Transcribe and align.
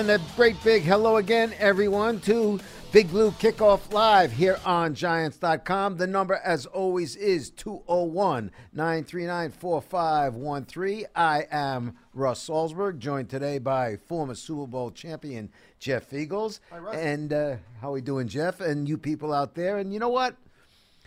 And 0.00 0.10
a 0.12 0.20
great 0.34 0.56
big 0.64 0.82
hello 0.84 1.16
again, 1.18 1.52
everyone, 1.58 2.20
to 2.20 2.58
Big 2.90 3.10
Blue 3.10 3.32
Kickoff 3.32 3.92
Live 3.92 4.32
here 4.32 4.58
on 4.64 4.94
Giants.com. 4.94 5.98
The 5.98 6.06
number, 6.06 6.40
as 6.42 6.64
always, 6.64 7.16
is 7.16 7.50
201 7.50 8.50
939 8.72 9.50
4513. 9.50 11.04
I 11.14 11.46
am 11.50 11.98
Russ 12.14 12.48
Salzberg, 12.48 12.96
joined 12.98 13.28
today 13.28 13.58
by 13.58 13.96
former 13.96 14.34
Super 14.34 14.66
Bowl 14.66 14.90
champion 14.90 15.50
Jeff 15.78 16.08
Feagles. 16.08 16.60
Hi, 16.70 16.78
Russ. 16.78 16.96
And 16.96 17.32
uh, 17.34 17.56
how 17.82 17.90
are 17.90 17.92
we 17.92 18.00
doing, 18.00 18.26
Jeff? 18.26 18.62
And 18.62 18.88
you 18.88 18.96
people 18.96 19.34
out 19.34 19.54
there. 19.54 19.76
And 19.76 19.92
you 19.92 19.98
know 19.98 20.08
what? 20.08 20.34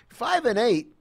Five 0.10 0.46
and 0.46 0.60
eight, 0.60 0.94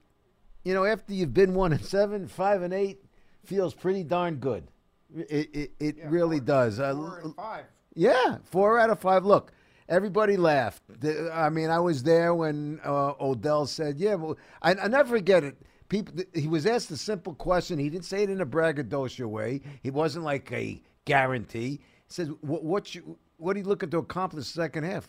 you 0.64 0.72
know, 0.72 0.86
after 0.86 1.12
you've 1.12 1.34
been 1.34 1.52
one 1.52 1.74
and 1.74 1.84
seven, 1.84 2.26
five 2.26 2.62
and 2.62 2.72
eight 2.72 3.04
feels 3.44 3.74
pretty 3.74 4.02
darn 4.02 4.36
good. 4.36 4.66
It, 5.14 5.50
it, 5.54 5.70
it 5.78 5.96
Yeah, 5.98 6.06
really 6.08 6.38
four- 6.38 6.46
does. 6.46 6.80
Uh, 6.80 6.94
Four 6.94 7.18
and 7.22 7.36
five. 7.36 7.64
Yeah, 7.94 8.38
four 8.44 8.78
out 8.78 8.90
of 8.90 9.00
five. 9.00 9.24
Look, 9.24 9.52
everybody 9.88 10.36
laughed. 10.36 10.82
The- 11.00 11.30
I 11.32 11.48
mean, 11.50 11.70
I 11.70 11.78
was 11.80 12.02
there 12.02 12.34
when 12.34 12.80
uh, 12.84 13.14
Odell 13.20 13.66
said, 13.66 13.98
"Yeah." 13.98 14.14
Well, 14.14 14.36
I, 14.62 14.74
I 14.74 14.88
never 14.88 15.16
forget 15.16 15.44
it. 15.44 15.56
People, 15.88 16.24
he 16.34 16.48
was 16.48 16.64
asked 16.66 16.90
a 16.90 16.96
simple 16.96 17.34
question. 17.34 17.78
He 17.78 17.90
didn't 17.90 18.06
say 18.06 18.22
it 18.22 18.30
in 18.30 18.40
a 18.40 18.46
braggadocio 18.46 19.28
way. 19.28 19.60
He 19.82 19.90
wasn't 19.90 20.24
like 20.24 20.50
a 20.52 20.80
guarantee. 21.04 21.68
He 21.70 21.80
says, 22.08 22.28
"What, 22.40 22.64
what 22.64 22.94
you, 22.94 23.18
what 23.36 23.56
are 23.56 23.58
you 23.60 23.66
looking 23.66 23.90
to 23.90 23.98
accomplish 23.98 24.46
second 24.46 24.84
half? 24.84 25.06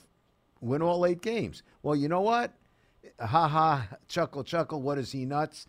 Win 0.62 0.82
all 0.82 1.06
eight 1.06 1.22
games." 1.22 1.64
Well, 1.84 1.96
you 1.96 2.08
know 2.10 2.22
what? 2.22 2.54
Ha 3.20 3.48
ha, 3.48 3.88
chuckle, 4.08 4.44
chuckle. 4.44 4.82
What 4.82 4.98
is 4.98 5.12
he 5.12 5.26
nuts? 5.26 5.68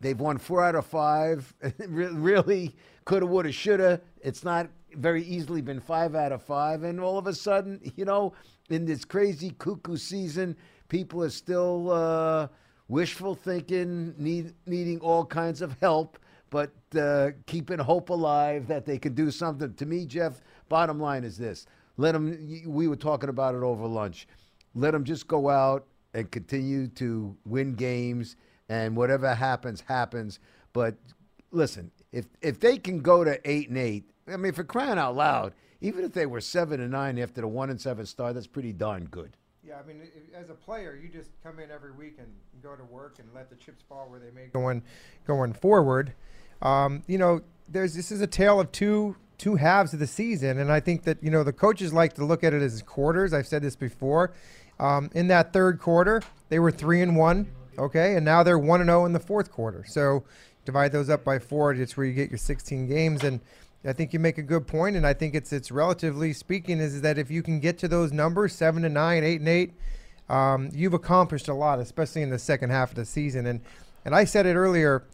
They've 0.00 0.18
won 0.18 0.38
four 0.38 0.64
out 0.64 0.74
of 0.74 0.86
five. 0.86 1.54
Really, 1.88 2.74
coulda, 3.04 3.26
woulda, 3.26 3.52
shoulda. 3.52 4.00
It's 4.20 4.44
not 4.44 4.68
very 4.96 5.22
easily 5.24 5.62
been 5.62 5.80
five 5.80 6.14
out 6.14 6.32
of 6.32 6.42
five. 6.42 6.82
And 6.82 7.00
all 7.00 7.18
of 7.18 7.26
a 7.26 7.34
sudden, 7.34 7.80
you 7.96 8.04
know, 8.04 8.32
in 8.70 8.84
this 8.84 9.04
crazy 9.04 9.54
cuckoo 9.58 9.96
season, 9.96 10.56
people 10.88 11.22
are 11.22 11.30
still 11.30 11.90
uh, 11.90 12.48
wishful 12.88 13.34
thinking, 13.34 14.14
need, 14.18 14.54
needing 14.66 15.00
all 15.00 15.24
kinds 15.24 15.62
of 15.62 15.76
help, 15.80 16.18
but 16.50 16.72
uh, 16.98 17.30
keeping 17.46 17.78
hope 17.78 18.10
alive 18.10 18.66
that 18.66 18.84
they 18.84 18.98
can 18.98 19.14
do 19.14 19.30
something. 19.30 19.74
To 19.74 19.86
me, 19.86 20.06
Jeff, 20.06 20.40
bottom 20.68 21.00
line 21.00 21.24
is 21.24 21.38
this: 21.38 21.66
let 21.96 22.12
them. 22.12 22.62
We 22.66 22.88
were 22.88 22.96
talking 22.96 23.30
about 23.30 23.54
it 23.54 23.62
over 23.62 23.86
lunch. 23.86 24.26
Let 24.74 24.92
them 24.92 25.04
just 25.04 25.26
go 25.26 25.48
out 25.48 25.86
and 26.14 26.30
continue 26.30 26.88
to 26.88 27.36
win 27.44 27.74
games 27.74 28.36
and 28.68 28.96
whatever 28.96 29.34
happens 29.34 29.80
happens 29.82 30.38
but 30.72 30.94
listen 31.50 31.90
if 32.12 32.26
if 32.40 32.60
they 32.60 32.78
can 32.78 33.00
go 33.00 33.24
to 33.24 33.38
8 33.48 33.68
and 33.68 33.78
8 33.78 34.10
i 34.28 34.36
mean 34.36 34.52
for 34.52 34.64
crying 34.64 34.98
out 34.98 35.14
loud 35.16 35.52
even 35.80 36.04
if 36.04 36.12
they 36.12 36.26
were 36.26 36.40
7 36.40 36.80
and 36.80 36.92
9 36.92 37.18
after 37.18 37.40
the 37.40 37.48
1 37.48 37.70
and 37.70 37.80
7 37.80 38.06
start 38.06 38.34
that's 38.34 38.46
pretty 38.46 38.72
darn 38.72 39.04
good 39.06 39.36
Yeah, 39.64 39.78
I 39.78 39.86
mean, 39.86 40.02
as 40.34 40.50
a 40.50 40.54
player, 40.54 40.98
you 41.00 41.08
just 41.08 41.30
come 41.42 41.60
in 41.60 41.70
every 41.70 41.92
week 41.92 42.16
and 42.18 42.26
go 42.62 42.74
to 42.74 42.84
work 42.84 43.20
and 43.20 43.28
let 43.32 43.48
the 43.48 43.54
chips 43.54 43.82
fall 43.88 44.08
where 44.10 44.18
they 44.18 44.32
may. 44.32 44.46
Going, 44.46 44.82
going 45.24 45.52
forward, 45.52 46.14
um, 46.62 47.04
you 47.06 47.16
know, 47.16 47.42
there's 47.68 47.94
this 47.94 48.10
is 48.10 48.20
a 48.20 48.26
tale 48.26 48.58
of 48.58 48.72
two 48.72 49.14
two 49.38 49.56
halves 49.56 49.92
of 49.92 50.00
the 50.00 50.06
season, 50.06 50.58
and 50.58 50.70
I 50.70 50.80
think 50.80 51.04
that 51.04 51.22
you 51.22 51.30
know 51.30 51.44
the 51.44 51.52
coaches 51.52 51.92
like 51.92 52.14
to 52.14 52.24
look 52.24 52.42
at 52.44 52.52
it 52.52 52.60
as 52.60 52.82
quarters. 52.82 53.32
I've 53.32 53.46
said 53.46 53.62
this 53.62 53.76
before. 53.76 54.32
Um, 54.80 55.10
in 55.14 55.28
that 55.28 55.52
third 55.52 55.78
quarter, 55.78 56.22
they 56.48 56.58
were 56.58 56.72
three 56.72 57.00
and 57.00 57.16
one, 57.16 57.46
okay, 57.78 58.16
and 58.16 58.24
now 58.24 58.42
they're 58.42 58.58
one 58.58 58.80
and 58.80 58.88
zero 58.88 59.04
in 59.04 59.12
the 59.12 59.20
fourth 59.20 59.50
quarter. 59.52 59.84
So 59.86 60.24
divide 60.64 60.90
those 60.92 61.08
up 61.08 61.24
by 61.24 61.38
four. 61.38 61.72
It's 61.72 61.96
where 61.96 62.04
you 62.06 62.14
get 62.14 62.30
your 62.30 62.38
16 62.38 62.88
games, 62.88 63.22
and 63.22 63.40
I 63.84 63.92
think 63.92 64.12
you 64.12 64.20
make 64.20 64.38
a 64.38 64.42
good 64.42 64.66
point, 64.66 64.96
and 64.96 65.06
I 65.06 65.12
think 65.12 65.34
it's 65.34 65.52
it's 65.52 65.72
relatively 65.72 66.32
speaking 66.32 66.78
is 66.78 67.00
that 67.00 67.18
if 67.18 67.30
you 67.30 67.42
can 67.42 67.58
get 67.58 67.78
to 67.78 67.88
those 67.88 68.12
numbers, 68.12 68.52
seven 68.52 68.84
and 68.84 68.94
nine, 68.94 69.24
eight 69.24 69.40
and 69.40 69.48
eight, 69.48 69.72
um, 70.28 70.70
you've 70.72 70.94
accomplished 70.94 71.48
a 71.48 71.54
lot, 71.54 71.80
especially 71.80 72.22
in 72.22 72.30
the 72.30 72.38
second 72.38 72.70
half 72.70 72.90
of 72.90 72.96
the 72.96 73.04
season. 73.04 73.46
And 73.46 73.60
and 74.04 74.14
I 74.14 74.24
said 74.24 74.46
it 74.46 74.54
earlier 74.54 75.04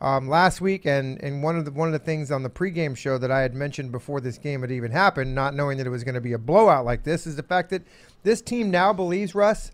um, 0.00 0.28
last 0.28 0.60
week, 0.60 0.86
and 0.86 1.22
and 1.22 1.40
one 1.42 1.56
of 1.56 1.64
the 1.64 1.70
one 1.70 1.86
of 1.86 1.92
the 1.92 2.00
things 2.00 2.32
on 2.32 2.42
the 2.42 2.50
pregame 2.50 2.96
show 2.96 3.16
that 3.16 3.30
I 3.30 3.40
had 3.40 3.54
mentioned 3.54 3.92
before 3.92 4.20
this 4.20 4.38
game 4.38 4.62
had 4.62 4.72
even 4.72 4.90
happened, 4.90 5.34
not 5.34 5.54
knowing 5.54 5.78
that 5.78 5.86
it 5.86 5.90
was 5.90 6.02
going 6.02 6.16
to 6.16 6.20
be 6.20 6.32
a 6.32 6.38
blowout 6.38 6.84
like 6.84 7.04
this, 7.04 7.28
is 7.28 7.36
the 7.36 7.44
fact 7.44 7.70
that 7.70 7.82
this 8.24 8.42
team 8.42 8.72
now 8.72 8.92
believes 8.92 9.36
Russ 9.36 9.70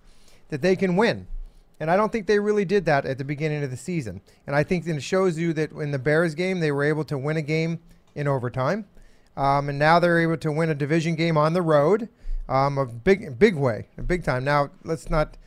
that 0.50 0.60
they 0.60 0.76
can 0.76 0.96
win. 0.96 1.26
And 1.80 1.90
I 1.90 1.96
don't 1.96 2.12
think 2.12 2.26
they 2.26 2.38
really 2.38 2.64
did 2.64 2.84
that 2.84 3.06
at 3.06 3.18
the 3.18 3.24
beginning 3.24 3.64
of 3.64 3.70
the 3.70 3.76
season. 3.76 4.20
And 4.46 4.54
I 4.54 4.62
think 4.62 4.86
it 4.86 5.02
shows 5.02 5.36
you 5.36 5.52
that 5.54 5.72
in 5.72 5.90
the 5.90 5.98
Bears 5.98 6.34
game, 6.36 6.60
they 6.60 6.70
were 6.70 6.84
able 6.84 7.02
to 7.06 7.18
win 7.18 7.36
a 7.36 7.42
game 7.42 7.80
in 8.14 8.28
overtime. 8.28 8.86
Um, 9.36 9.68
and 9.68 9.78
now 9.78 9.98
they're 9.98 10.18
able 10.20 10.36
to 10.38 10.52
win 10.52 10.68
a 10.70 10.74
division 10.74 11.14
game 11.14 11.36
on 11.38 11.54
the 11.54 11.62
road, 11.62 12.08
um, 12.48 12.76
a 12.76 12.84
big, 12.84 13.38
big 13.38 13.54
way, 13.56 13.88
a 13.96 14.02
big 14.02 14.24
time. 14.24 14.44
Now 14.44 14.70
let's 14.84 15.08
not 15.08 15.38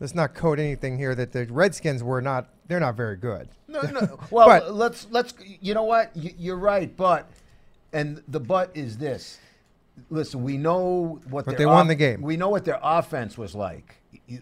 let's 0.00 0.14
not 0.14 0.34
code 0.34 0.58
anything 0.60 0.98
here 0.98 1.14
that 1.14 1.32
the 1.32 1.46
Redskins 1.46 2.02
were 2.02 2.20
not. 2.20 2.48
They're 2.68 2.80
not 2.80 2.94
very 2.94 3.16
good. 3.16 3.48
no 3.68 3.80
no 3.82 4.18
well 4.30 4.46
But- 4.48 4.74
let's 4.74 5.06
let's 5.10 5.34
you 5.60 5.72
know 5.74 5.84
what 5.84 6.14
you, 6.16 6.30
you're 6.38 6.56
right 6.56 6.94
but 6.96 7.28
and 7.92 8.22
the 8.28 8.40
but 8.40 8.70
is 8.74 8.96
this 8.98 9.38
listen 10.08 10.42
we 10.42 10.56
know 10.56 11.20
what 11.28 11.44
But 11.44 11.58
they 11.58 11.66
won 11.66 11.88
the 11.88 11.94
game. 11.94 12.22
we 12.22 12.36
know 12.36 12.48
what 12.48 12.64
their 12.64 12.78
offense 12.82 13.36
was 13.36 13.54
like 13.54 13.96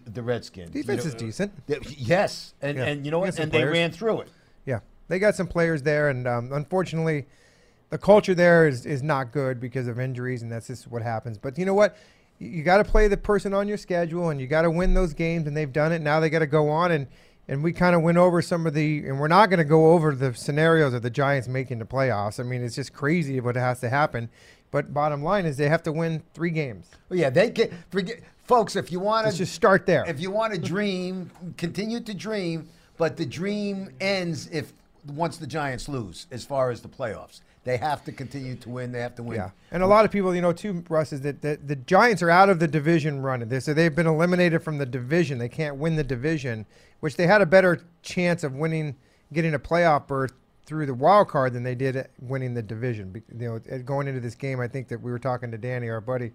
the 0.05 0.21
redskins 0.21 0.73
You 0.75 0.83
Defense 0.83 1.03
know, 1.05 1.09
is 1.09 1.15
decent. 1.15 1.67
They- 1.67 1.79
Yes, 1.97 2.53
and 2.61 2.77
Yeah. 2.77 2.85
and 2.85 3.05
you 3.05 3.11
know 3.11 3.19
what? 3.19 3.33
some 3.33 3.43
And 3.43 3.51
they 3.51 3.63
ran 3.65 3.91
through 3.91 4.21
it. 4.21 4.29
Yeah, 4.65 4.79
they 5.09 5.19
got 5.19 5.35
some 5.35 5.47
players 5.47 5.81
there, 5.81 6.07
and 6.09 6.27
um, 6.27 6.51
unfortunately, 6.53 7.25
the 7.91 7.97
culture 7.97 8.33
there 8.33 8.67
is, 8.67 8.85
is 8.85 9.03
not 9.03 9.31
good 9.31 9.59
because 9.59 9.87
of 9.87 9.99
injuries, 9.99 10.41
and 10.41 10.51
that's 10.51 10.67
just 10.67 10.87
what 10.87 11.03
happens. 11.03 11.37
But 11.37 11.59
you 11.59 11.65
know 11.65 11.73
what? 11.73 11.97
You, 12.39 12.49
you 12.49 12.63
got 12.63 12.77
to 12.77 12.83
play 12.83 13.07
the 13.07 13.17
person 13.17 13.53
on 13.53 13.67
your 13.67 13.77
schedule, 13.77 14.29
and 14.29 14.41
you 14.41 14.47
got 14.47 14.63
to 14.63 14.71
win 14.71 14.95
those 14.95 15.13
games, 15.13 15.45
and 15.45 15.55
they've 15.55 15.71
done 15.71 15.91
it. 15.91 16.01
Now 16.01 16.19
they 16.19 16.29
got 16.29 16.39
to 16.39 16.47
go 16.47 16.69
on, 16.69 16.91
and 16.91 17.07
and 17.47 17.63
we 17.63 17.73
kind 17.73 17.95
of 17.95 18.01
went 18.01 18.17
over 18.17 18.41
some 18.41 18.65
of 18.65 18.73
the, 18.73 18.99
and 18.99 19.19
we're 19.19 19.27
not 19.27 19.49
going 19.49 19.57
to 19.57 19.65
go 19.65 19.91
over 19.91 20.15
the 20.15 20.33
scenarios 20.33 20.93
of 20.93 21.01
the 21.01 21.09
Giants 21.09 21.49
making 21.49 21.79
the 21.79 21.85
playoffs. 21.85 22.39
I 22.39 22.43
mean, 22.43 22.63
it's 22.63 22.75
just 22.75 22.93
crazy 22.93 23.41
what 23.41 23.55
has 23.57 23.81
to 23.81 23.89
happen. 23.89 24.29
But 24.69 24.93
bottom 24.93 25.21
line 25.21 25.45
is 25.45 25.57
they 25.57 25.67
have 25.67 25.83
to 25.83 25.91
win 25.91 26.23
three 26.33 26.51
games. 26.51 26.89
Well, 27.09 27.19
yeah, 27.19 27.29
they 27.29 27.49
can 27.49 27.77
forget, 27.89 28.21
folks. 28.45 28.77
If 28.77 28.89
you 28.89 29.01
want 29.01 29.29
to 29.29 29.35
just 29.35 29.53
start 29.53 29.85
there. 29.85 30.05
if 30.07 30.21
you 30.21 30.31
want 30.31 30.53
to 30.53 30.59
dream, 30.59 31.29
continue 31.57 31.99
to 31.99 32.13
dream, 32.13 32.69
but 32.97 33.17
the 33.17 33.25
dream 33.25 33.89
ends 33.99 34.47
if 34.49 34.71
once 35.07 35.35
the 35.37 35.47
Giants 35.47 35.89
lose. 35.89 36.27
As 36.31 36.45
far 36.45 36.69
as 36.69 36.79
the 36.79 36.87
playoffs, 36.87 37.41
they 37.63 37.77
have 37.77 38.03
to 38.05 38.11
continue 38.11 38.55
to 38.55 38.69
win. 38.69 38.91
They 38.91 39.01
have 39.01 39.15
to 39.15 39.23
win. 39.23 39.37
Yeah, 39.37 39.51
and 39.71 39.83
a 39.83 39.87
lot 39.87 40.03
of 40.05 40.11
people, 40.11 40.33
you 40.33 40.41
know, 40.41 40.53
too, 40.53 40.83
Russ, 40.89 41.13
is 41.13 41.21
that 41.21 41.41
the, 41.41 41.59
the 41.63 41.75
Giants 41.75 42.21
are 42.21 42.29
out 42.29 42.49
of 42.49 42.59
the 42.59 42.67
division 42.67 43.21
run. 43.21 43.47
They 43.47 43.59
so 43.59 43.73
they've 43.73 43.95
been 43.95 44.07
eliminated 44.07 44.63
from 44.63 44.77
the 44.77 44.85
division. 44.85 45.37
They 45.37 45.49
can't 45.49 45.77
win 45.77 45.95
the 45.95 46.03
division, 46.03 46.65
which 47.01 47.17
they 47.17 47.27
had 47.27 47.41
a 47.41 47.45
better 47.45 47.81
chance 48.01 48.43
of 48.43 48.55
winning, 48.55 48.95
getting 49.31 49.53
a 49.53 49.59
playoff 49.59 50.07
berth 50.07 50.33
through 50.65 50.85
the 50.85 50.93
wild 50.93 51.27
card 51.27 51.53
than 51.53 51.63
they 51.63 51.75
did 51.75 52.07
winning 52.19 52.53
the 52.53 52.61
division. 52.61 53.21
You 53.37 53.61
know, 53.69 53.79
going 53.79 54.07
into 54.07 54.21
this 54.21 54.35
game, 54.35 54.59
I 54.59 54.67
think 54.67 54.87
that 54.87 55.01
we 55.01 55.11
were 55.11 55.19
talking 55.19 55.51
to 55.51 55.57
Danny, 55.57 55.89
our 55.89 56.01
buddy, 56.01 56.31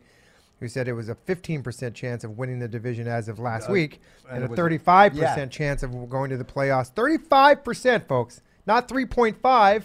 who 0.60 0.68
said 0.68 0.88
it 0.88 0.92
was 0.92 1.08
a 1.08 1.14
15% 1.14 1.94
chance 1.94 2.22
of 2.22 2.38
winning 2.38 2.58
the 2.58 2.68
division 2.68 3.08
as 3.08 3.28
of 3.28 3.38
last 3.38 3.68
Uh, 3.68 3.72
week, 3.72 4.00
and 4.30 4.44
and, 4.44 4.52
a 4.52 4.56
35% 4.56 5.14
yeah. 5.14 5.46
chance 5.46 5.82
of 5.82 6.08
going 6.08 6.30
to 6.30 6.36
the 6.36 6.44
playoffs. 6.44 6.92
35%, 6.92 8.06
folks, 8.06 8.42
not 8.66 8.88
3.5. 8.88 9.84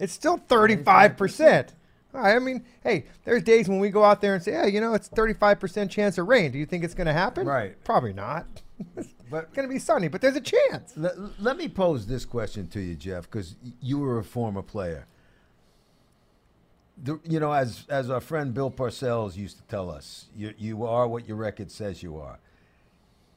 It's 0.00 0.12
still 0.12 0.38
35%. 0.38 1.68
I 2.12 2.38
mean, 2.40 2.64
hey, 2.82 3.04
there's 3.24 3.42
days 3.44 3.68
when 3.68 3.78
we 3.78 3.90
go 3.90 4.02
out 4.02 4.20
there 4.20 4.34
and 4.34 4.42
say, 4.42 4.52
yeah, 4.52 4.66
you 4.66 4.80
know, 4.80 4.94
it's 4.94 5.08
35% 5.10 5.90
chance 5.90 6.18
of 6.18 6.26
rain. 6.26 6.50
Do 6.50 6.58
you 6.58 6.66
think 6.66 6.82
it's 6.82 6.94
going 6.94 7.06
to 7.06 7.12
happen? 7.12 7.46
Right. 7.46 7.82
Probably 7.84 8.12
not. 8.12 8.46
But 9.30 9.44
it's 9.44 9.54
going 9.54 9.68
to 9.68 9.72
be 9.72 9.78
sunny, 9.78 10.08
but 10.08 10.20
there's 10.20 10.34
a 10.34 10.40
chance. 10.40 10.92
let, 10.96 11.14
let 11.40 11.56
me 11.56 11.68
pose 11.68 12.04
this 12.06 12.24
question 12.24 12.66
to 12.68 12.80
you, 12.80 12.96
Jeff, 12.96 13.30
because 13.30 13.54
you 13.80 14.00
were 14.00 14.18
a 14.18 14.24
former 14.24 14.60
player. 14.60 15.06
The, 17.02 17.20
you 17.24 17.38
know, 17.38 17.52
as 17.52 17.86
as 17.88 18.10
our 18.10 18.20
friend 18.20 18.52
Bill 18.52 18.72
Parcells 18.72 19.36
used 19.36 19.58
to 19.58 19.62
tell 19.68 19.88
us, 19.88 20.26
you 20.36 20.52
you 20.58 20.84
are 20.84 21.06
what 21.06 21.28
your 21.28 21.36
record 21.36 21.70
says 21.70 22.02
you 22.02 22.18
are. 22.18 22.40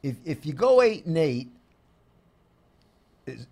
If 0.01 0.15
if 0.25 0.47
you 0.47 0.53
go 0.53 0.81
eight 0.81 1.05
and 1.05 1.17
eight, 1.17 1.49
is, 3.27 3.45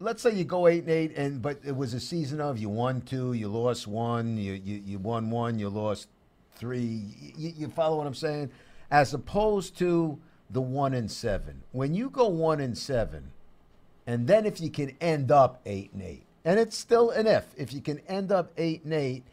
let's 0.00 0.22
say 0.22 0.32
you 0.32 0.44
go 0.44 0.66
eight 0.66 0.82
and 0.82 0.90
eight, 0.90 1.16
and 1.16 1.40
but 1.42 1.58
it 1.64 1.76
was 1.76 1.94
a 1.94 2.00
season 2.00 2.40
of 2.40 2.58
you 2.58 2.68
won 2.68 3.00
two, 3.00 3.32
you 3.32 3.48
lost 3.48 3.86
one, 3.86 4.36
you 4.36 4.52
you, 4.52 4.82
you 4.84 4.98
won 4.98 5.30
one, 5.30 5.58
you 5.58 5.68
lost 5.68 6.08
three. 6.56 7.04
You, 7.36 7.52
you 7.56 7.68
follow 7.68 7.98
what 7.98 8.06
I'm 8.06 8.14
saying? 8.14 8.50
As 8.90 9.14
opposed 9.14 9.76
to 9.78 10.18
the 10.50 10.60
one 10.60 10.94
and 10.94 11.10
seven. 11.10 11.62
When 11.72 11.94
you 11.94 12.10
go 12.10 12.28
one 12.28 12.60
and 12.60 12.76
seven, 12.76 13.32
and 14.06 14.26
then 14.26 14.46
if 14.46 14.60
you 14.60 14.70
can 14.70 14.96
end 15.00 15.32
up 15.32 15.60
eight 15.66 15.92
and 15.92 16.02
eight, 16.02 16.24
and 16.44 16.58
it's 16.60 16.76
still 16.76 17.10
an 17.10 17.26
if, 17.26 17.46
if 17.56 17.72
you 17.72 17.80
can 17.80 18.00
end 18.00 18.30
up 18.30 18.52
eight 18.56 18.84
and 18.84 18.92
eight, 18.92 19.24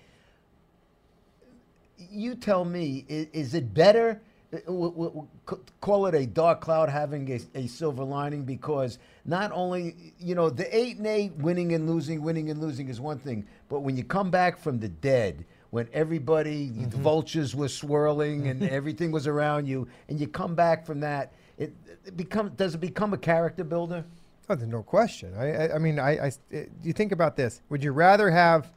you 1.98 2.36
tell 2.36 2.66
me, 2.66 3.06
is, 3.08 3.28
is 3.34 3.54
it 3.54 3.74
better? 3.74 4.22
Uh, 4.54 4.58
w- 4.66 4.92
w- 4.92 5.10
w- 5.10 5.28
c- 5.50 5.56
Call 5.80 6.06
it 6.08 6.16
a 6.16 6.26
dark 6.26 6.62
cloud 6.62 6.90
having 6.90 7.32
a, 7.32 7.40
a 7.60 7.68
silver 7.68 8.04
lining 8.04 8.44
because 8.44 9.00
not 9.26 9.52
only, 9.54 10.14
you 10.20 10.36
know, 10.36 10.50
the 10.50 10.74
eight 10.76 10.98
and 10.98 11.08
eight 11.08 11.34
winning 11.38 11.74
and 11.74 11.90
losing, 11.90 12.22
winning 12.22 12.50
and 12.50 12.60
losing 12.60 12.90
is 12.90 13.00
one 13.00 13.18
thing, 13.20 13.46
but 13.70 13.80
when 13.82 13.96
you 13.98 14.04
come 14.04 14.30
back 14.32 14.58
from 14.58 14.80
the 14.80 14.90
dead, 14.90 15.46
when 15.70 15.88
everybody, 15.94 16.68
the 16.70 16.98
vultures 16.98 17.56
were 17.56 17.70
swirling 17.70 18.48
and 18.48 18.62
everything 18.70 19.12
was 19.12 19.26
around 19.28 19.68
you, 19.68 19.88
and 20.10 20.20
you 20.20 20.28
come 20.28 20.54
back 20.56 20.86
from 20.86 21.00
that, 21.00 21.32
it, 21.58 21.74
it 22.06 22.18
become 22.18 22.50
does 22.58 22.76
it 22.76 22.80
become 22.82 23.14
a 23.14 23.18
character 23.18 23.64
builder? 23.64 24.04
Oh, 24.50 24.56
there's 24.56 24.68
no 24.70 24.84
question. 24.84 25.34
I, 25.38 25.68
I, 25.68 25.76
I 25.76 25.78
mean, 25.78 25.98
I, 25.98 26.26
I, 26.28 26.32
it- 26.50 26.72
you 26.84 26.92
think 26.92 27.14
about 27.14 27.38
this. 27.38 27.62
Would 27.70 27.84
you 27.84 27.94
rather 27.94 28.30
have 28.32 28.70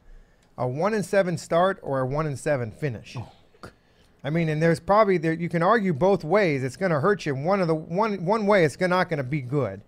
a 0.57 0.65
one 0.65 0.93
and 0.93 1.03
seven 1.05 1.37
start 1.37 1.79
or 1.83 1.99
a 1.99 2.05
one 2.05 2.25
and 2.27 2.39
seven 2.39 2.71
finish? 2.71 3.17
I 4.25 4.31
mean, 4.31 4.49
and 4.49 4.59
there's 4.59 4.79
probably 4.79 5.19
there. 5.19 5.33
You 5.33 5.49
can 5.49 5.61
argue 5.61 5.93
both 5.93 6.23
ways. 6.23 6.63
It's 6.63 6.75
going 6.75 6.91
to 6.91 6.99
hurt 6.99 7.27
you. 7.27 7.35
One 7.35 7.61
of 7.61 7.67
the 7.67 7.75
one 7.75 8.25
one 8.25 8.47
way, 8.47 8.65
it's 8.65 8.79
not 8.79 9.07
going 9.07 9.17
to 9.17 9.23
be 9.23 9.39
good. 9.39 9.81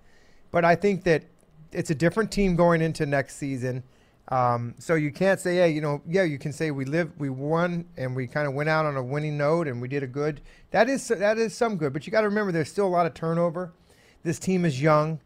But 0.52 0.64
I 0.64 0.76
think 0.76 1.04
that 1.06 1.24
it's 1.72 1.90
a 1.90 1.96
different 1.96 2.32
team 2.32 2.56
going 2.56 2.84
into 2.84 3.08
next 3.08 3.38
season. 3.38 3.82
Um, 4.30 4.76
so 4.78 4.94
you 4.94 5.12
can't 5.12 5.40
say, 5.40 5.56
hey, 5.56 5.72
you 5.72 5.82
know, 5.82 6.04
yeah, 6.08 6.22
you 6.22 6.38
can 6.38 6.54
say 6.54 6.70
we 6.70 6.86
live, 6.86 7.12
we 7.18 7.32
won, 7.32 7.86
and 7.98 8.16
we 8.16 8.28
kind 8.28 8.48
of 8.48 8.54
went 8.54 8.70
out 8.70 8.86
on 8.86 8.96
a 8.96 9.02
winning 9.02 9.38
note, 9.38 9.68
and 9.68 9.82
we 9.82 9.88
did 9.88 10.04
a 10.04 10.08
good. 10.08 10.42
That 10.70 10.88
is 10.88 11.08
that 11.08 11.40
is 11.40 11.56
some 11.56 11.76
good, 11.76 11.92
but 11.92 12.06
you 12.06 12.12
got 12.12 12.22
to 12.22 12.28
remember 12.28 12.52
there's 12.52 12.70
still 12.70 12.88
a 12.88 12.90
lot 12.90 13.08
of 13.08 13.16
turnover. 13.16 13.74
This 14.22 14.38
team 14.38 14.66
is 14.66 14.80
young, 14.80 15.20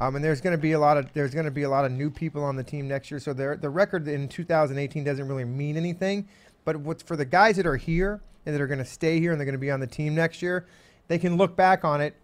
um, 0.00 0.16
and 0.16 0.24
there's 0.24 0.40
going 0.40 0.56
to 0.56 0.60
be 0.60 0.72
a 0.72 0.78
lot 0.78 0.96
of 0.96 1.12
there's 1.12 1.34
going 1.34 1.44
to 1.44 1.52
be 1.52 1.62
a 1.62 1.70
lot 1.70 1.84
of 1.84 1.92
new 1.92 2.10
people 2.10 2.42
on 2.42 2.56
the 2.56 2.64
team 2.64 2.88
next 2.88 3.12
year. 3.12 3.20
So 3.20 3.32
the 3.32 3.70
record 3.70 4.08
in 4.08 4.26
2018 4.26 5.04
doesn't 5.04 5.28
really 5.28 5.44
mean 5.44 5.76
anything. 5.76 6.26
But 6.66 6.78
what's 6.78 7.02
for 7.02 7.16
the 7.16 7.24
guys 7.24 7.56
that 7.56 7.64
are 7.64 7.76
here 7.76 8.20
and 8.44 8.54
that 8.54 8.60
are 8.60 8.66
going 8.66 8.80
to 8.80 8.84
stay 8.84 9.20
here 9.20 9.30
and 9.30 9.40
they're 9.40 9.46
going 9.46 9.54
to 9.54 9.58
be 9.58 9.70
on 9.70 9.80
the 9.80 9.86
team 9.86 10.14
next 10.14 10.42
year, 10.42 10.66
they 11.08 11.16
can 11.16 11.38
look 11.38 11.56
back 11.56 11.84
on 11.84 12.00
it 12.02 12.16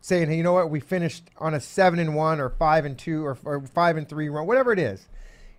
saying, 0.00 0.28
hey, 0.28 0.36
you 0.36 0.44
know 0.44 0.52
what, 0.52 0.70
we 0.70 0.78
finished 0.78 1.24
on 1.38 1.52
a 1.52 1.60
seven 1.60 1.98
and 1.98 2.14
one 2.14 2.40
or 2.40 2.48
five 2.48 2.84
and 2.84 2.96
two 2.96 3.26
or, 3.26 3.36
or 3.44 3.60
five 3.60 3.96
and 3.96 4.08
three 4.08 4.28
run, 4.28 4.46
whatever 4.46 4.72
it 4.72 4.78
is, 4.78 5.08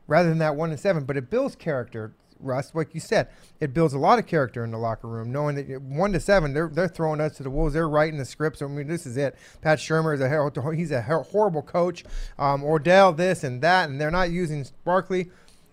rather 0.07 0.29
than 0.29 0.37
that 0.37 0.55
one 0.55 0.71
and 0.71 0.79
seven. 0.79 1.03
But 1.03 1.17
it 1.17 1.29
builds 1.29 1.57
character, 1.57 2.13
Russ. 2.39 2.73
Like 2.73 2.93
you 2.93 3.01
said, 3.01 3.27
it 3.59 3.73
builds 3.73 3.93
a 3.93 3.99
lot 3.99 4.19
of 4.19 4.25
character 4.25 4.63
in 4.63 4.71
the 4.71 4.77
locker 4.77 5.09
room, 5.09 5.33
knowing 5.33 5.55
that 5.55 5.81
one 5.81 6.13
to 6.13 6.21
seven, 6.21 6.53
they're 6.53 6.69
they're 6.69 6.87
throwing 6.87 7.19
us 7.19 7.35
to 7.37 7.43
the 7.43 7.49
wolves. 7.49 7.73
They're 7.73 7.89
writing 7.89 8.17
the 8.17 8.23
scripts. 8.23 8.61
I 8.61 8.67
mean, 8.67 8.87
this 8.87 9.05
is 9.05 9.17
it. 9.17 9.35
Pat 9.61 9.79
Shurmur 9.79 10.15
is 10.15 10.21
a 10.21 10.73
he's 10.73 10.91
a 10.91 11.01
horrible 11.01 11.61
coach. 11.61 12.05
Um, 12.37 12.63
Odell 12.63 13.11
this 13.11 13.43
and 13.43 13.61
that, 13.61 13.89
and 13.89 13.99
they're 13.99 14.09
not 14.09 14.31
using 14.31 14.65
Barkley. 14.85 15.29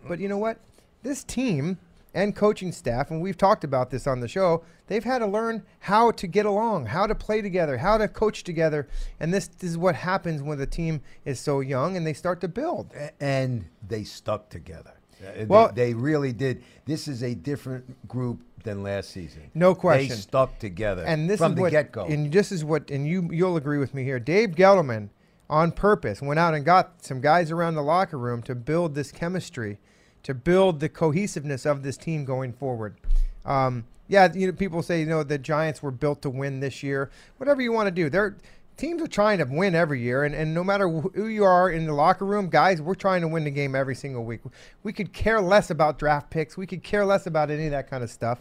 But 0.09 0.19
you 0.19 0.29
know 0.29 0.39
what? 0.39 0.59
This 1.05 1.23
team 1.23 1.79
and 2.17 2.35
coaching 2.35 2.73
staff, 2.73 3.11
and 3.11 3.21
we've 3.21 3.37
talked 3.37 3.63
about 3.63 3.91
this 3.91 4.07
on 4.07 4.21
the 4.21 4.27
show, 4.27 4.65
they've 4.87 5.05
had 5.05 5.19
to 5.19 5.27
learn 5.27 5.63
how 5.81 6.11
to 6.13 6.27
get 6.27 6.47
along, 6.47 6.87
how 6.87 7.07
to 7.07 7.15
play 7.15 7.43
together, 7.43 7.77
how 7.77 7.99
to 7.99 8.09
coach 8.09 8.43
together. 8.43 8.89
And 9.21 9.35
this, 9.35 9.49
this 9.49 9.71
is 9.71 9.77
what 9.79 9.95
happens 9.95 10.43
when 10.43 10.57
the 10.57 10.67
team 10.67 11.03
is 11.27 11.39
so 11.39 11.61
young 11.61 11.95
and 11.95 12.07
they 12.07 12.15
start 12.15 12.41
to 12.41 12.49
build. 12.49 12.91
And 13.21 13.67
they 13.87 14.03
stuck 14.03 14.49
together. 14.49 14.95
Uh, 15.23 15.33
they- 15.37 15.45
Well- 15.45 15.71
they, 15.75 15.93
really 15.93 16.33
did. 16.33 16.65
This 16.87 17.07
is 17.07 17.23
a 17.23 17.35
different 17.35 18.09
group 18.09 18.41
than 18.65 18.83
last 18.83 19.11
season. 19.11 19.51
No 19.55 19.75
question. 19.75 20.09
They 20.09 20.15
stuck 20.15 20.59
together 20.59 21.05
And 21.05 21.29
this 21.29 21.39
from 21.39 21.53
is 21.53 21.57
the 21.57 21.63
what, 21.63 21.71
get 21.71 21.93
go. 21.93 22.07
and 22.07 22.33
this 22.33 22.51
is 22.51 22.65
what, 22.65 22.91
and 22.91 23.07
you 23.07 23.29
you'll 23.31 23.57
agree 23.59 23.79
with 23.79 23.93
me 23.95 24.05
here. 24.05 24.19
Dave 24.19 24.51
Gettleman, 24.57 25.11
on 25.51 25.71
purpose, 25.71 26.21
went 26.23 26.41
out 26.41 26.55
and 26.55 26.65
got 26.65 27.05
some 27.05 27.21
guys 27.21 27.51
around 27.53 27.75
the 27.75 27.83
locker 27.83 28.19
room 28.19 28.43
to 28.43 28.55
build 28.57 28.95
this 28.97 29.13
chemistry, 29.13 29.79
to 30.27 30.35
build 30.35 30.81
the 30.81 30.89
cohesiveness 30.89 31.65
of 31.65 31.85
this 31.85 31.97
team 31.97 32.25
going 32.25 32.53
forward. 32.53 32.97
Um, 33.45 33.85
yeah, 34.09 34.33
you 34.35 34.49
know, 34.49 34.53
people 34.53 34.83
say 34.83 34.99
you 34.99 35.07
know 35.07 35.23
the 35.23 35.39
Giants 35.39 35.85
were 35.85 35.93
built 35.93 36.21
to 36.23 36.31
win 36.31 36.59
this 36.59 36.83
year. 36.83 37.13
Whatever 37.37 37.63
you 37.63 37.71
want 37.71 37.87
to 37.87 37.93
do, 37.93 38.11
they're 38.11 38.37
teams 38.77 39.01
are 39.01 39.07
trying 39.07 39.39
to 39.39 39.45
win 39.45 39.77
every 39.77 40.01
year, 40.01 40.25
and, 40.25 40.35
and 40.35 40.53
no 40.53 40.65
matter 40.65 40.89
who 40.89 41.29
you 41.29 41.45
are 41.45 41.71
in 41.71 41.87
the 41.87 41.93
locker 41.93 42.25
room, 42.25 42.49
guys, 42.49 42.83
we're 42.83 42.97
trying 42.97 43.21
to 43.21 43.29
win 43.29 43.45
the 43.45 43.53
game 43.53 43.77
every 43.77 43.95
single 43.95 44.25
week. 44.25 44.41
We 44.83 44.93
could 44.93 45.13
care 45.13 45.41
less 45.41 45.71
about 45.71 45.97
draft 45.97 46.29
picks. 46.29 46.57
We 46.57 46.67
could 46.67 46.83
care 46.83 47.05
less 47.05 47.29
about 47.29 47.49
any 47.49 47.67
of 47.67 47.71
that 47.71 47.89
kind 47.89 48.03
of 48.03 48.11
stuff. 48.11 48.41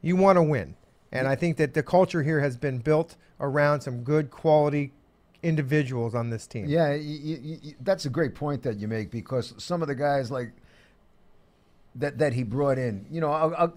You 0.00 0.16
want 0.16 0.38
to 0.38 0.42
win. 0.42 0.74
And 1.12 1.28
I 1.28 1.36
think 1.36 1.58
that 1.58 1.74
the 1.74 1.82
culture 1.82 2.22
here 2.22 2.40
has 2.40 2.56
been 2.56 2.78
built 2.78 3.16
around 3.40 3.82
some 3.82 4.04
good 4.04 4.30
quality 4.30 4.92
individuals 5.42 6.14
on 6.14 6.30
this 6.30 6.46
team. 6.46 6.64
Yeah, 6.66 6.90
y 6.90 7.18
y 7.22 7.58
y 7.62 7.74
that's 7.80 8.06
a 8.06 8.10
great 8.10 8.34
point 8.34 8.62
that 8.62 8.78
you 8.78 8.88
make 8.88 9.10
because 9.10 9.52
some 9.58 9.82
of 9.82 9.88
the 9.88 9.94
guys 9.94 10.30
like 10.30 10.52
that 11.96 12.18
that 12.18 12.32
he 12.32 12.42
brought 12.42 12.78
in, 12.78 13.06
you 13.10 13.20
know, 13.20 13.32
I'll, 13.32 13.54
I'll, 13.56 13.74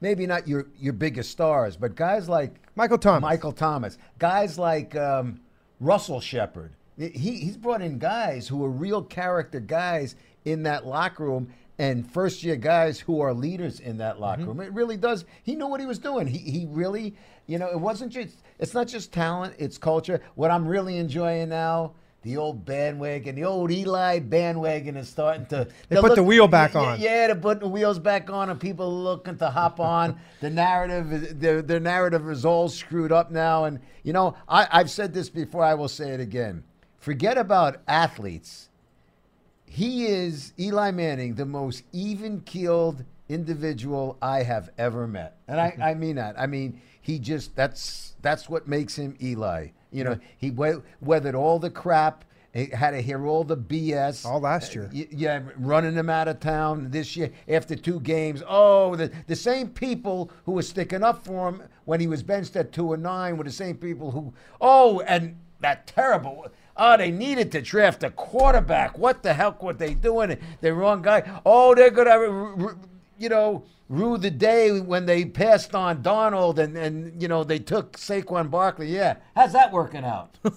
maybe 0.00 0.26
not 0.26 0.46
your 0.48 0.66
your 0.78 0.92
biggest 0.92 1.30
stars, 1.30 1.76
but 1.76 1.94
guys 1.94 2.28
like 2.28 2.54
Michael 2.74 2.98
Thomas. 2.98 3.22
Michael 3.22 3.52
Thomas, 3.52 3.98
guys 4.18 4.58
like 4.58 4.96
um, 4.96 5.40
Russell 5.80 6.20
Shepard. 6.20 6.72
He 6.96 7.08
he's 7.08 7.56
brought 7.56 7.82
in 7.82 7.98
guys 7.98 8.48
who 8.48 8.64
are 8.64 8.70
real 8.70 9.02
character 9.02 9.60
guys 9.60 10.16
in 10.44 10.64
that 10.64 10.86
locker 10.86 11.24
room. 11.24 11.52
And 11.78 12.06
first 12.06 12.42
year 12.42 12.56
guys 12.56 13.00
who 13.00 13.22
are 13.22 13.32
leaders 13.32 13.80
in 13.80 13.96
that 13.98 14.20
locker 14.20 14.44
room. 14.44 14.60
It 14.60 14.70
really 14.74 14.98
does. 14.98 15.24
He 15.42 15.54
knew 15.54 15.66
what 15.66 15.80
he 15.80 15.86
was 15.86 15.98
doing. 15.98 16.26
He, 16.26 16.36
he 16.36 16.66
really, 16.68 17.14
you 17.46 17.58
know, 17.58 17.68
it 17.68 17.80
wasn't 17.80 18.12
just, 18.12 18.42
it's 18.58 18.74
not 18.74 18.86
just 18.86 19.14
talent, 19.14 19.54
it's 19.58 19.78
culture. 19.78 20.20
What 20.34 20.50
I'm 20.50 20.68
really 20.68 20.98
enjoying 20.98 21.48
now, 21.48 21.94
the 22.22 22.36
old 22.36 22.64
bandwagon, 22.64 23.34
the 23.34 23.44
old 23.44 23.70
Eli 23.70 24.18
bandwagon 24.18 24.96
is 24.96 25.08
starting 25.08 25.46
to. 25.46 25.68
They 25.88 25.96
put 25.96 26.14
the 26.14 26.22
wheel 26.22 26.48
back 26.48 26.74
yeah, 26.74 26.80
on. 26.80 27.00
Yeah, 27.00 27.26
they're 27.28 27.36
putting 27.36 27.60
the 27.60 27.68
wheels 27.68 27.98
back 27.98 28.28
on, 28.28 28.50
and 28.50 28.60
people 28.60 28.86
are 28.86 29.12
looking 29.12 29.38
to 29.38 29.50
hop 29.50 29.80
on. 29.80 30.20
the 30.40 30.50
narrative, 30.50 31.12
is- 31.12 31.34
their 31.36 31.62
their 31.62 31.80
narrative 31.80 32.28
is 32.28 32.44
all 32.44 32.68
screwed 32.68 33.10
up 33.10 33.30
now. 33.30 33.64
And 33.64 33.80
you 34.02 34.12
know, 34.12 34.36
I, 34.48 34.68
I've 34.70 34.90
said 34.90 35.14
this 35.14 35.30
before. 35.30 35.64
I 35.64 35.74
will 35.74 35.88
say 35.88 36.10
it 36.10 36.20
again. 36.20 36.64
Forget 36.98 37.38
about 37.38 37.80
athletes. 37.88 38.68
He 39.64 40.06
is 40.06 40.52
Eli 40.58 40.90
Manning, 40.90 41.36
the 41.36 41.46
most 41.46 41.84
even-keeled 41.92 43.04
individual 43.28 44.18
I 44.20 44.42
have 44.42 44.70
ever 44.76 45.06
met, 45.06 45.38
and 45.46 45.60
I, 45.60 45.76
I 45.80 45.94
mean 45.94 46.16
that. 46.16 46.38
I 46.38 46.46
mean 46.46 46.82
he 47.00 47.18
just 47.18 47.56
that's 47.56 48.14
that's 48.20 48.48
what 48.48 48.68
makes 48.68 48.96
him 48.96 49.16
Eli. 49.22 49.68
You 49.92 50.04
know, 50.04 50.18
he 50.38 50.50
we- 50.50 50.80
weathered 51.00 51.34
all 51.34 51.58
the 51.58 51.70
crap. 51.70 52.24
He 52.52 52.66
had 52.66 52.90
to 52.92 53.00
hear 53.00 53.26
all 53.26 53.44
the 53.44 53.56
BS. 53.56 54.26
All 54.26 54.40
last 54.40 54.74
year. 54.74 54.90
Yeah, 54.92 55.40
running 55.56 55.94
them 55.94 56.10
out 56.10 56.26
of 56.26 56.40
town 56.40 56.90
this 56.90 57.16
year 57.16 57.30
after 57.48 57.76
two 57.76 58.00
games. 58.00 58.42
Oh, 58.48 58.96
the, 58.96 59.12
the 59.28 59.36
same 59.36 59.68
people 59.68 60.30
who 60.44 60.52
were 60.52 60.62
sticking 60.62 61.04
up 61.04 61.24
for 61.24 61.48
him 61.48 61.62
when 61.84 62.00
he 62.00 62.08
was 62.08 62.22
benched 62.24 62.56
at 62.56 62.72
two 62.72 62.92
and 62.92 63.02
nine 63.04 63.36
were 63.36 63.44
the 63.44 63.52
same 63.52 63.76
people 63.76 64.10
who. 64.10 64.32
Oh, 64.60 65.00
and 65.00 65.36
that 65.60 65.86
terrible. 65.86 66.48
Oh, 66.76 66.96
they 66.96 67.10
needed 67.12 67.52
to 67.52 67.60
draft 67.60 68.02
a 68.02 68.10
quarterback. 68.10 68.98
What 68.98 69.22
the 69.22 69.34
heck 69.34 69.62
were 69.62 69.74
they 69.74 69.94
doing? 69.94 70.36
The 70.60 70.74
wrong 70.74 71.02
guy. 71.02 71.22
Oh, 71.46 71.74
they're 71.76 71.90
gonna, 71.90 72.10
r- 72.10 72.62
r- 72.68 72.76
you 73.18 73.28
know, 73.28 73.62
rue 73.90 74.16
the 74.16 74.30
day 74.30 74.80
when 74.80 75.04
they 75.04 75.24
passed 75.24 75.74
on 75.74 76.00
Darnold 76.02 76.58
and 76.58 76.76
and 76.78 77.20
you 77.20 77.26
know 77.28 77.42
they 77.44 77.58
took 77.58 77.92
Saquon 77.98 78.48
Barkley. 78.50 78.86
Yeah, 78.86 79.16
how's 79.36 79.52
that 79.52 79.70
working 79.72 80.04
out? 80.04 80.38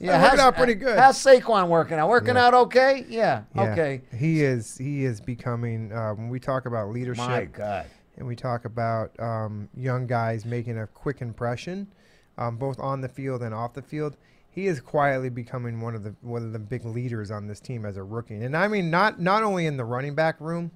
Yeah, 0.00 0.12
working 0.20 0.28
how's- 0.30 0.38
out 0.40 0.56
pretty 0.56 0.74
good. 0.74 0.98
How's 0.98 1.16
Saquon 1.18 1.68
working 1.68 1.98
out? 1.98 2.08
Working 2.08 2.34
Yeah. 2.34 2.46
out 2.46 2.54
okay? 2.54 3.04
Yeah, 3.08 3.42
Yeah. 3.54 3.62
okay. 3.72 4.02
He 4.16 4.42
is 4.42 4.76
he 4.76 5.04
is 5.04 5.20
becoming 5.20 5.92
uh, 5.92 6.14
when 6.14 6.28
we 6.28 6.40
talk 6.40 6.66
about 6.66 6.88
leadership 6.90 7.24
My 7.26 7.44
God. 7.44 7.86
and 8.16 8.26
we 8.26 8.34
talk 8.34 8.64
about 8.64 9.18
um, 9.20 9.68
young 9.76 10.06
guys 10.08 10.44
making 10.44 10.78
a 10.78 10.86
quick 10.88 11.20
impression, 11.22 11.86
um, 12.38 12.56
both 12.56 12.78
on 12.80 13.00
the 13.00 13.08
field 13.08 13.42
and 13.42 13.54
off 13.54 13.72
the 13.74 13.82
field. 13.82 14.16
He 14.50 14.66
is 14.66 14.80
quietly 14.80 15.28
becoming 15.30 15.80
one 15.80 15.94
of 15.94 16.02
the 16.02 16.14
one 16.22 16.42
of 16.42 16.52
the 16.52 16.58
big 16.58 16.84
leaders 16.84 17.30
on 17.30 17.46
this 17.46 17.60
team 17.60 17.84
as 17.86 17.96
a 17.96 18.02
rookie, 18.02 18.36
and 18.42 18.56
I 18.56 18.66
mean 18.66 18.90
not 18.90 19.20
not 19.20 19.44
only 19.44 19.66
in 19.66 19.76
the 19.76 19.84
running 19.84 20.16
back 20.16 20.40
room, 20.40 20.72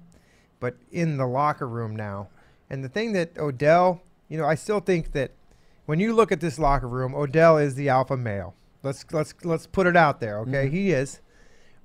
but 0.59 0.75
in 0.91 1.17
the 1.17 1.27
locker 1.27 1.67
room 1.67 1.95
now. 1.95 2.29
And 2.69 2.83
the 2.83 2.89
thing 2.89 3.13
that 3.13 3.37
Odell, 3.37 4.01
you 4.29 4.37
know, 4.37 4.45
I 4.45 4.55
still 4.55 4.79
think 4.79 5.11
that 5.11 5.31
when 5.85 5.99
you 5.99 6.13
look 6.13 6.31
at 6.31 6.39
this 6.39 6.57
locker 6.57 6.87
room, 6.87 7.13
Odell 7.13 7.57
is 7.57 7.75
the 7.75 7.89
alpha 7.89 8.17
male. 8.17 8.55
Let's 8.81 9.05
let's 9.11 9.33
let's 9.43 9.67
put 9.67 9.87
it 9.87 9.95
out 9.95 10.19
there, 10.19 10.39
okay? 10.39 10.65
Mm-hmm. 10.65 10.75
He 10.75 10.91
is. 10.91 11.19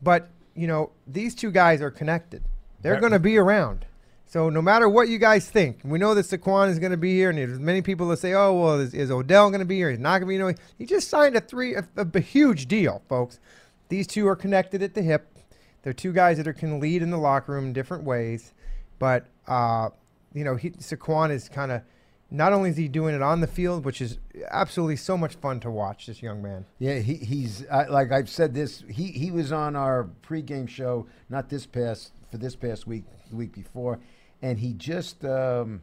But, 0.03 0.29
you 0.55 0.67
know, 0.67 0.91
these 1.07 1.35
two 1.35 1.51
guys 1.51 1.83
are 1.83 1.91
connected. 1.91 2.43
They're 2.81 3.01
going 3.01 3.13
to 3.13 3.19
be 3.19 3.37
around. 3.37 3.85
So 4.27 4.51
no 4.51 4.61
matter 4.61 4.89
what 4.89 5.09
you 5.09 5.19
guys 5.19 5.49
think, 5.49 5.81
we 5.83 5.99
know 5.99 6.15
that 6.15 6.27
Saquon 6.27 6.69
is 6.69 6.79
going 6.79 6.91
to 6.91 6.99
be 6.99 7.15
here, 7.15 7.31
and 7.31 7.39
there's 7.39 7.59
many 7.59 7.81
people 7.81 8.09
that 8.09 8.19
say, 8.19 8.35
"Oh, 8.35 8.53
well, 8.53 8.79
is, 8.79 8.93
is 8.93 9.11
Odell 9.11 9.49
going 9.49 9.61
to 9.61 9.67
be 9.67 9.77
here? 9.77 9.91
He's 9.91 9.99
not 9.99 10.19
going 10.19 10.21
to 10.21 10.27
be." 10.27 10.35
You 10.35 10.41
know, 10.41 10.55
he 10.77 10.85
just 10.85 11.09
signed 11.09 11.35
a 11.35 11.41
three 11.41 11.75
a, 11.75 11.85
a 11.97 12.21
huge 12.21 12.67
deal, 12.67 13.03
folks. 13.09 13.41
These 13.89 14.07
two 14.07 14.29
are 14.29 14.37
connected 14.37 14.83
at 14.83 14.93
the 14.93 15.03
hip. 15.03 15.35
They're 15.83 15.95
two 15.95 16.13
guys 16.13 16.37
that 16.37 16.47
are 16.47 16.53
can 16.53 16.79
lead 16.79 17.01
in 17.01 17.11
the 17.11 17.17
locker 17.17 17.53
room 17.53 17.69
in 17.69 17.73
different 17.73 18.05
ways, 18.05 18.53
but 18.99 19.27
uh, 19.47 19.91
you 20.35 20.45
know, 20.45 20.57
he, 20.57 20.71
Saquon 20.71 21.31
is 21.31 21.49
kind 21.49 21.73
of 21.73 21.83
not 22.31 22.53
only 22.53 22.71
is 22.71 22.77
he 22.77 22.89
doing 22.89 23.15
it 23.15 23.23
on 23.23 23.41
the 23.41 23.47
field, 23.47 23.85
which 23.85 24.01
is 24.01 24.19
absolutely 24.51 24.97
so 24.97 25.17
much 25.17 25.35
fun 25.37 25.61
to 25.61 25.71
watch. 25.71 26.07
This 26.07 26.23
young 26.23 26.43
man. 26.43 26.67
Yeah, 26.79 26.99
he, 26.99 27.15
he's 27.15 27.67
I, 27.69 27.87
like 27.87 28.13
I've 28.13 28.29
said 28.29 28.55
this. 28.55 28.85
He 28.89 29.07
he 29.13 29.31
was 29.31 29.53
on 29.53 29.77
our 29.77 30.09
pregame 30.23 30.69
show, 30.69 31.07
not 31.29 31.49
this 31.49 31.67
past 31.67 32.13
for 32.31 32.37
this 32.37 32.55
past 32.55 32.87
week, 32.87 33.05
the 33.31 33.37
week 33.37 33.55
before, 33.55 34.01
and 34.43 34.59
he 34.59 34.75
just 34.75 35.25
um, 35.25 35.83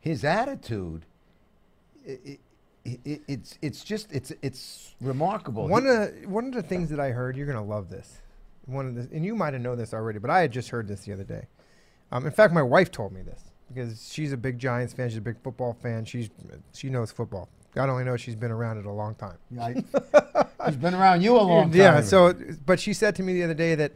his 0.00 0.24
attitude. 0.24 1.06
It, 2.04 2.40
it, 2.84 3.00
it, 3.04 3.22
it's 3.28 3.58
it's 3.62 3.84
just 3.84 4.12
it's 4.12 4.32
it's 4.42 4.96
remarkable. 5.00 5.68
One 5.68 5.86
of 5.86 5.96
the, 5.98 6.28
one 6.28 6.46
of 6.46 6.52
the 6.52 6.62
things 6.62 6.90
that 6.90 6.98
I 6.98 7.10
heard, 7.10 7.36
you're 7.36 7.46
gonna 7.46 7.64
love 7.64 7.88
this. 7.88 8.20
One 8.66 8.88
of 8.88 8.94
the, 8.96 9.16
and 9.16 9.24
you 9.24 9.36
might 9.36 9.52
have 9.52 9.62
known 9.62 9.78
this 9.78 9.94
already, 9.94 10.18
but 10.18 10.30
I 10.30 10.40
had 10.40 10.50
just 10.50 10.70
heard 10.70 10.88
this 10.88 11.04
the 11.04 11.12
other 11.12 11.24
day. 11.24 11.46
Um, 12.12 12.26
in 12.26 12.32
fact, 12.32 12.52
my 12.52 12.62
wife 12.62 12.90
told 12.90 13.12
me 13.12 13.22
this 13.22 13.50
because 13.68 14.12
she's 14.12 14.32
a 14.32 14.36
big 14.36 14.58
Giants 14.58 14.92
fan. 14.92 15.08
She's 15.08 15.18
a 15.18 15.22
big 15.22 15.42
football 15.42 15.76
fan. 15.82 16.04
She's 16.04 16.30
she 16.74 16.90
knows 16.90 17.10
football. 17.10 17.48
God 17.74 17.88
only 17.88 18.04
knows 18.04 18.20
she's 18.20 18.36
been 18.36 18.50
around 18.50 18.78
it 18.78 18.84
a 18.84 18.92
long 18.92 19.14
time. 19.14 19.38
Yeah, 19.50 19.64
I, 19.64 20.66
he's 20.66 20.76
been 20.76 20.94
around 20.94 21.22
you 21.22 21.36
a 21.36 21.40
long 21.42 21.70
time. 21.70 21.78
Yeah. 21.78 22.00
So, 22.02 22.34
but 22.66 22.78
she 22.78 22.92
said 22.92 23.16
to 23.16 23.22
me 23.22 23.32
the 23.32 23.44
other 23.44 23.54
day 23.54 23.74
that 23.74 23.92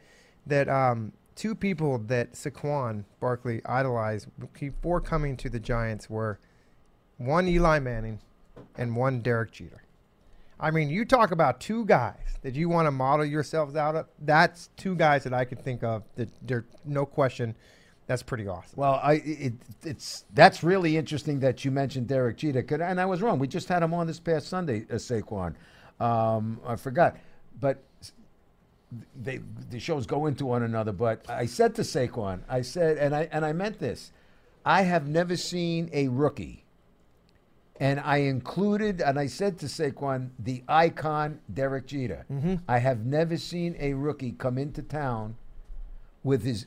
that 0.46 0.68
um, 0.68 1.12
two 1.35 1.54
people 1.54 1.99
that 1.99 2.32
Saquon 2.32 3.04
Barkley 3.20 3.61
idolized 3.66 4.28
before 4.58 5.00
coming 5.00 5.37
to 5.37 5.50
the 5.50 5.61
Giants 5.61 6.08
were 6.08 6.40
one 7.18 7.46
Eli 7.46 7.78
Manning 7.78 8.20
and 8.76 8.96
one 8.96 9.20
Derek 9.20 9.52
Jeter. 9.52 9.82
I 10.58 10.70
mean, 10.70 10.88
you 10.88 11.04
talk 11.04 11.32
about 11.32 11.61
two 11.61 11.85
guys 11.85 12.38
that 12.42 12.54
you 12.54 12.70
want 12.70 12.87
to 12.87 12.90
model 12.90 13.26
yourselves 13.26 13.76
out 13.76 13.94
of. 13.94 14.06
That's 14.18 14.70
two 14.78 14.94
guys 14.94 15.25
that 15.25 15.35
I 15.35 15.44
could 15.44 15.62
think 15.62 15.82
of 15.82 16.02
that 16.14 16.30
there, 16.46 16.64
no 16.87 17.04
question, 17.04 17.54
that's 18.07 18.23
pretty 18.23 18.47
awesome. 18.47 18.75
Well, 18.77 19.01
I 19.03 19.15
it, 19.15 19.55
it's 19.85 20.25
that's 20.33 20.63
really 20.63 20.97
interesting 20.97 21.41
that 21.41 21.65
you 21.65 21.71
mentioned 21.71 22.07
Derek 22.07 22.37
Jeter, 22.37 22.65
and 22.83 23.01
I 23.01 23.05
was 23.05 23.21
wrong. 23.21 23.39
We 23.39 23.49
just 23.49 23.69
had 23.69 23.83
him 23.83 23.93
on 23.95 24.07
this 24.07 24.21
past 24.21 24.49
Sunday, 24.49 24.87
uh, 24.91 24.95
Saquon. 24.95 25.55
Um, 25.99 26.61
I 26.65 26.77
forgot, 26.77 27.17
but 27.61 27.83
they 29.21 29.41
the 29.71 29.81
shows 29.81 30.07
go 30.07 30.27
into 30.27 30.47
one 30.47 30.63
another. 30.63 30.93
But 30.93 31.29
I 31.29 31.47
said 31.47 31.75
to 31.77 31.83
Saquon, 31.83 32.41
I 32.49 32.63
said, 32.63 32.99
and 32.99 33.15
I 33.15 33.29
and 33.33 33.45
I 33.45 33.53
meant 33.53 33.79
this. 33.81 34.13
I 34.65 34.83
have 34.83 35.09
never 35.09 35.37
seen 35.37 35.91
a 35.93 36.09
rookie, 36.09 36.65
and 37.81 37.99
I 38.01 38.19
included, 38.19 39.01
and 39.01 39.19
I 39.19 39.27
said 39.27 39.59
to 39.61 39.67
Saquon, 39.67 40.31
the 40.39 40.63
icon 40.69 41.41
Derek 41.53 41.87
Jeter. 41.87 42.25
I 42.69 42.79
have 42.79 43.05
never 43.05 43.37
seen 43.37 43.75
a 43.81 43.95
rookie 43.95 44.33
come 44.33 44.59
into 44.59 44.83
town 44.83 45.37
with 46.23 46.43
his 46.45 46.67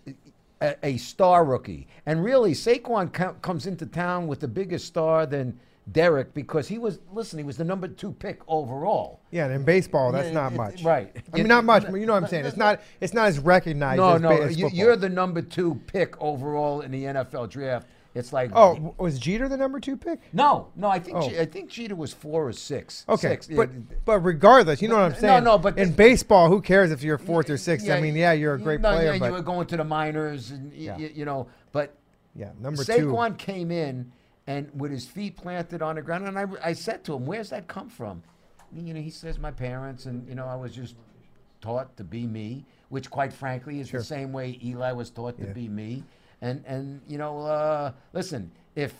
a, 0.61 0.75
a 0.83 0.97
star 0.97 1.45
rookie. 1.45 1.87
And 2.05 2.23
really, 2.23 2.53
Saquon 2.53 3.11
co- 3.13 3.33
comes 3.41 3.65
into 3.65 3.85
town 3.85 4.27
with 4.27 4.43
a 4.43 4.47
bigger 4.47 4.77
star 4.77 5.25
than 5.25 5.59
Derek 5.91 6.33
because 6.33 6.67
he 6.67 6.77
was 6.77 6.99
listen. 7.11 7.39
He 7.39 7.45
was 7.45 7.57
the 7.57 7.63
number 7.63 7.87
two 7.87 8.11
pick 8.13 8.41
overall. 8.47 9.21
Yeah, 9.31 9.45
and 9.45 9.53
in 9.53 9.63
baseball, 9.63 10.11
that's 10.11 10.33
not 10.33 10.53
it- 10.53 10.57
much. 10.57 10.83
right. 10.83 11.11
I 11.33 11.37
mean, 11.37 11.47
not 11.47 11.63
much, 11.63 11.83
but 11.83 11.95
you 11.95 12.05
know 12.05 12.13
what 12.13 12.23
I'm 12.23 12.29
saying. 12.29 12.45
It's 12.45 12.57
not. 12.57 12.81
It's 13.01 13.13
not 13.13 13.27
as 13.27 13.39
recognized. 13.39 13.97
No, 13.97 14.15
as, 14.15 14.21
no, 14.21 14.29
as 14.31 14.57
you're 14.73 14.95
the 14.95 15.09
number 15.09 15.41
two 15.41 15.81
pick 15.87 16.19
overall 16.21 16.81
in 16.81 16.91
the 16.91 17.05
NFL 17.05 17.49
draft. 17.49 17.87
It's 18.19 18.31
like 18.33 18.51
Oh, 18.53 18.93
was 18.99 19.17
Jeter 19.17 19.47
the 19.49 19.57
number 19.57 19.79
two 19.79 19.97
pick? 19.97 20.19
no, 20.33 20.67
no. 20.75 20.87
I 20.87 20.99
think 20.99 21.17
Oh. 21.17 21.21
I 21.27 21.45
think 21.45 21.69
Jeter 21.69 21.95
was 21.95 22.13
four 22.13 22.47
or 22.47 22.51
six. 22.53 23.05
Okay, 23.09 23.29
Six. 23.29 23.47
but 23.47 23.69
but 24.05 24.19
regardless, 24.19 24.81
you 24.81 24.87
know 24.89 24.95
what 24.97 25.05
I'm 25.13 25.15
saying. 25.15 25.43
no, 25.43 25.51
no. 25.53 25.57
but 25.57 25.77
in 25.79 25.89
the- 25.89 25.95
baseball, 25.95 26.49
who 26.49 26.61
cares 26.61 26.91
if 26.91 27.01
you're 27.01 27.17
fourth 27.17 27.49
or 27.49 27.57
sixth? 27.57 27.89
I 27.89 27.99
mean, 27.99 28.15
yeah, 28.15 28.33
you're 28.33 28.53
a 28.53 28.59
great 28.59 28.81
no, 28.81 28.89
player, 28.91 29.13
Yeah, 29.13 29.19
but 29.19 29.25
you 29.27 29.31
were 29.31 29.41
going 29.41 29.65
to 29.67 29.77
the 29.77 29.83
minors, 29.83 30.51
and 30.51 30.71
y- 30.71 30.77
Yeah. 30.77 30.97
y- 30.97 31.11
you 31.15 31.25
know, 31.25 31.47
but 31.71 31.95
yeah, 32.35 32.51
number 32.59 32.83
two. 32.83 32.91
Saquon 32.91 33.37
came 33.37 33.71
in 33.71 34.11
and 34.47 34.69
with 34.79 34.91
his 34.91 35.05
feet 35.07 35.37
planted 35.37 35.81
on 35.81 35.95
the 35.95 36.01
ground, 36.01 36.27
and 36.27 36.37
I, 36.37 36.45
I 36.63 36.73
said 36.73 37.03
to 37.05 37.15
him, 37.15 37.25
"Where's 37.25 37.49
that 37.49 37.67
come 37.67 37.89
from?" 37.89 38.21
You 38.73 38.93
know, 38.93 39.01
he 39.01 39.09
says, 39.09 39.39
"My 39.39 39.51
parents," 39.51 40.05
and 40.05 40.27
you 40.27 40.35
know, 40.35 40.45
I 40.45 40.55
was 40.55 40.73
just 40.73 40.95
taught 41.61 41.97
to 41.97 42.03
be 42.03 42.25
me, 42.27 42.65
which, 42.89 43.09
quite 43.09 43.33
frankly, 43.33 43.79
is 43.79 43.89
Sure. 43.89 43.99
the 43.99 44.05
same 44.05 44.31
way 44.31 44.57
Eli 44.63 44.91
was 44.91 45.09
taught 45.09 45.37
to 45.39 45.47
Yeah. 45.47 45.53
be 45.53 45.67
me. 45.67 46.03
And 46.41 46.63
and 46.65 47.01
you 47.07 47.17
know, 47.17 47.41
uh, 47.41 47.91
listen, 48.13 48.51
if 48.75 48.93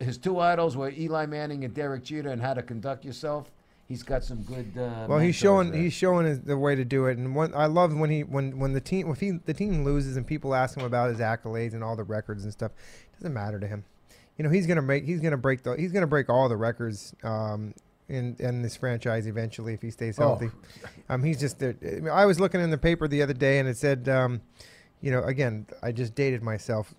his 0.00 0.18
two 0.18 0.40
idols 0.40 0.76
were 0.76 0.90
Eli 0.90 1.26
Manning 1.26 1.64
and 1.64 1.74
Derek 1.74 2.02
Jeter, 2.04 2.30
and 2.30 2.40
how 2.40 2.54
to 2.54 2.62
conduct 2.62 3.04
yourself, 3.04 3.50
he's 3.88 4.02
got 4.02 4.24
some 4.24 4.42
good. 4.42 4.66
Uh, 4.76 5.06
Well, 5.08 5.18
he's 5.18 5.34
showing 5.36 5.70
there. 5.70 5.80
he's 5.82 5.92
showing 5.92 6.40
the 6.42 6.56
way 6.56 6.74
to 6.74 6.84
do 6.84 7.06
it, 7.06 7.18
and 7.18 7.34
one, 7.34 7.52
I 7.54 7.66
love 7.66 7.94
when 7.96 8.10
he 8.10 8.24
when 8.24 8.58
when 8.58 8.72
the 8.72 8.80
team 8.80 9.10
if 9.10 9.20
he 9.20 9.32
the 9.32 9.54
team 9.54 9.84
loses 9.84 10.16
and 10.16 10.26
people 10.26 10.54
ask 10.54 10.76
him 10.76 10.84
about 10.84 11.10
his 11.10 11.18
accolades 11.18 11.74
and 11.74 11.84
all 11.84 11.94
the 11.96 12.04
records 12.04 12.44
and 12.44 12.52
stuff, 12.52 12.72
it 13.12 13.18
doesn't 13.20 13.34
matter 13.34 13.60
to 13.60 13.66
him. 13.66 13.84
You 14.38 14.44
know, 14.44 14.50
he's 14.50 14.66
gonna 14.66 14.82
make 14.82 15.04
he's 15.04 15.20
gonna 15.20 15.36
break 15.36 15.62
the 15.62 15.74
he's 15.76 15.92
gonna 15.92 16.06
break 16.06 16.28
all 16.30 16.48
the 16.48 16.56
records 16.56 17.14
um, 17.22 17.74
in 18.08 18.34
in 18.38 18.62
this 18.62 18.76
franchise 18.76 19.26
eventually 19.26 19.74
if 19.74 19.82
he 19.82 19.90
stays 19.90 20.18
Oh. 20.18 20.22
healthy. 20.28 20.50
Um, 21.10 21.22
he's 21.22 21.38
just 21.38 21.58
there. 21.58 21.74
I, 21.82 21.86
mean, 22.00 22.08
I 22.08 22.24
was 22.26 22.40
looking 22.40 22.60
in 22.60 22.70
the 22.70 22.78
paper 22.78 23.08
the 23.08 23.22
other 23.22 23.32
day 23.34 23.58
and 23.58 23.68
it 23.68 23.76
said, 23.76 24.08
um, 24.08 24.40
you 25.00 25.10
know, 25.10 25.22
again, 25.22 25.66
I 25.82 25.92
just 25.92 26.14
dated 26.14 26.42
myself, 26.42 26.94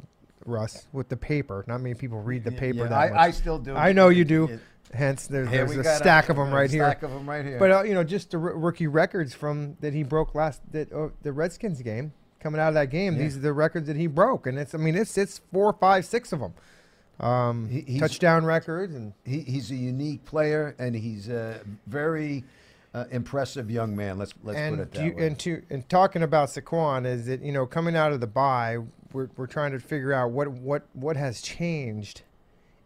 Russ, 0.46 0.88
with 0.94 1.10
the 1.10 1.18
paper. 1.18 1.64
Not 1.68 1.82
many 1.82 1.96
people 1.96 2.22
read 2.22 2.44
the 2.44 2.52
paper 2.52 2.80
yeah, 2.80 2.88
that 2.88 2.94
I, 2.94 3.10
much. 3.10 3.20
I 3.20 3.32
still 3.32 3.60
do. 3.60 3.76
I 3.76 3.92
know 3.92 4.10
you 4.10 4.26
do. 4.26 4.48
Yeah. 4.50 4.58
Hence, 4.94 5.28
there, 5.28 5.46
there's 5.46 5.76
a 5.76 5.84
stack 5.84 6.30
of 6.30 6.38
them 6.38 6.54
a 6.54 6.56
right 6.56 6.72
here. 6.72 6.86
Stack 6.86 7.04
of 7.04 7.12
them 7.12 7.30
right 7.30 7.44
here. 7.44 7.60
But 7.60 7.72
uh, 7.72 7.84
you 7.84 7.94
know, 7.94 8.06
just 8.06 8.32
the 8.32 8.38
r- 8.38 8.56
rookie 8.56 8.88
records 8.88 9.34
from 9.34 9.76
that 9.82 9.94
he 9.94 10.04
broke 10.04 10.34
last 10.34 10.62
that 10.72 10.92
uh, 10.94 11.10
the 11.24 11.34
Redskins 11.34 11.82
game 11.82 12.14
coming 12.40 12.62
out 12.62 12.70
of 12.70 12.74
that 12.76 12.90
game. 12.90 13.16
Yeah. 13.16 13.24
These 13.24 13.38
are 13.38 13.42
the 13.42 13.52
records 13.52 13.88
that 13.88 13.98
he 13.98 14.08
broke, 14.08 14.48
and 14.48 14.58
it's 14.58 14.74
I 14.74 14.78
mean 14.78 14.96
it's 14.96 15.18
it's 15.18 15.42
four, 15.52 15.74
five, 15.74 16.06
six 16.06 16.32
of 16.32 16.40
them. 16.40 16.54
Um, 17.20 17.68
He- 17.68 18.00
touchdown 18.00 18.46
records 18.46 18.94
and 18.94 19.12
he, 19.26 19.42
he's 19.42 19.72
a 19.72 19.76
unique 19.76 20.24
player, 20.24 20.76
and 20.80 20.96
he's 20.96 21.28
a 21.30 21.62
very 21.88 22.44
uh, 22.98 23.06
impressive 23.12 23.70
young 23.70 23.96
man. 23.96 24.18
Let's 24.18 24.34
let's 24.44 24.60
put 24.60 24.80
it 24.80 24.92
that 24.94 25.06
you, 25.06 25.14
way. 25.16 25.28
and 25.28 25.40
to 25.40 25.62
and 25.70 25.88
talking 25.88 26.24
about 26.24 26.50
Saquon 26.50 27.06
is 27.06 27.28
that 27.28 27.44
you 27.44 27.52
know 27.52 27.66
coming 27.68 27.96
out 27.96 28.12
of 28.12 28.22
the 28.22 28.28
bye, 28.28 28.80
we're 29.14 29.30
we're 29.38 29.48
trying 29.48 29.72
to 29.74 29.80
figure 29.80 30.14
out 30.14 30.32
what 30.32 30.48
what 30.48 30.88
what 30.94 31.16
has 31.16 31.42
changed, 31.42 32.24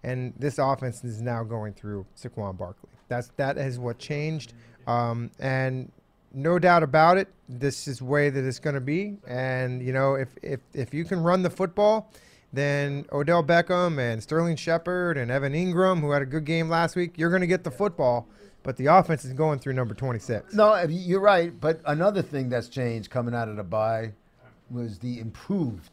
and 0.04 0.34
this 0.38 0.58
offense 0.58 1.04
is 1.04 1.22
now 1.22 1.44
going 1.44 1.74
through 1.74 2.06
Saquon 2.20 2.58
Barkley. 2.58 2.90
That's 3.08 3.30
that 3.38 3.58
is 3.58 3.80
what 3.80 4.00
changed, 4.00 4.54
um, 4.86 5.32
and 5.40 5.90
no 6.34 6.60
doubt 6.60 6.84
about 6.84 7.18
it, 7.18 7.28
this 7.48 7.88
is 7.88 8.00
the 8.00 8.06
way 8.06 8.30
that 8.30 8.44
it's 8.44 8.60
going 8.60 8.74
to 8.74 8.82
be. 8.82 9.18
And 9.28 9.82
you 9.82 9.94
know 9.94 10.16
if 10.16 10.30
if 10.42 10.60
if 10.74 10.94
you 10.94 11.06
can 11.06 11.24
run 11.24 11.42
the 11.42 11.50
football. 11.50 12.12
Then 12.54 13.06
Odell 13.14 13.46
Beckham 13.46 13.98
and 13.98 14.22
Sterling 14.22 14.58
Shepard 14.58 15.18
and 15.18 15.32
Evan 15.32 15.54
Engram, 15.54 16.02
who 16.02 16.12
had 16.12 16.22
a 16.22 16.26
good 16.26 16.44
game 16.44 16.68
last 16.68 16.98
week, 16.98 17.18
you're 17.18 17.30
going 17.30 17.40
to 17.40 17.48
get 17.48 17.64
the 17.64 17.72
football, 17.72 18.28
but 18.64 18.78
the 18.78 18.88
offense 18.88 19.26
is 19.26 19.34
going 19.34 19.60
through 19.60 19.74
number 19.74 19.94
26. 19.94 20.54
no, 20.54 20.82
you're 20.84 21.20
right. 21.20 21.60
But 21.60 21.82
another 21.86 22.22
thing 22.22 22.50
that's 22.50 22.68
changed 22.68 23.10
coming 23.10 23.34
out 23.34 23.50
of 23.50 23.56
the 23.56 23.64
bye 23.64 24.14
was 24.70 25.00
the 25.00 25.20
improved, 25.20 25.90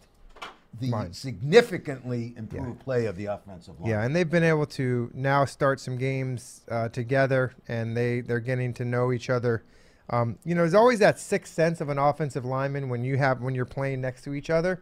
the 0.80 1.08
significantly 1.12 2.34
improved 2.36 2.80
play 2.80 3.06
of 3.06 3.16
the 3.16 3.26
offensive 3.26 3.80
line. 3.80 3.90
Yeah, 3.90 4.04
and 4.04 4.14
they've 4.14 4.28
been 4.28 4.44
able 4.44 4.66
to 4.66 5.10
now 5.14 5.44
start 5.44 5.80
some 5.80 5.96
games 5.98 6.62
uh, 6.70 6.88
together, 6.88 7.54
and 7.66 7.96
they 7.96 8.20
they're 8.20 8.40
getting 8.40 8.72
to 8.74 8.84
know 8.84 9.12
each 9.12 9.30
other. 9.30 9.64
Um, 10.10 10.38
you 10.44 10.54
know, 10.54 10.62
there's 10.62 10.74
always 10.74 11.00
that 11.00 11.18
sixth 11.18 11.52
sense 11.52 11.80
of 11.80 11.88
an 11.88 11.98
offensive 11.98 12.44
lineman 12.44 12.88
when 12.88 13.04
you 13.04 13.16
have 13.18 13.42
when 13.42 13.54
you're 13.54 13.64
playing 13.64 14.00
next 14.00 14.22
to 14.22 14.34
each 14.34 14.50
other, 14.50 14.80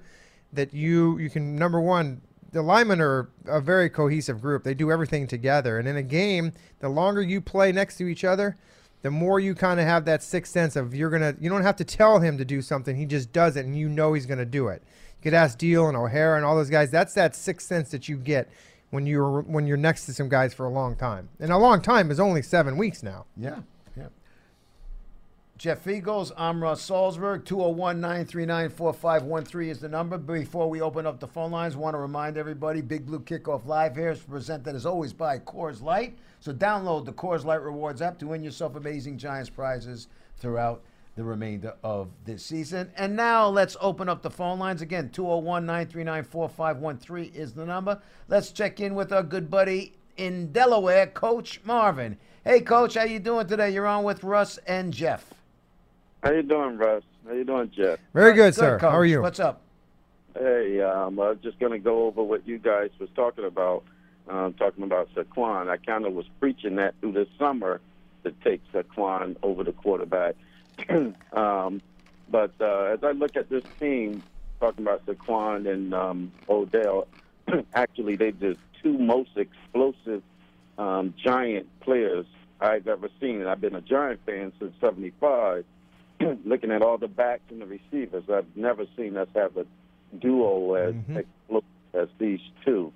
that 0.52 0.74
you 0.74 1.18
you 1.18 1.30
can 1.30 1.56
number 1.56 1.80
one. 1.80 2.20
The 2.52 2.62
linemen 2.62 3.00
are 3.00 3.28
a 3.46 3.60
very 3.60 3.90
cohesive 3.90 4.40
group. 4.40 4.64
They 4.64 4.74
do 4.74 4.90
everything 4.90 5.26
together, 5.26 5.78
and 5.78 5.86
in 5.86 5.96
a 5.96 6.02
game, 6.02 6.52
the 6.80 6.88
longer 6.88 7.22
you 7.22 7.40
play 7.40 7.72
next 7.72 7.96
to 7.98 8.06
each 8.06 8.24
other, 8.24 8.56
the 9.02 9.10
more 9.10 9.38
you 9.38 9.54
kind 9.54 9.78
of 9.78 9.86
have 9.86 10.04
that 10.06 10.22
sixth 10.22 10.52
sense 10.52 10.76
of 10.76 10.94
you're 10.94 11.10
gonna. 11.10 11.34
You 11.40 11.50
don't 11.50 11.62
have 11.62 11.76
to 11.76 11.84
tell 11.84 12.20
him 12.20 12.38
to 12.38 12.44
do 12.44 12.62
something; 12.62 12.96
he 12.96 13.06
just 13.06 13.32
does 13.32 13.56
it, 13.56 13.66
and 13.66 13.76
you 13.76 13.88
know 13.88 14.14
he's 14.14 14.26
gonna 14.26 14.44
do 14.44 14.68
it. 14.68 14.82
You 15.18 15.22
could 15.22 15.34
ask 15.34 15.58
Diehl 15.58 15.88
and 15.88 15.96
O'Hara 15.96 16.36
and 16.36 16.44
all 16.44 16.56
those 16.56 16.70
guys. 16.70 16.90
That's 16.90 17.14
that 17.14 17.36
sixth 17.36 17.66
sense 17.66 17.90
that 17.90 18.08
you 18.08 18.16
get 18.16 18.50
when 18.90 19.06
you're 19.06 19.42
when 19.42 19.66
you're 19.66 19.76
next 19.76 20.06
to 20.06 20.14
some 20.14 20.28
guys 20.28 20.54
for 20.54 20.66
a 20.66 20.70
long 20.70 20.96
time. 20.96 21.28
And 21.38 21.52
a 21.52 21.58
long 21.58 21.82
time 21.82 22.10
is 22.10 22.20
only 22.20 22.42
seven 22.42 22.76
weeks 22.76 23.02
now. 23.02 23.26
Yeah, 23.36 23.50
yeah. 23.50 23.60
Jeff 25.58 25.82
Feagles, 25.82 26.32
I'm 26.36 26.62
Russ 26.62 26.86
Salzberg. 26.86 27.46
201 27.46 27.98
939 27.98 28.68
4513 28.68 29.70
is 29.70 29.80
the 29.80 29.88
number. 29.88 30.18
Before 30.18 30.68
we 30.68 30.82
open 30.82 31.06
up 31.06 31.18
the 31.18 31.26
phone 31.26 31.50
lines, 31.50 31.74
want 31.74 31.94
to 31.94 31.98
remind 31.98 32.36
everybody 32.36 32.82
Big 32.82 33.06
Blue 33.06 33.20
Kickoff 33.20 33.64
Live 33.64 33.96
here 33.96 34.10
is 34.10 34.18
presented 34.18 34.76
as 34.76 34.84
always 34.84 35.14
by 35.14 35.38
Coors 35.38 35.80
Light. 35.80 36.18
So 36.40 36.52
download 36.52 37.06
the 37.06 37.14
Coors 37.14 37.46
Light 37.46 37.62
Rewards 37.62 38.02
app 38.02 38.18
to 38.18 38.26
win 38.26 38.44
yourself 38.44 38.76
amazing 38.76 39.16
Giants 39.16 39.48
prizes 39.48 40.08
throughout 40.36 40.82
the 41.14 41.24
remainder 41.24 41.72
of 41.82 42.10
this 42.26 42.44
season. 42.44 42.92
And 42.94 43.16
now 43.16 43.48
let's 43.48 43.78
open 43.80 44.10
up 44.10 44.20
the 44.20 44.30
phone 44.30 44.58
lines 44.58 44.82
again. 44.82 45.08
201 45.08 45.64
939 45.64 46.24
4513 46.24 47.32
is 47.32 47.54
the 47.54 47.64
number. 47.64 48.02
Let's 48.28 48.50
check 48.50 48.78
in 48.80 48.94
with 48.94 49.10
our 49.10 49.22
good 49.22 49.50
buddy 49.50 49.94
in 50.18 50.52
Delaware, 50.52 51.06
Coach 51.06 51.62
Marvin. 51.64 52.18
Hey, 52.44 52.60
Coach, 52.60 52.92
how 52.92 53.04
you 53.04 53.20
doing 53.20 53.46
today? 53.46 53.70
You're 53.70 53.86
on 53.86 54.04
with 54.04 54.22
Russ 54.22 54.58
and 54.66 54.92
Jeff. 54.92 55.32
How 56.26 56.32
you 56.32 56.42
doing, 56.42 56.76
Russ? 56.76 57.04
How 57.24 57.34
you 57.34 57.44
doing, 57.44 57.70
Jeff? 57.70 58.00
Very 58.12 58.32
good, 58.32 58.52
sir. 58.52 58.80
Coach. 58.80 58.90
How 58.90 58.98
are 58.98 59.04
you? 59.04 59.22
What's 59.22 59.38
up? 59.38 59.60
Hey, 60.36 60.80
um, 60.80 61.20
I 61.20 61.28
was 61.28 61.38
just 61.40 61.56
going 61.60 61.70
to 61.70 61.78
go 61.78 62.08
over 62.08 62.20
what 62.20 62.48
you 62.48 62.58
guys 62.58 62.90
was 62.98 63.08
talking 63.14 63.44
about, 63.44 63.84
um, 64.28 64.52
talking 64.54 64.82
about 64.82 65.08
Saquon. 65.14 65.70
I 65.70 65.76
kind 65.76 66.04
of 66.04 66.14
was 66.14 66.26
preaching 66.40 66.74
that 66.76 66.96
through 66.98 67.12
the 67.12 67.28
summer 67.38 67.80
to 68.24 68.32
take 68.42 68.60
Saquon 68.72 69.36
over 69.44 69.62
the 69.62 69.70
quarterback. 69.70 70.34
um, 71.32 71.80
but 72.28 72.50
uh, 72.60 72.86
as 72.86 73.04
I 73.04 73.12
look 73.12 73.36
at 73.36 73.48
this 73.48 73.62
team, 73.78 74.20
talking 74.58 74.84
about 74.84 75.06
Saquon 75.06 75.72
and 75.72 75.94
um, 75.94 76.32
Odell, 76.48 77.06
actually 77.72 78.16
they're 78.16 78.32
the 78.32 78.56
two 78.82 78.98
most 78.98 79.30
explosive 79.36 80.24
um, 80.76 81.14
giant 81.22 81.68
players 81.78 82.26
I've 82.60 82.88
ever 82.88 83.10
seen. 83.20 83.42
And 83.42 83.48
I've 83.48 83.60
been 83.60 83.76
a 83.76 83.80
Giant 83.80 84.18
fan 84.26 84.52
since 84.58 84.74
'75. 84.80 85.64
Looking 86.44 86.70
at 86.70 86.82
all 86.82 86.98
the 86.98 87.08
backs 87.08 87.42
and 87.50 87.60
the 87.60 87.66
receivers, 87.66 88.24
I've 88.32 88.46
never 88.56 88.84
seen 88.96 89.16
us 89.16 89.28
have 89.34 89.56
a 89.56 89.66
duo 90.18 90.74
as 90.74 90.94
Mhm. 90.94 91.24
as 91.94 92.08
these 92.18 92.40
two. 92.64 92.92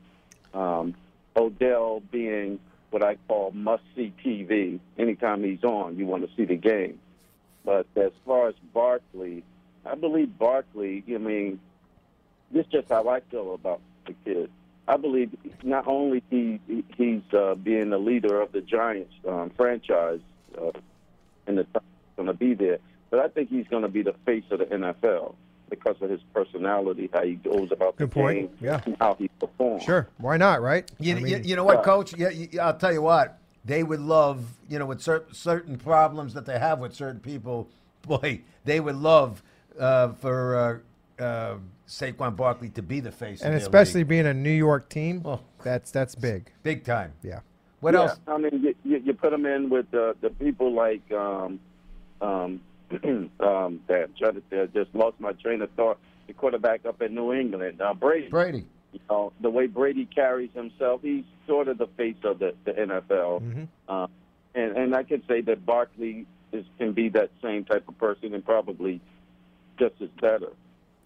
Um, 0.52 0.94
Odell 1.36 2.00
being 2.10 2.58
what 2.90 3.02
I 3.02 3.16
call 3.28 3.50
must 3.52 3.82
see 3.94 4.12
TV. 4.22 4.78
Anytime 4.98 5.42
he's 5.42 5.62
on, 5.64 5.96
you 5.96 6.06
want 6.06 6.28
to 6.28 6.34
see 6.36 6.44
the 6.44 6.56
game. 6.56 6.98
But 7.64 7.86
as 7.96 8.12
far 8.26 8.48
as 8.48 8.54
Barkley, 8.74 9.42
I 9.86 9.94
believe 9.94 10.36
Barkley, 10.38 11.02
I 11.08 11.18
mean, 11.18 11.60
this 12.50 12.66
is 12.66 12.72
just 12.72 12.88
how 12.88 13.08
I 13.08 13.20
feel 13.20 13.54
about 13.54 13.80
the 14.06 14.14
kid. 14.24 14.50
I 14.88 14.96
believe 14.96 15.30
not 15.62 15.86
only 15.86 16.22
he 16.30 16.58
he's 16.96 17.22
uh, 17.32 17.54
being 17.54 17.90
the 17.90 17.98
leader 17.98 18.40
of 18.40 18.50
the 18.52 18.60
Giants 18.60 19.14
um, 19.26 19.50
franchise 19.56 20.20
uh, 20.60 20.72
and 21.46 21.58
the 21.58 21.64
time 21.64 21.82
going 22.16 22.26
to 22.26 22.34
be 22.34 22.54
there, 22.54 22.78
but 23.10 23.20
I 23.20 23.28
think 23.28 23.50
he's 23.50 23.66
going 23.68 23.82
to 23.82 23.88
be 23.88 24.02
the 24.02 24.14
face 24.24 24.44
of 24.50 24.60
the 24.60 24.66
NFL 24.66 25.34
because 25.68 25.96
of 26.00 26.10
his 26.10 26.20
personality, 26.34 27.08
how 27.12 27.22
he 27.24 27.34
goes 27.34 27.70
about 27.70 27.96
Good 27.96 28.10
the 28.10 28.14
point. 28.14 28.38
game, 28.60 28.68
Yeah. 28.68 28.80
and 28.84 28.96
how 29.00 29.14
he 29.14 29.28
performs. 29.40 29.84
Sure. 29.84 30.08
Why 30.18 30.36
not? 30.36 30.60
Right. 30.62 30.90
You, 30.98 31.16
I 31.16 31.20
mean, 31.20 31.44
you 31.44 31.54
know 31.56 31.64
what, 31.64 31.78
Yeah. 31.78 31.82
Coach? 31.84 32.16
Yeah, 32.16 32.30
you, 32.30 32.60
I'll 32.60 32.76
tell 32.76 32.92
you 32.92 33.02
what. 33.02 33.38
They 33.64 33.82
would 33.82 34.00
love, 34.00 34.44
you 34.68 34.78
know, 34.78 34.86
with 34.86 35.00
cer- 35.02 35.26
certain 35.32 35.76
problems 35.78 36.34
that 36.34 36.46
they 36.46 36.58
have 36.58 36.78
with 36.80 36.94
certain 36.94 37.20
people. 37.20 37.68
Boy, 38.02 38.40
they 38.64 38.80
would 38.80 38.96
love 38.96 39.42
uh, 39.78 40.08
for 40.14 40.82
uh, 41.20 41.22
uh, 41.22 41.56
Saquon 41.86 42.34
Barkley 42.36 42.70
to 42.70 42.82
be 42.82 43.00
the 43.00 43.12
face, 43.12 43.42
and 43.42 43.54
of 43.54 43.60
their 43.60 43.66
especially 43.68 44.00
league. 44.00 44.08
being 44.08 44.26
a 44.26 44.32
New 44.34 44.50
York 44.50 44.88
team, 44.88 45.22
Oh. 45.24 45.40
that's 45.62 45.90
that's 45.90 46.14
big. 46.14 46.50
big 46.62 46.84
time. 46.84 47.12
Yeah. 47.22 47.40
What 47.80 47.94
yeah, 47.94 48.00
else? 48.00 48.18
I 48.26 48.38
mean, 48.38 48.60
you, 48.62 48.74
you, 48.84 49.02
you 49.04 49.12
put 49.12 49.30
them 49.30 49.44
in 49.46 49.68
with 49.70 49.90
the 49.90 50.16
the 50.22 50.30
people 50.30 50.72
like 50.72 51.02
um, 51.12 51.60
um, 52.22 52.60
um, 53.40 53.80
damn, 53.88 54.12
trying 54.18 54.42
to, 54.50 54.62
uh, 54.62 54.66
just 54.66 54.94
lost 54.94 55.18
my 55.20 55.32
train 55.32 55.62
of 55.62 55.70
thought. 55.72 55.98
The 56.26 56.32
quarterback 56.34 56.86
up 56.86 57.02
in 57.02 57.14
New 57.14 57.32
England, 57.32 57.80
uh, 57.80 57.94
Brady. 57.94 58.28
Brady. 58.28 58.66
You 58.92 59.00
know, 59.08 59.32
the 59.40 59.50
way 59.50 59.66
Brady 59.66 60.04
carries 60.06 60.50
himself, 60.54 61.00
he's 61.02 61.24
sort 61.46 61.68
of 61.68 61.78
the 61.78 61.86
face 61.96 62.16
of 62.24 62.38
the, 62.40 62.54
the 62.64 62.72
NFL. 62.72 63.40
Mhm. 63.42 63.68
Uh, 63.88 64.06
and 64.54 64.76
and 64.76 64.94
I 64.94 65.02
could 65.04 65.22
say 65.28 65.40
that 65.42 65.64
Barkley 65.64 66.26
is 66.52 66.64
can 66.78 66.92
be 66.92 67.08
that 67.10 67.30
same 67.42 67.64
type 67.64 67.88
of 67.88 67.96
person 67.98 68.34
and 68.34 68.44
probably 68.44 69.00
just 69.78 69.94
as 70.00 70.08
better. 70.20 70.48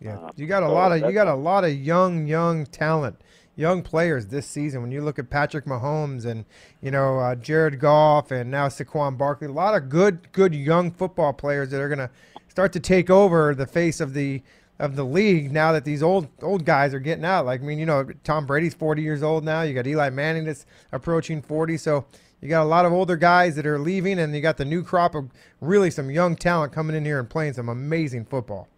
Yeah, 0.01 0.19
Uh, 0.19 0.31
you 0.37 0.47
got 0.47 0.63
a 0.63 0.67
so 0.67 0.73
lot 0.73 0.93
of 0.93 1.01
you 1.03 1.13
got 1.13 1.29
a 1.29 1.35
lot 1.35 1.65
of 1.65 1.73
young 1.75 2.27
young 2.27 2.65
talent, 2.67 3.17
young 3.57 3.83
players 3.83 4.27
this 4.27 4.47
season. 4.47 4.83
When 4.83 4.91
you 4.91 5.03
look 5.03 5.19
at 5.19 5.31
Patrick 5.31 5.65
Mahomes 5.65 6.25
and 6.25 6.45
you 6.81 6.91
know 6.91 7.19
uh, 7.19 7.35
Jared 7.35 7.81
Goff 7.81 8.31
and 8.31 8.51
now 8.51 8.69
Saquon 8.69 9.17
Barkley, 9.17 9.49
a 9.49 9.53
lot 9.53 9.75
of 9.75 9.89
good 9.89 10.33
good 10.33 10.55
young 10.55 10.91
football 10.91 11.33
players 11.33 11.71
that 11.71 11.81
are 11.81 11.89
gonna 11.89 12.11
start 12.49 12.73
to 12.73 12.81
take 12.81 13.11
over 13.11 13.55
the 13.55 13.67
face 13.67 14.01
of 14.01 14.15
the 14.15 14.43
of 14.79 14.97
the 14.97 15.05
league 15.05 15.53
now 15.53 15.73
that 15.73 15.85
these 15.85 16.03
old 16.03 16.29
old 16.43 16.65
guys 16.65 16.95
are 16.95 17.01
getting 17.01 17.25
out. 17.25 17.47
Like 17.47 17.61
I 17.61 17.65
mean, 17.65 17.79
you 17.79 17.87
know, 17.87 18.07
Tom 18.25 18.47
Brady's 18.47 18.75
40 18.75 19.03
years 19.03 19.23
old 19.23 19.45
now. 19.45 19.63
You 19.63 19.75
got 19.75 19.87
Eli 19.87 20.11
Manning 20.11 20.45
that's 20.45 20.67
approaching 20.93 21.43
40. 21.43 21.77
So 21.77 22.05
you 22.41 22.49
got 22.49 22.63
a 22.63 22.69
lot 22.69 22.85
of 22.85 22.93
older 22.93 23.17
guys 23.17 23.57
that 23.57 23.67
are 23.67 23.79
leaving, 23.79 24.19
and 24.19 24.35
you 24.35 24.43
got 24.43 24.59
the 24.59 24.67
new 24.67 24.83
crop 24.83 25.15
of 25.15 25.31
really 25.63 25.91
some 25.91 26.11
young 26.11 26.37
talent 26.37 26.73
coming 26.73 26.95
in 26.95 27.05
here 27.05 27.19
and 27.19 27.31
playing 27.31 27.55
some 27.55 27.71
amazing 27.71 28.27
football. 28.27 28.69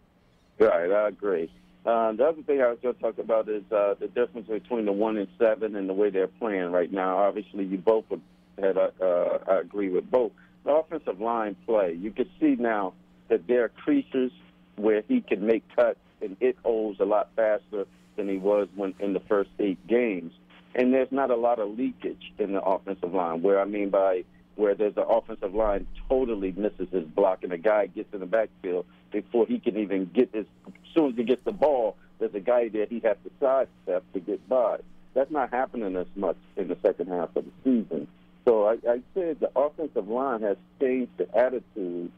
Right, 0.60 0.90
I 0.90 1.08
agree. 1.08 1.50
Uh, 1.86 2.10
the 2.12 2.24
other 2.24 2.42
thing 2.42 2.60
I 2.60 2.68
was 2.68 2.78
going 2.82 2.96
to 2.96 3.00
talk 3.00 3.18
about 3.18 3.48
is 3.48 3.62
uh, 3.70 3.94
the 4.00 4.08
difference 4.08 4.48
between 4.48 4.86
the 4.86 4.92
one 4.92 5.16
and 5.16 5.28
seven 5.38 5.76
and 5.76 5.88
the 5.88 5.94
way 5.94 6.10
they're 6.10 6.26
playing 6.26 6.72
right 6.72 6.92
now. 6.92 7.18
Obviously, 7.18 7.64
you 7.64 7.78
both 7.78 8.04
would 8.10 8.20
had 8.58 8.76
uh, 8.76 8.90
uh, 9.00 9.38
I 9.46 9.60
agree 9.60 9.90
with 9.90 10.10
both. 10.10 10.32
The 10.64 10.72
offensive 10.72 11.20
line 11.20 11.56
play, 11.66 11.92
you 11.92 12.10
can 12.10 12.28
see 12.40 12.56
now 12.58 12.94
that 13.28 13.46
there 13.46 13.64
are 13.64 13.68
creases 13.68 14.32
where 14.76 15.02
he 15.06 15.20
can 15.20 15.46
make 15.46 15.62
cuts 15.76 15.98
and 16.20 16.36
hit 16.40 16.56
holes 16.64 16.96
a 16.98 17.04
lot 17.04 17.28
faster 17.36 17.86
than 18.16 18.28
he 18.28 18.38
was 18.38 18.66
when 18.74 18.94
in 18.98 19.12
the 19.12 19.20
first 19.20 19.50
eight 19.58 19.84
games. 19.86 20.32
And 20.74 20.92
there's 20.92 21.12
not 21.12 21.30
a 21.30 21.36
lot 21.36 21.58
of 21.58 21.78
leakage 21.78 22.32
in 22.38 22.52
the 22.52 22.62
offensive 22.62 23.14
line. 23.14 23.42
Where 23.42 23.60
I 23.60 23.64
mean 23.64 23.90
by 23.90 24.24
where 24.56 24.74
there's 24.74 24.96
an 24.96 25.04
offensive 25.08 25.54
line 25.54 25.86
totally 26.08 26.52
misses 26.52 26.88
his 26.90 27.04
block 27.04 27.44
and 27.44 27.52
a 27.52 27.58
guy 27.58 27.86
gets 27.86 28.12
in 28.12 28.20
the 28.20 28.26
backfield 28.26 28.86
before 29.12 29.46
he 29.46 29.58
can 29.58 29.76
even 29.76 30.10
get 30.12 30.34
his. 30.34 30.46
As 30.66 30.72
soon 30.94 31.10
as 31.10 31.16
he 31.16 31.24
gets 31.24 31.44
the 31.44 31.52
ball, 31.52 31.96
there's 32.18 32.34
a 32.34 32.40
guy 32.40 32.68
there 32.68 32.86
he 32.86 33.00
has 33.00 33.16
to 33.24 33.30
sidestep 33.38 34.02
to 34.12 34.20
get 34.20 34.46
by. 34.48 34.78
That's 35.14 35.30
not 35.30 35.50
happening 35.50 35.96
as 35.96 36.06
much 36.14 36.36
in 36.56 36.68
the 36.68 36.76
second 36.82 37.08
half 37.08 37.34
of 37.36 37.44
the 37.44 37.50
season. 37.64 38.08
So 38.46 38.66
I, 38.66 38.72
I 38.88 39.00
said 39.14 39.40
the 39.40 39.50
offensive 39.56 40.08
line 40.08 40.42
has 40.42 40.56
changed 40.80 41.12
the 41.16 41.36
attitude, 41.36 42.12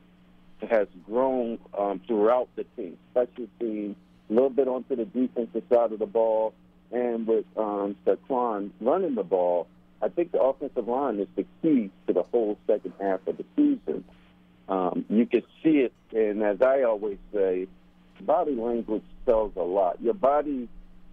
has 0.68 0.88
grown 1.06 1.58
um, 1.76 2.00
throughout 2.06 2.48
the 2.56 2.64
team, 2.76 2.98
special 3.12 3.46
team, 3.58 3.96
a 4.28 4.32
little 4.32 4.50
bit 4.50 4.68
onto 4.68 4.94
the 4.94 5.04
defensive 5.06 5.62
side 5.70 5.92
of 5.92 5.98
the 5.98 6.06
ball, 6.06 6.52
and 6.92 7.26
with 7.26 7.46
um, 7.56 7.96
Saquon 8.06 8.70
running 8.80 9.14
the 9.14 9.22
ball, 9.22 9.66
I 10.00 10.08
think 10.08 10.32
the 10.32 10.40
offensive 10.40 10.86
line 10.88 11.18
is 11.18 11.28
the 11.36 11.44
key 11.62 11.90
to 12.06 12.12
the 12.12 12.22
whole 12.22 12.58
second 12.66 12.92
half 13.00 13.26
of 13.26 13.36
the 13.36 13.44
season. 13.56 14.04
Um, 14.68 15.04
you 15.08 15.26
can 15.26 15.42
see 15.62 15.78
it, 15.78 15.92
and 16.12 16.42
as 16.42 16.60
I 16.62 16.82
always 16.82 17.18
say, 17.32 17.66
body 18.20 18.54
language 18.54 19.02
tells 19.26 19.52
a 19.56 19.62
lot. 19.62 20.00
Your 20.02 20.14
body 20.14 20.68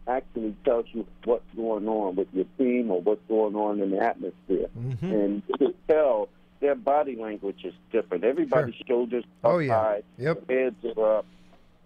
actually 0.08 0.56
tells 0.66 0.86
you 0.94 1.06
what's 1.24 1.46
going 1.56 1.88
on 1.88 2.16
with 2.16 2.28
your 2.34 2.46
team 2.58 2.92
or 2.92 3.02
what's 3.02 3.22
going 3.28 3.56
on 3.56 3.80
in 3.82 3.92
the 3.92 4.00
atmosphere. 4.00 4.68
Mhm. 4.78 5.02
And 5.02 5.44
you 5.48 5.56
can 5.58 5.74
tell 5.88 6.30
their 6.60 6.76
body 6.76 7.16
language 7.16 7.64
is 7.64 7.74
different. 7.92 8.24
Everybody's 8.24 8.76
shoulders 8.88 9.24
are 9.44 9.54
Oh, 9.54 9.60
yeah. 9.60 9.74
high, 9.80 10.04
Yep. 10.20 10.50
heads 10.50 10.86
are 10.98 11.18
up. 11.20 11.26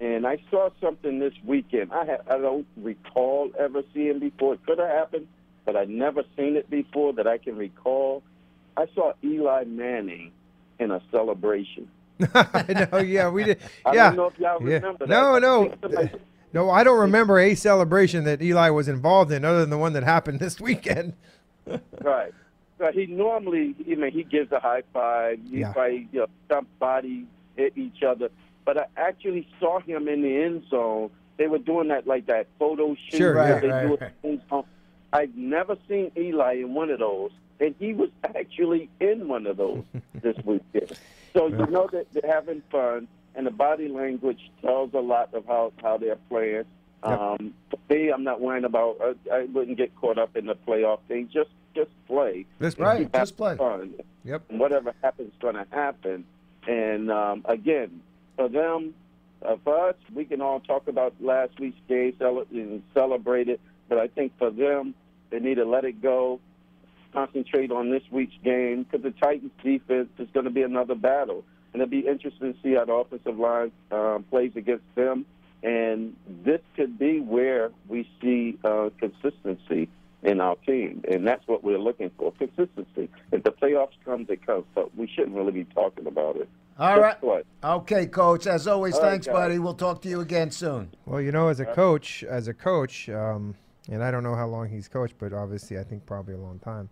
And 0.01 0.25
I 0.25 0.37
saw 0.49 0.69
something 0.81 1.19
this 1.19 1.33
weekend. 1.45 1.91
I 1.93 2.05
ha- 2.05 2.23
I 2.33 2.37
don't 2.37 2.65
recall 2.77 3.51
ever 3.57 3.83
seeing 3.93 4.19
before. 4.19 4.53
It 4.55 4.65
could 4.65 4.79
have 4.79 4.89
happened, 4.89 5.27
but 5.71 5.77
I 5.77 5.85
never 5.85 6.23
seen 6.35 6.55
it 6.55 6.67
before 6.67 7.13
that 7.13 7.27
I 7.27 7.37
can 7.37 7.55
recall. 7.55 8.23
I 8.75 8.87
saw 8.95 9.13
Eli 9.23 9.65
Manning 9.65 10.31
in 10.79 10.89
a 10.89 10.99
celebration. 11.11 11.87
I 12.33 12.87
know. 12.91 12.97
Yeah, 12.97 13.29
we 13.29 13.43
did. 13.43 13.59
I 13.85 13.93
yeah. 13.93 14.07
don't 14.07 14.15
know 14.15 14.25
if 14.25 14.39
y'all 14.39 14.67
yeah. 14.67 14.75
remember 14.77 15.05
that. 15.05 15.09
No, 15.09 15.37
no, 15.37 16.09
no. 16.53 16.71
I 16.71 16.83
don't 16.83 16.99
remember 16.99 17.37
a 17.37 17.53
celebration 17.53 18.23
that 18.23 18.41
Eli 18.41 18.71
was 18.71 18.87
involved 18.87 19.31
in, 19.31 19.45
other 19.45 19.59
than 19.59 19.69
the 19.69 19.77
one 19.77 19.93
that 19.93 20.01
happened 20.01 20.39
this 20.39 20.59
weekend. 20.59 21.13
Right. 22.01 22.33
So 22.79 22.91
he 22.91 23.05
normally, 23.05 23.75
you 23.85 23.95
know, 23.95 24.09
he 24.09 24.23
gives 24.23 24.51
a 24.51 24.59
high 24.59 24.81
five. 24.91 25.39
He 25.51 25.59
Yeah. 25.59 25.73
fight, 25.73 26.07
you 26.11 26.21
know, 26.21 26.27
stump 26.47 26.67
bodies, 26.79 27.27
hit 27.57 27.73
each 27.77 28.01
other. 28.01 28.29
But 28.65 28.79
I 28.79 28.85
actually 28.97 29.47
saw 29.59 29.81
him 29.81 30.07
in 30.07 30.23
the 30.23 30.35
end 30.35 30.63
zone. 30.71 31.11
They 31.37 31.45
were 31.45 31.59
doing 31.59 31.89
that 31.89 32.07
like 32.07 32.25
that 32.25 32.47
photo 32.57 32.95
shoot. 32.95 33.17
Sure, 33.17 33.35
that 33.35 33.63
yeah. 33.63 33.81
they 33.81 33.87
Right, 33.87 34.01
right, 34.51 34.65
at 35.13 35.19
the 35.19 35.23
end 35.23 35.33
zone. 35.33 35.33
I've 35.33 35.35
never 35.35 35.77
seen 35.87 36.11
Eli 36.17 36.53
in 36.61 36.73
one 36.73 36.89
of 36.89 36.99
those, 36.99 37.31
and 37.59 37.75
he 37.79 37.93
was 37.93 38.09
actually 38.23 38.89
in 38.99 39.27
one 39.27 39.47
of 39.47 39.57
those 39.57 39.83
this 40.13 40.37
weekend. 40.45 40.97
So 41.33 41.47
you 41.47 41.65
know 41.67 41.87
that 41.91 42.07
they're 42.13 42.31
having 42.31 42.61
fun, 42.71 43.07
and 43.35 43.45
the 43.45 43.51
body 43.51 43.87
language 43.87 44.51
tells 44.61 44.93
a 44.93 44.99
lot 44.99 45.33
of 45.33 45.45
how 45.45 45.73
how 45.81 45.97
they're 45.97 46.17
playing. 46.29 46.65
Yep. 47.05 47.19
Um, 47.19 47.53
for 47.69 47.79
me, 47.93 48.09
I'm 48.11 48.23
not 48.23 48.41
worrying 48.41 48.65
about. 48.65 48.97
Uh, 49.01 49.13
I 49.33 49.45
wouldn't 49.45 49.77
get 49.77 49.95
caught 49.95 50.17
up 50.17 50.35
in 50.35 50.47
the 50.47 50.55
playoff 50.55 50.99
thing. 51.07 51.29
Just 51.31 51.49
just 51.75 51.91
play. 52.07 52.45
This 52.59 52.77
Right. 52.77 53.11
Just 53.13 53.37
play. 53.37 53.55
Fun. 53.55 53.93
Yep. 54.25 54.43
And 54.49 54.59
whatever 54.59 54.93
happens, 55.01 55.31
going 55.39 55.55
to 55.55 55.65
happen. 55.71 56.25
And 56.67 57.09
um, 57.11 57.45
again, 57.45 58.01
for 58.35 58.49
them, 58.49 58.93
uh, 59.45 59.55
for 59.63 59.89
us, 59.89 59.95
we 60.13 60.25
can 60.25 60.41
all 60.41 60.59
talk 60.59 60.87
about 60.87 61.13
last 61.21 61.59
week's 61.59 61.79
game 61.87 62.13
cele- 62.19 62.47
and 62.51 62.83
celebrate 62.93 63.47
it. 63.47 63.61
But 63.89 63.97
I 63.97 64.07
think 64.07 64.37
for 64.37 64.51
them, 64.51 64.93
they 65.31 65.39
need 65.39 65.55
to 65.55 65.65
let 65.65 65.83
it 65.83 66.01
go, 66.01 66.39
concentrate 67.11 67.71
on 67.71 67.89
this 67.89 68.03
week's 68.11 68.35
game 68.43 68.83
because 68.83 69.03
the 69.03 69.11
Titans' 69.11 69.51
defense 69.63 70.09
is 70.19 70.27
going 70.33 70.45
to 70.45 70.51
be 70.51 70.61
another 70.61 70.95
battle, 70.95 71.43
and 71.73 71.81
it'll 71.81 71.91
be 71.91 72.07
interesting 72.07 72.53
to 72.53 72.59
see 72.61 72.75
how 72.75 72.85
the 72.85 72.93
offensive 72.93 73.37
line 73.37 73.71
um, 73.91 74.23
plays 74.29 74.51
against 74.55 74.85
them. 74.95 75.25
And 75.61 76.15
this 76.45 76.61
could 76.77 76.97
be 76.97 77.19
where 77.19 77.71
we 77.89 78.07
see 78.21 78.57
uh, 78.63 78.91
consistency 78.97 79.89
in 80.23 80.39
our 80.39 80.55
team, 80.57 81.03
and 81.09 81.27
that's 81.27 81.45
what 81.47 81.63
we're 81.63 81.79
looking 81.79 82.11
for: 82.17 82.31
consistency. 82.33 83.09
If 83.31 83.43
the 83.43 83.51
playoffs 83.51 83.97
come, 84.05 84.25
they 84.25 84.37
come, 84.37 84.65
but 84.73 84.95
we 84.95 85.07
shouldn't 85.07 85.35
really 85.35 85.51
be 85.51 85.65
talking 85.65 86.07
about 86.07 86.37
it. 86.37 86.47
All 86.77 86.95
Just 86.95 87.01
right. 87.01 87.19
play. 87.19 87.43
Okay, 87.61 88.05
Coach. 88.07 88.47
As 88.47 88.67
always, 88.67 88.95
All 88.95 89.01
right, 89.01 89.09
thanks, 89.09 89.27
guys. 89.27 89.33
buddy. 89.33 89.59
We'll 89.59 89.73
talk 89.73 90.01
to 90.03 90.09
you 90.09 90.21
again 90.21 90.51
soon. 90.51 90.93
Well, 91.05 91.19
you 91.19 91.33
know, 91.33 91.49
as 91.49 91.59
a 91.59 91.65
coach, 91.65 92.23
as 92.23 92.47
a 92.47 92.53
coach, 92.53 93.09
um, 93.09 93.55
and 93.89 94.03
I 94.03 94.11
don't 94.11 94.23
know 94.23 94.35
how 94.35 94.47
long 94.47 94.69
he's 94.69 94.87
coached, 94.87 95.15
but 95.19 95.33
obviously, 95.33 95.77
I 95.79 95.83
think 95.83 96.05
probably 96.05 96.33
a 96.33 96.37
long 96.39 96.59
time. 96.59 96.89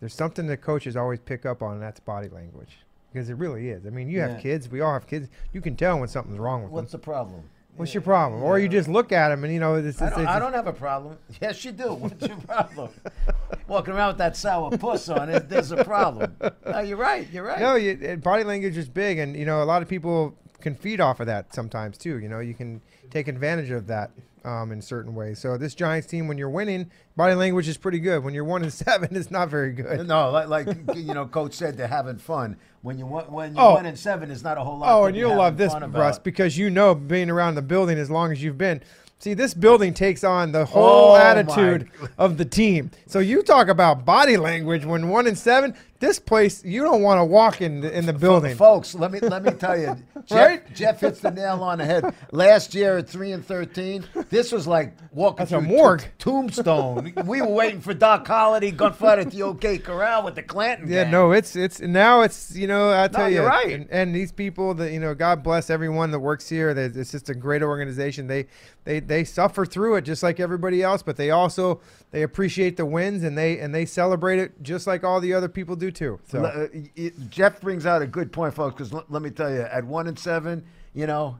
There's 0.00 0.14
something 0.14 0.46
that 0.48 0.58
coaches 0.62 0.96
always 0.96 1.20
pick 1.20 1.46
up 1.46 1.62
on, 1.62 1.74
and 1.74 1.82
that's 1.82 2.00
body 2.00 2.28
language, 2.28 2.78
because 3.12 3.30
it 3.30 3.34
really 3.34 3.68
is. 3.70 3.86
I 3.86 3.90
mean, 3.90 4.08
you 4.08 4.18
Yeah. 4.18 4.28
have 4.28 4.40
kids. 4.40 4.68
We 4.68 4.80
all 4.80 4.92
have 4.92 5.06
kids. 5.06 5.28
You 5.52 5.60
can 5.60 5.76
tell 5.76 5.98
when 5.98 6.08
something's 6.08 6.38
wrong 6.38 6.62
with 6.64 6.72
What's 6.72 6.90
them. 6.92 6.98
What's 6.98 7.04
the 7.06 7.10
problem? 7.10 7.42
What's 7.76 7.94
your 7.94 8.02
problem? 8.02 8.42
Or 8.42 8.58
you 8.58 8.68
just 8.68 8.86
look 8.88 9.12
at 9.12 9.30
them, 9.30 9.44
and 9.44 9.52
you 9.52 9.58
know, 9.60 9.76
it's, 9.76 9.86
it's, 9.86 10.02
I 10.02 10.10
don't, 10.10 10.26
I 10.26 10.38
don't 10.38 10.52
have 10.52 10.66
a 10.66 10.72
problem. 10.74 11.16
Yes, 11.40 11.64
you 11.64 11.72
do. 11.72 11.94
What's 11.94 12.26
your 12.26 12.36
problem? 12.36 12.90
Walking 13.66 13.94
around 13.94 14.08
with 14.08 14.18
that 14.18 14.36
sour 14.36 14.76
puss 14.76 15.08
on 15.08 15.30
it, 15.30 15.48
there's 15.48 15.70
a 15.72 15.82
problem. 15.84 16.36
No, 16.66 16.80
you're 16.80 16.98
right. 16.98 17.26
You're 17.32 17.44
right. 17.44 17.60
No, 17.60 17.76
you, 17.76 18.18
body 18.22 18.44
language 18.44 18.76
is 18.76 18.88
big, 18.88 19.18
and 19.18 19.34
you 19.34 19.46
know 19.46 19.62
a 19.62 19.64
lot 19.64 19.80
of 19.80 19.88
people 19.88 20.34
can 20.60 20.74
feed 20.74 21.00
off 21.00 21.20
of 21.20 21.26
that 21.26 21.54
sometimes 21.54 21.96
too. 21.96 22.18
You 22.18 22.28
know, 22.28 22.40
you 22.40 22.52
can 22.54 22.82
take 23.10 23.26
advantage 23.28 23.70
of 23.70 23.86
that, 23.86 24.10
um, 24.44 24.72
in 24.72 24.80
certain 24.82 25.14
ways. 25.14 25.38
So 25.38 25.56
this 25.56 25.74
Giants 25.74 26.06
team, 26.06 26.26
when 26.28 26.38
you're 26.38 26.50
winning, 26.50 26.90
body 27.16 27.34
language 27.34 27.68
is 27.68 27.76
pretty 27.76 27.98
good. 28.00 28.24
When 28.24 28.34
you're 28.34 28.44
one 28.44 28.62
and 28.62 28.72
seven, 28.72 29.14
it's 29.16 29.30
not 29.30 29.48
very 29.48 29.72
good. 29.72 30.06
No, 30.06 30.30
like, 30.30 30.48
like 30.48 30.66
you 30.96 31.14
know, 31.14 31.26
Coach 31.26 31.54
said, 31.54 31.76
they're 31.76 31.86
having 31.88 32.18
fun. 32.18 32.56
When 32.82 32.98
you 32.98 33.06
when 33.06 33.54
you 33.54 33.60
Oh. 33.60 33.74
one 33.74 33.86
and 33.86 33.98
seven, 33.98 34.30
is 34.30 34.42
not 34.42 34.58
a 34.58 34.64
whole 34.64 34.78
lot. 34.78 34.88
Oh, 34.92 35.04
and 35.04 35.16
you'll 35.16 35.36
love 35.36 35.56
this, 35.56 35.72
Russ, 35.88 36.18
because 36.18 36.58
you 36.58 36.68
know 36.70 36.94
being 36.94 37.30
around 37.30 37.54
the 37.54 37.62
building 37.62 37.96
as 37.98 38.10
long 38.10 38.32
as 38.32 38.42
you've 38.42 38.58
been. 38.58 38.82
See, 39.20 39.34
this 39.34 39.54
building 39.54 39.94
takes 39.94 40.24
on 40.24 40.50
the 40.50 40.64
whole 40.64 41.12
Oh, 41.12 41.16
attitude 41.16 41.88
my. 42.00 42.08
of 42.18 42.38
the 42.38 42.44
team. 42.44 42.90
So 43.06 43.20
you 43.20 43.44
talk 43.44 43.68
about 43.68 44.04
body 44.04 44.36
language 44.36 44.84
when 44.84 45.10
one 45.10 45.28
and 45.28 45.38
seven. 45.38 45.74
This 46.02 46.18
place, 46.18 46.64
you 46.64 46.82
don't 46.82 47.00
want 47.00 47.20
to 47.20 47.24
walk 47.24 47.60
in 47.60 47.80
the, 47.80 47.96
in 47.96 48.06
the 48.06 48.12
building. 48.12 48.56
Folks, 48.56 48.92
let 48.92 49.12
me 49.12 49.20
let 49.20 49.44
me 49.44 49.52
tell 49.52 49.78
you, 49.78 49.96
Jeff, 50.26 50.30
Right? 50.32 50.74
Jeff 50.74 50.98
hits 50.98 51.20
the 51.20 51.30
nail 51.30 51.62
on 51.62 51.78
the 51.78 51.84
head. 51.84 52.12
Last 52.32 52.74
year 52.74 52.98
at 52.98 53.08
three 53.08 53.30
and 53.30 53.46
thirteen, 53.46 54.04
this 54.28 54.50
was 54.50 54.66
like 54.66 54.96
walking 55.12 55.36
That's 55.46 55.52
a 55.52 55.60
through 55.60 55.68
morgue. 55.68 56.04
Tombstone. 56.18 57.12
we 57.24 57.40
were 57.40 57.46
waiting 57.46 57.80
for 57.80 57.94
Doc 57.94 58.26
Holliday, 58.26 58.72
gunfight 58.72 59.20
at 59.20 59.30
the 59.30 59.44
OK 59.44 59.78
Corral 59.78 60.24
with 60.24 60.34
the 60.34 60.42
Clanton. 60.42 60.90
Yeah, 60.90 61.04
gang. 61.04 61.12
no, 61.12 61.30
it's 61.30 61.54
it's 61.54 61.78
now 61.78 62.22
it's 62.22 62.52
you 62.56 62.66
know 62.66 62.92
I 62.92 63.06
tell 63.06 63.28
you, 63.28 63.36
you're 63.36 63.46
right. 63.46 63.70
And, 63.72 63.88
and 63.92 64.12
these 64.12 64.32
people 64.32 64.74
that 64.74 64.90
you 64.90 64.98
know, 64.98 65.14
God 65.14 65.44
bless 65.44 65.70
everyone 65.70 66.10
that 66.10 66.18
works 66.18 66.48
here. 66.48 66.74
That 66.74 66.96
it's 66.96 67.12
just 67.12 67.28
a 67.28 67.34
great 67.34 67.62
organization. 67.62 68.26
They 68.26 68.46
they 68.82 68.98
they 68.98 69.22
suffer 69.22 69.64
through 69.64 69.94
it 69.94 70.02
just 70.02 70.24
like 70.24 70.40
everybody 70.40 70.82
else, 70.82 71.04
but 71.04 71.14
they 71.16 71.30
also 71.30 71.80
they 72.10 72.22
appreciate 72.22 72.76
the 72.76 72.86
wins 72.86 73.22
and 73.22 73.38
they 73.38 73.60
and 73.60 73.72
they 73.72 73.86
celebrate 73.86 74.40
it 74.40 74.60
just 74.64 74.88
like 74.88 75.04
all 75.04 75.20
the 75.20 75.32
other 75.32 75.48
people 75.48 75.76
do 75.76 75.91
too. 75.92 76.18
So 76.28 76.44
uh, 76.44 76.66
y- 76.96 77.12
Jeff 77.30 77.60
brings 77.60 77.86
out 77.86 78.02
a 78.02 78.06
good 78.06 78.32
point, 78.32 78.54
folks. 78.54 78.74
Because 78.74 78.92
l- 78.92 79.04
let 79.08 79.22
me 79.22 79.30
tell 79.30 79.50
you, 79.52 79.60
at 79.60 79.84
one 79.84 80.06
and 80.08 80.18
seven, 80.18 80.64
you 80.94 81.06
know, 81.06 81.38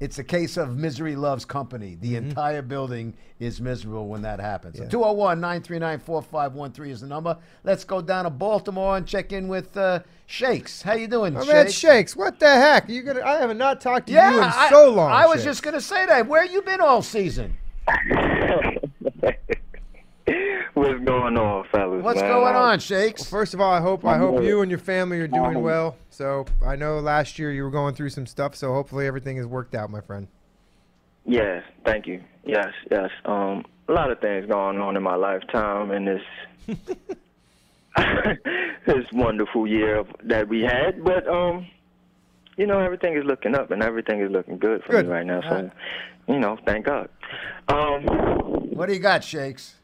it's 0.00 0.18
a 0.18 0.24
case 0.24 0.56
of 0.56 0.76
misery 0.76 1.14
loves 1.14 1.44
company. 1.44 1.96
The 2.00 2.16
entire 2.16 2.62
building 2.62 3.14
is 3.38 3.60
miserable 3.60 4.08
when 4.08 4.22
that 4.22 4.40
happens. 4.40 4.76
Mm-hmm. 4.80 4.88
201 4.88 5.40
939 5.40 5.98
4513 6.00 6.90
is 6.92 7.00
the 7.02 7.06
number. 7.06 7.38
Let's 7.62 7.84
go 7.84 8.00
down 8.02 8.24
to 8.24 8.30
Baltimore 8.30 8.96
and 8.96 9.06
check 9.06 9.32
in 9.32 9.46
with 9.46 9.76
uh, 9.76 10.00
Shakes. 10.26 10.82
How 10.82 10.94
you 10.94 11.06
doing, 11.06 11.36
Oh, 11.36 11.44
man, 11.44 11.66
Shakes? 11.66 11.72
Shakes, 11.78 12.16
what 12.16 12.40
the 12.40 12.48
heck? 12.48 12.88
You 12.88 13.02
gonna? 13.02 13.22
I 13.22 13.36
have 13.36 13.56
not 13.56 13.80
talked 13.80 14.08
to 14.08 14.12
Yeah, 14.12 14.30
you 14.32 14.38
in 14.38 14.44
I, 14.44 14.70
so 14.70 14.90
long. 14.90 15.10
I 15.12 15.26
was 15.26 15.36
Shakes. 15.36 15.44
just 15.44 15.62
going 15.62 15.74
to 15.74 15.80
say 15.80 16.04
that. 16.06 16.26
Where 16.26 16.44
you 16.44 16.62
been 16.62 16.80
all 16.80 17.02
season? 17.02 17.56
What's 20.82 21.04
going 21.04 21.36
on, 21.38 21.64
fellas? 21.70 22.02
What's 22.02 22.20
man? 22.20 22.28
going 22.28 22.56
on, 22.56 22.80
Shakes? 22.80 23.22
First 23.22 23.54
of 23.54 23.60
all, 23.60 23.72
I 23.72 23.80
hope 23.80 24.04
I 24.04 24.18
hope 24.18 24.42
you 24.42 24.62
and 24.62 24.70
your 24.70 24.80
family 24.80 25.20
are 25.20 25.28
doing 25.28 25.62
well. 25.62 25.94
So 26.10 26.44
I 26.64 26.74
know 26.74 26.98
last 26.98 27.38
year 27.38 27.52
you 27.52 27.62
were 27.62 27.70
going 27.70 27.94
through 27.94 28.10
some 28.10 28.26
stuff, 28.26 28.56
so 28.56 28.72
hopefully 28.72 29.06
everything 29.06 29.36
has 29.36 29.46
worked 29.46 29.76
out, 29.76 29.90
my 29.90 30.00
friend. 30.00 30.26
Yes, 31.24 31.62
thank 31.84 32.08
you. 32.08 32.20
Yes, 32.44 32.72
yes. 32.90 33.10
Um, 33.24 33.64
a 33.88 33.92
lot 33.92 34.10
of 34.10 34.18
things 34.18 34.46
going 34.46 34.80
on 34.80 34.96
in 34.96 35.04
my 35.04 35.14
lifetime, 35.14 35.92
and 35.92 36.08
this 36.08 36.76
this 38.84 39.04
wonderful 39.12 39.68
year 39.68 40.02
that 40.24 40.48
we 40.48 40.62
had. 40.62 41.04
But 41.04 41.28
um, 41.28 41.68
you 42.56 42.66
know, 42.66 42.80
everything 42.80 43.16
is 43.16 43.22
looking 43.24 43.54
up, 43.54 43.70
and 43.70 43.84
everything 43.84 44.20
is 44.20 44.32
looking 44.32 44.58
good 44.58 44.82
for 44.82 44.92
Good. 44.92 45.06
me 45.06 45.12
right 45.12 45.26
now. 45.26 45.42
So, 45.42 45.70
you 46.26 46.40
know, 46.40 46.58
thank 46.66 46.86
God. 46.86 47.08
Um, 47.68 48.02
What 48.74 48.86
do 48.86 48.94
you 48.94 49.00
got, 49.00 49.22
Shakes? 49.22 49.76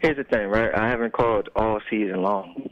Here's 0.00 0.16
the 0.16 0.24
thing, 0.24 0.48
right? 0.48 0.74
I 0.74 0.88
haven't 0.88 1.12
called 1.12 1.50
all 1.54 1.80
season 1.90 2.22
long. 2.22 2.70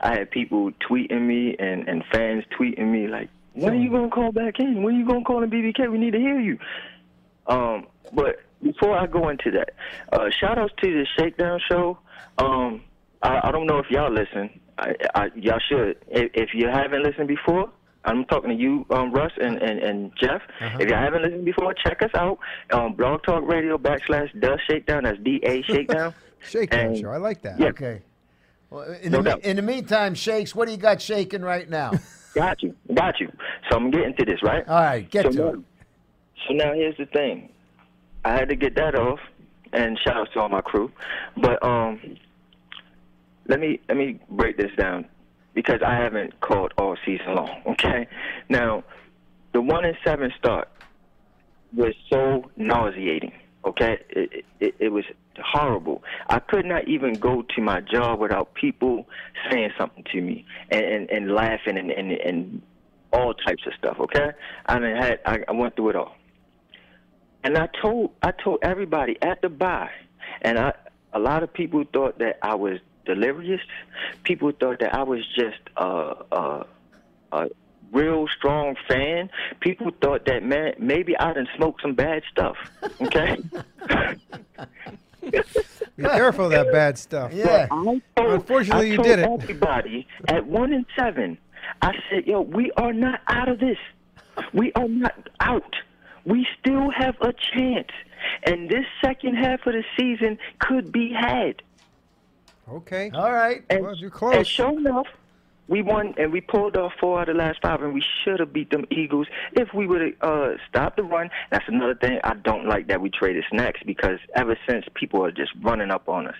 I 0.00 0.18
had 0.18 0.30
people 0.30 0.70
tweeting 0.88 1.22
me 1.22 1.56
and, 1.58 1.88
and 1.88 2.04
fans 2.12 2.44
tweeting 2.58 2.90
me 2.90 3.08
like, 3.08 3.28
when 3.54 3.72
are 3.74 3.76
you 3.76 3.90
gonna 3.90 4.08
call 4.08 4.32
back 4.32 4.58
in? 4.58 4.82
When 4.82 4.94
are 4.94 4.98
you 4.98 5.06
gonna 5.06 5.24
call 5.24 5.42
in 5.42 5.50
BBK? 5.50 5.90
We 5.90 5.98
need 5.98 6.12
to 6.12 6.18
hear 6.18 6.40
you. 6.40 6.58
Um, 7.46 7.86
but 8.12 8.40
before 8.62 8.96
I 8.96 9.06
go 9.06 9.28
into 9.28 9.50
that, 9.52 9.70
uh, 10.12 10.30
shout 10.30 10.58
outs 10.58 10.72
to 10.82 10.90
the 10.90 11.06
Shakedown 11.18 11.60
Show. 11.70 11.98
Um, 12.38 12.82
I, 13.22 13.48
I 13.48 13.52
don't 13.52 13.66
know 13.66 13.78
if 13.78 13.90
y'all 13.90 14.12
listen. 14.12 14.50
I, 14.78 14.94
I, 15.14 15.30
y'all 15.34 15.60
should. 15.68 15.98
If, 16.08 16.30
if 16.34 16.54
you 16.54 16.68
haven't 16.68 17.02
listened 17.02 17.28
before, 17.28 17.70
I'm 18.04 18.24
talking 18.24 18.50
to 18.50 18.56
you, 18.56 18.84
um, 18.90 19.12
Russ 19.12 19.30
and, 19.40 19.62
and, 19.62 19.78
and 19.78 20.12
Jeff. 20.20 20.42
If 20.80 20.88
you 20.88 20.94
haven't 20.94 21.22
listened 21.22 21.44
before, 21.44 21.72
check 21.74 22.02
us 22.02 22.10
out 22.14 22.38
on 22.72 22.94
Blog 22.94 23.22
Talk 23.22 23.46
Radio 23.46 23.78
backslash 23.78 24.28
The 24.40 24.58
Shakedown. 24.68 25.04
That's 25.04 25.18
D 25.20 25.40
A 25.44 25.62
Shakedown. 25.72 26.12
Shakedown 26.40 26.80
And- 26.86 26.98
show. 26.98 27.10
I 27.10 27.18
like 27.18 27.42
that. 27.42 27.60
Yeah. 27.60 27.68
Okay. 27.68 28.02
Well, 28.70 28.90
in, 29.02 29.12
No 29.12 29.18
the, 29.18 29.30
doubt. 29.30 29.40
in 29.44 29.56
the 29.56 29.62
meantime, 29.62 30.14
Shakes, 30.14 30.54
what 30.54 30.66
do 30.66 30.72
you 30.72 30.78
got 30.78 31.00
shaking 31.00 31.42
right 31.42 31.68
now? 31.68 31.92
Got 32.34 32.62
you, 32.62 32.74
got 32.94 33.20
you. 33.20 33.30
So 33.70 33.76
I'm 33.76 33.90
getting 33.90 34.14
to 34.16 34.24
this, 34.24 34.42
right? 34.42 34.66
All 34.66 34.80
right, 34.80 35.10
get 35.10 35.24
so 35.24 35.30
to 35.32 35.36
now, 35.36 35.48
it. 35.48 35.58
So 36.48 36.54
now 36.54 36.72
here's 36.72 36.96
the 36.96 37.04
thing. 37.04 37.50
I 38.24 38.32
had 38.32 38.48
to 38.48 38.56
get 38.56 38.74
that 38.76 38.94
off, 38.94 39.18
and 39.74 39.98
shout 40.02 40.16
out 40.16 40.28
to 40.32 40.40
all 40.40 40.48
my 40.48 40.62
crew. 40.62 40.90
But 41.36 41.62
um, 41.62 42.00
let 43.48 43.60
me 43.60 43.80
let 43.86 43.98
me 43.98 44.18
break 44.30 44.56
this 44.56 44.70
down 44.78 45.04
because 45.54 45.80
I 45.86 45.94
haven't 45.94 46.40
called 46.40 46.72
all 46.78 46.96
season 47.04 47.34
long. 47.34 47.62
Okay, 47.72 48.06
now 48.48 48.84
the 49.52 49.60
one 49.60 49.84
and 49.84 49.96
seven 50.04 50.32
start 50.38 50.68
was 51.74 51.94
so 52.10 52.50
nauseating. 52.56 53.32
Okay, 53.64 53.98
it, 54.10 54.44
it 54.60 54.74
it 54.78 54.88
was 54.88 55.04
horrible. 55.42 56.02
I 56.28 56.38
could 56.38 56.66
not 56.66 56.88
even 56.88 57.14
go 57.14 57.42
to 57.54 57.62
my 57.62 57.80
job 57.80 58.18
without 58.20 58.54
people 58.54 59.06
saying 59.50 59.70
something 59.78 60.04
to 60.12 60.20
me 60.20 60.44
and 60.70 60.84
and, 60.84 61.10
and 61.10 61.34
laughing 61.34 61.78
and, 61.78 61.90
and 61.90 62.12
and 62.12 62.62
all 63.12 63.34
types 63.34 63.62
of 63.66 63.72
stuff. 63.78 63.96
Okay, 64.00 64.30
I 64.66 64.78
mean, 64.78 64.96
had 64.96 65.20
I, 65.24 65.38
I 65.48 65.52
went 65.52 65.76
through 65.76 65.90
it 65.90 65.96
all, 65.96 66.16
and 67.44 67.56
I 67.56 67.68
told 67.80 68.10
I 68.22 68.32
told 68.32 68.58
everybody 68.62 69.16
at 69.22 69.40
the 69.42 69.48
buy, 69.48 69.90
and 70.42 70.58
I 70.58 70.72
a 71.12 71.18
lot 71.18 71.42
of 71.42 71.52
people 71.52 71.84
thought 71.92 72.18
that 72.18 72.38
I 72.42 72.54
was 72.54 72.78
delirious. 73.04 73.60
People 74.24 74.52
thought 74.52 74.80
that 74.80 74.94
I 74.94 75.02
was 75.02 75.20
just 75.34 75.60
a 75.76 76.14
a, 76.32 76.66
a 77.32 77.48
real 77.92 78.26
strong 78.36 78.76
fan. 78.88 79.30
People 79.60 79.90
thought 80.00 80.24
that 80.26 80.42
man 80.42 80.74
maybe 80.78 81.16
I 81.18 81.32
didn't 81.32 81.50
smoke 81.56 81.80
some 81.80 81.94
bad 81.94 82.22
stuff. 82.30 82.56
Okay. 83.00 83.36
Be 85.22 86.02
careful 86.02 86.46
of 86.46 86.50
that 86.50 86.72
bad 86.72 86.98
stuff. 86.98 87.32
Yeah. 87.32 87.66
Told, 87.68 88.02
Unfortunately, 88.16 88.90
I 88.90 88.94
you 88.94 89.02
did 89.02 89.20
it. 89.20 89.28
Everybody 89.28 90.06
at 90.28 90.46
one 90.46 90.72
and 90.72 90.84
seven, 90.98 91.38
I 91.80 91.92
said, 92.10 92.26
"Yo, 92.26 92.40
we 92.40 92.72
are 92.76 92.92
not 92.92 93.20
out 93.28 93.48
of 93.48 93.60
this. 93.60 93.78
We 94.52 94.72
are 94.72 94.88
not 94.88 95.28
out. 95.40 95.76
We 96.24 96.46
still 96.58 96.90
have 96.90 97.16
a 97.20 97.32
chance, 97.54 97.90
and 98.44 98.68
this 98.68 98.84
second 99.04 99.36
half 99.36 99.66
of 99.66 99.74
the 99.74 99.84
season 99.96 100.38
could 100.58 100.90
be 100.90 101.12
had." 101.12 101.62
Okay. 102.72 103.10
All 103.14 103.32
right. 103.32 103.62
And, 103.70 103.84
Well, 103.84 103.94
you're 103.96 104.10
close. 104.10 104.34
and 104.34 104.46
sure 104.46 104.70
enough, 104.78 105.06
we 105.68 105.80
won 105.82 106.14
and 106.18 106.32
we 106.32 106.40
pulled 106.40 106.76
off 106.76 106.92
four 107.00 107.20
out 107.20 107.28
of 107.28 107.36
the 107.36 107.42
last 107.42 107.60
five, 107.62 107.82
and 107.82 107.94
we 107.94 108.02
should 108.24 108.40
have 108.40 108.52
beat 108.52 108.70
them 108.70 108.84
Eagles 108.90 109.26
if 109.52 109.72
we 109.72 109.86
would 109.86 110.00
have 110.00 110.12
uh, 110.22 110.50
stopped 110.68 110.96
the 110.96 111.02
run. 111.02 111.30
That's 111.50 111.66
another 111.68 111.94
thing 111.94 112.18
I 112.24 112.34
don't 112.34 112.66
like 112.66 112.88
that 112.88 113.00
we 113.00 113.10
traded 113.10 113.44
Snacks 113.50 113.80
because 113.84 114.18
ever 114.34 114.58
since 114.68 114.84
people 114.94 115.24
are 115.24 115.30
just 115.30 115.52
running 115.62 115.90
up 115.90 116.08
on 116.08 116.26
us. 116.28 116.34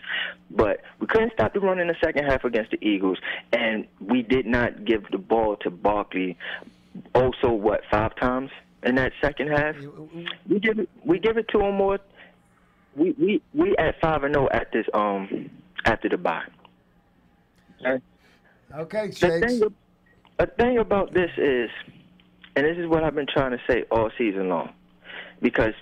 But 0.51 0.81
we 0.99 1.07
couldn't 1.07 1.33
stop 1.35 1.55
the 1.55 1.61
run 1.61 1.79
in 1.79 1.88
the 1.88 1.97
second 2.03 2.25
half 2.25 2.45
against 2.45 2.73
the 2.73 2.85
Eagles, 2.87 3.18
and 3.53 3.87
we 4.01 4.23
did 4.23 4.47
not 4.47 4.85
give 4.85 5.05
the 5.11 5.18
ball 5.18 5.57
to 5.57 5.71
Barkley. 5.71 6.37
Also, 7.14 7.51
what 7.51 7.83
five 7.90 8.14
times 8.16 8.51
in 8.83 8.97
that 8.97 9.12
second 9.21 9.49
half? 9.49 9.77
We 10.49 10.59
give 10.61 10.79
it. 10.79 10.88
We 11.05 11.18
give 11.18 11.37
it 11.38 11.49
to 11.49 11.61
him 11.61 11.77
more. 11.77 12.01
We 12.97 13.12
we 13.12 13.42
we 13.55 13.77
at 13.79 13.99
five 14.01 14.25
and 14.25 14.35
zero 14.35 14.49
at 14.53 14.73
this 14.73 14.87
um 14.92 15.49
after 15.85 16.09
the 16.09 16.16
bye. 16.16 16.42
Okay. 17.81 18.03
Okay, 18.75 19.09
The 19.09 19.40
thing, 19.40 19.62
a 20.38 20.47
thing 20.47 20.79
about 20.79 21.12
this 21.12 21.31
is, 21.37 21.68
and 22.57 22.64
this 22.64 22.79
is 22.79 22.87
what 22.87 23.05
I've 23.05 23.14
been 23.14 23.27
trying 23.27 23.51
to 23.51 23.61
say 23.68 23.85
all 23.90 24.11
season 24.16 24.49
long, 24.49 24.73
because 25.42 25.75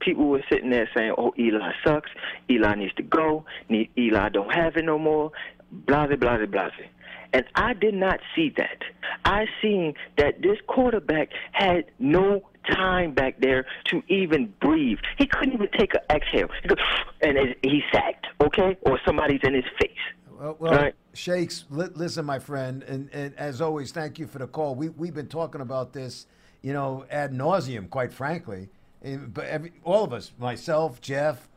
people 0.00 0.28
were 0.28 0.42
sitting 0.50 0.70
there 0.70 0.88
saying, 0.96 1.14
"Oh, 1.16 1.32
Eli 1.38 1.70
sucks. 1.84 2.10
Eli 2.50 2.74
needs 2.74 2.94
to 2.94 3.04
go. 3.04 3.44
Ne- 3.68 3.90
Eli 3.96 4.30
don't 4.30 4.52
have 4.52 4.76
it 4.76 4.84
no 4.84 4.98
more." 4.98 5.30
Blase, 5.70 6.18
blase, 6.18 6.48
blase. 6.48 6.88
And 7.32 7.44
I 7.54 7.74
did 7.74 7.94
not 7.94 8.20
see 8.34 8.52
that. 8.56 8.82
I 9.24 9.46
seen 9.60 9.94
that 10.16 10.40
this 10.40 10.58
quarterback 10.66 11.28
had 11.52 11.84
no 11.98 12.42
time 12.70 13.12
back 13.12 13.40
there 13.40 13.66
to 13.86 14.02
even 14.08 14.52
breathe. 14.60 14.98
He 15.18 15.26
couldn't 15.26 15.54
even 15.54 15.68
take 15.78 15.94
an 15.94 16.00
exhale. 16.14 16.48
He 16.62 16.68
goes, 16.68 16.78
and 17.22 17.36
it- 17.36 17.58
he 17.62 17.82
sacked, 17.92 18.26
okay? 18.42 18.76
Or 18.82 18.98
somebody's 19.06 19.40
in 19.42 19.54
his 19.54 19.64
face. 19.80 19.90
Well, 20.38 20.56
well 20.58 20.72
right. 20.72 20.94
Shakes, 21.14 21.64
li- 21.70 21.88
listen, 21.94 22.24
my 22.24 22.38
friend, 22.38 22.82
and, 22.84 23.10
and 23.12 23.34
as 23.36 23.60
always, 23.60 23.90
thank 23.90 24.18
you 24.18 24.26
for 24.26 24.38
the 24.38 24.46
call. 24.46 24.74
We, 24.74 24.88
we've 24.90 25.14
been 25.14 25.26
talking 25.26 25.60
about 25.60 25.92
this, 25.92 26.26
you 26.62 26.72
know, 26.72 27.04
ad 27.10 27.32
nauseum, 27.32 27.90
quite 27.90 28.12
frankly. 28.12 28.68
And, 29.02 29.32
but 29.34 29.46
every, 29.46 29.72
all 29.82 30.04
of 30.04 30.12
us, 30.12 30.32
myself, 30.38 31.00
Jeff, 31.00 31.48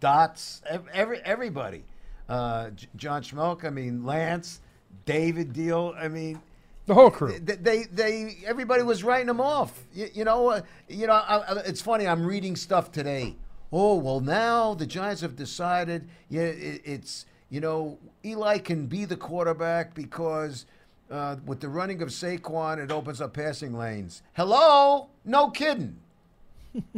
Dots, 0.00 0.62
every, 0.92 1.20
everybody, 1.24 1.84
uh, 2.28 2.70
John 2.96 3.22
Schmeelk, 3.22 3.64
I 3.64 3.70
mean, 3.70 4.04
Lance, 4.04 4.60
David 5.06 5.54
Diehl, 5.54 5.94
I 5.98 6.08
mean, 6.08 6.40
The 6.86 6.94
whole 6.94 7.10
crew. 7.10 7.38
They, 7.38 7.56
they, 7.56 7.82
they 7.84 8.36
everybody 8.46 8.82
was 8.82 9.02
writing 9.02 9.26
them 9.26 9.40
off. 9.40 9.72
You, 9.92 10.08
you 10.14 10.24
know, 10.24 10.48
uh, 10.48 10.60
you 10.88 11.06
know. 11.06 11.14
I, 11.14 11.38
I, 11.38 11.58
it's 11.60 11.80
funny. 11.80 12.06
I'm 12.06 12.24
reading 12.24 12.54
stuff 12.54 12.92
today. 12.92 13.36
Oh 13.72 13.96
well, 13.96 14.20
now 14.20 14.74
the 14.74 14.86
Giants 14.86 15.20
have 15.22 15.34
decided. 15.34 16.08
Yeah, 16.28 16.42
it, 16.42 16.82
it's 16.84 17.26
you 17.50 17.60
know 17.60 17.98
Eli 18.24 18.58
can 18.58 18.86
be 18.86 19.04
the 19.04 19.16
quarterback 19.16 19.94
because 19.94 20.66
uh, 21.10 21.36
with 21.44 21.60
the 21.60 21.68
running 21.68 22.02
of 22.02 22.08
Saquon, 22.10 22.82
it 22.82 22.92
opens 22.92 23.20
up 23.20 23.34
passing 23.34 23.74
lanes. 23.74 24.22
Hello, 24.34 25.08
no 25.24 25.50
kidding. 25.50 25.98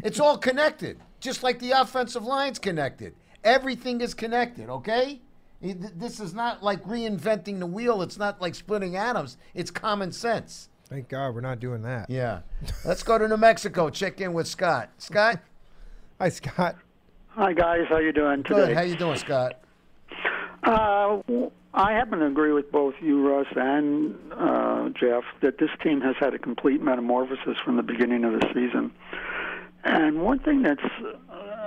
it's 0.02 0.20
all 0.20 0.36
connected, 0.36 0.98
just 1.20 1.42
like 1.42 1.58
the 1.60 1.70
offensive 1.70 2.24
line's 2.24 2.58
connected. 2.58 3.14
Everything 3.42 4.02
is 4.02 4.12
connected. 4.12 4.68
Okay. 4.68 5.20
This 5.60 6.20
is 6.20 6.34
not 6.34 6.62
like 6.62 6.84
reinventing 6.84 7.58
the 7.58 7.66
wheel. 7.66 8.02
It's 8.02 8.18
not 8.18 8.40
like 8.40 8.54
splitting 8.54 8.96
atoms. 8.96 9.36
It's 9.54 9.70
common 9.70 10.12
sense. 10.12 10.68
Thank 10.88 11.08
God 11.08 11.34
we're 11.34 11.40
not 11.40 11.60
doing 11.60 11.82
that. 11.82 12.08
Yeah. 12.08 12.40
Let's 12.84 13.02
go 13.02 13.18
to 13.18 13.28
New 13.28 13.36
Mexico. 13.36 13.90
Check 13.90 14.20
in 14.20 14.32
with 14.32 14.46
Scott. 14.46 14.90
Scott. 14.98 15.40
Hi, 16.20 16.28
Scott. 16.30 16.76
Hi, 17.28 17.52
guys. 17.52 17.86
How 17.88 17.98
you 17.98 18.12
doing 18.12 18.42
today? 18.42 18.66
Good. 18.68 18.76
How 18.76 18.82
you 18.82 18.96
doing, 18.96 19.18
Scott? 19.18 19.60
Uh, 20.62 21.18
I 21.74 21.92
happen 21.92 22.20
to 22.20 22.26
agree 22.26 22.52
with 22.52 22.72
both 22.72 22.94
you, 23.00 23.28
Russ, 23.28 23.46
and 23.54 24.16
uh, 24.32 24.88
Jeff 24.90 25.24
that 25.42 25.58
this 25.58 25.70
team 25.82 26.00
has 26.00 26.16
had 26.18 26.34
a 26.34 26.38
complete 26.38 26.80
metamorphosis 26.82 27.56
from 27.64 27.76
the 27.76 27.82
beginning 27.82 28.24
of 28.24 28.32
the 28.32 28.46
season. 28.54 28.90
And 29.84 30.22
one 30.22 30.38
thing 30.40 30.62
that's 30.62 30.82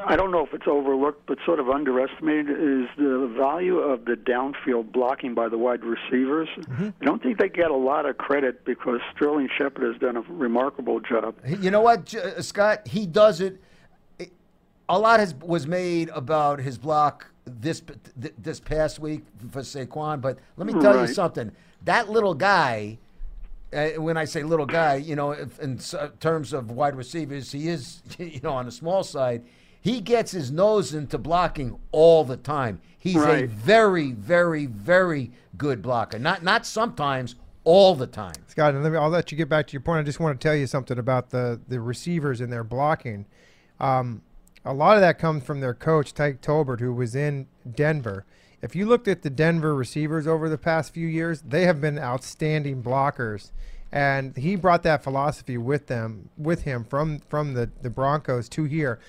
I 0.06 0.16
don't 0.16 0.32
know 0.32 0.46
if 0.46 0.54
it's 0.54 0.68
overlooked, 0.68 1.26
but 1.28 1.38
sort 1.46 1.60
of 1.60 1.70
underestimated 1.70 2.50
is 2.50 2.90
the 2.98 3.34
value 3.38 3.80
of 3.80 4.06
the 4.06 4.14
downfield 4.14 4.92
blocking 4.92 5.34
by 5.34 5.50
the 5.50 5.58
wide 5.58 5.84
receivers. 5.84 6.50
Mm-hmm. 6.58 6.90
I 7.02 7.06
don't 7.06 7.22
think 7.22 7.38
they 7.40 7.50
get 7.50 7.72
a 7.72 7.76
lot 7.76 8.06
of 8.06 8.18
credit 8.18 8.66
because 8.66 9.00
Sterling 9.16 9.50
Shepard 9.58 9.84
has 9.84 10.00
done 10.02 10.18
a 10.18 10.22
remarkable 10.22 11.00
job. 11.00 11.36
You 11.46 11.72
know 11.72 11.82
what, 11.82 12.14
uh, 12.14 12.42
Scott? 12.42 12.88
He 12.88 13.06
does 13.06 13.42
it. 13.42 13.62
A 14.90 15.00
lot 15.00 15.20
has 15.20 15.34
was 15.36 15.68
made 15.68 16.10
about 16.10 16.60
his 16.60 16.78
block 16.78 17.28
this 17.46 17.82
this 18.16 18.60
past 18.60 19.00
week 19.00 19.24
for 19.52 19.62
Saquon, 19.62 20.20
but 20.20 20.38
let 20.58 20.68
me 20.68 20.74
tell 20.74 20.96
right. 20.96 21.08
you 21.08 21.14
something. 21.14 21.52
That 21.86 22.10
little 22.10 22.34
guy. 22.34 22.98
Uh, 23.74 23.92
when 23.92 24.18
I 24.18 24.26
say 24.26 24.44
little 24.44 24.66
guy, 24.66 24.96
you 24.96 25.16
know, 25.16 25.32
in 25.32 25.80
terms 26.20 26.52
of 26.52 26.72
wide 26.72 26.94
receivers, 26.94 27.54
he 27.54 27.70
is, 27.70 28.04
you 28.20 28.42
know, 28.44 28.52
on 28.52 28.66
the 28.66 28.72
small 28.72 29.02
side 29.02 29.44
he 29.82 30.00
gets 30.00 30.32
his 30.32 30.52
nose 30.52 30.94
into 30.94 31.18
blocking 31.18 31.78
all 31.92 32.24
the 32.24 32.38
time. 32.38 32.80
He's 32.98 33.16
right. 33.16 33.46
a 33.46 33.48
very, 33.48 34.12
very, 34.12 34.68
very 34.68 35.32
good 35.58 35.82
blocker. 35.82 36.20
Not 36.20 36.44
not 36.44 36.66
sometimes, 36.66 37.36
all 37.64 37.96
the 37.96 38.08
time. 38.08 38.36
Scott, 38.48 38.76
and 38.76 38.84
let 38.84 38.92
me, 38.92 38.98
I'll 38.98 39.10
let 39.10 39.32
you 39.32 39.38
get 39.38 39.50
back 39.50 39.68
to 39.68 39.74
your 39.74 39.82
point. 39.82 40.00
I 40.00 40.04
just 40.04 40.20
want 40.20 40.40
to 40.40 40.48
tell 40.48 40.56
you 40.56 40.68
something 40.68 41.00
about 41.00 41.32
the 41.32 41.60
the 41.68 41.82
receivers 41.82 42.40
and 42.40 42.54
their 42.54 42.64
blocking. 42.64 43.26
Um, 43.80 44.22
a 44.64 44.74
lot 44.74 44.96
of 44.96 45.02
that 45.02 45.18
comes 45.18 45.44
from 45.44 45.60
their 45.60 45.74
coach 45.74 46.14
Tyke 46.14 46.42
Tolbert, 46.42 46.80
who 46.80 46.94
was 46.94 47.16
in 47.16 47.48
Denver. 47.74 48.26
If 48.62 48.76
you 48.76 48.86
looked 48.86 49.08
at 49.08 49.24
the 49.24 49.32
Denver 49.32 49.74
receivers 49.74 50.28
over 50.28 50.48
the 50.48 50.58
past 50.60 50.94
few 50.94 51.08
years, 51.08 51.42
they 51.42 51.66
have 51.66 51.82
been 51.82 51.98
outstanding 51.98 52.84
blockers 52.84 53.50
and 53.92 54.38
he 54.38 54.56
brought 54.56 54.84
that 54.84 55.04
philosophy 55.04 55.58
with 55.58 55.88
them 55.88 56.30
with 56.38 56.64
him 56.64 56.84
from 56.84 57.20
from 57.28 57.54
the 57.54 57.70
the 57.82 57.90
Broncos 57.90 58.48
to 58.50 58.64
here. 58.64 59.00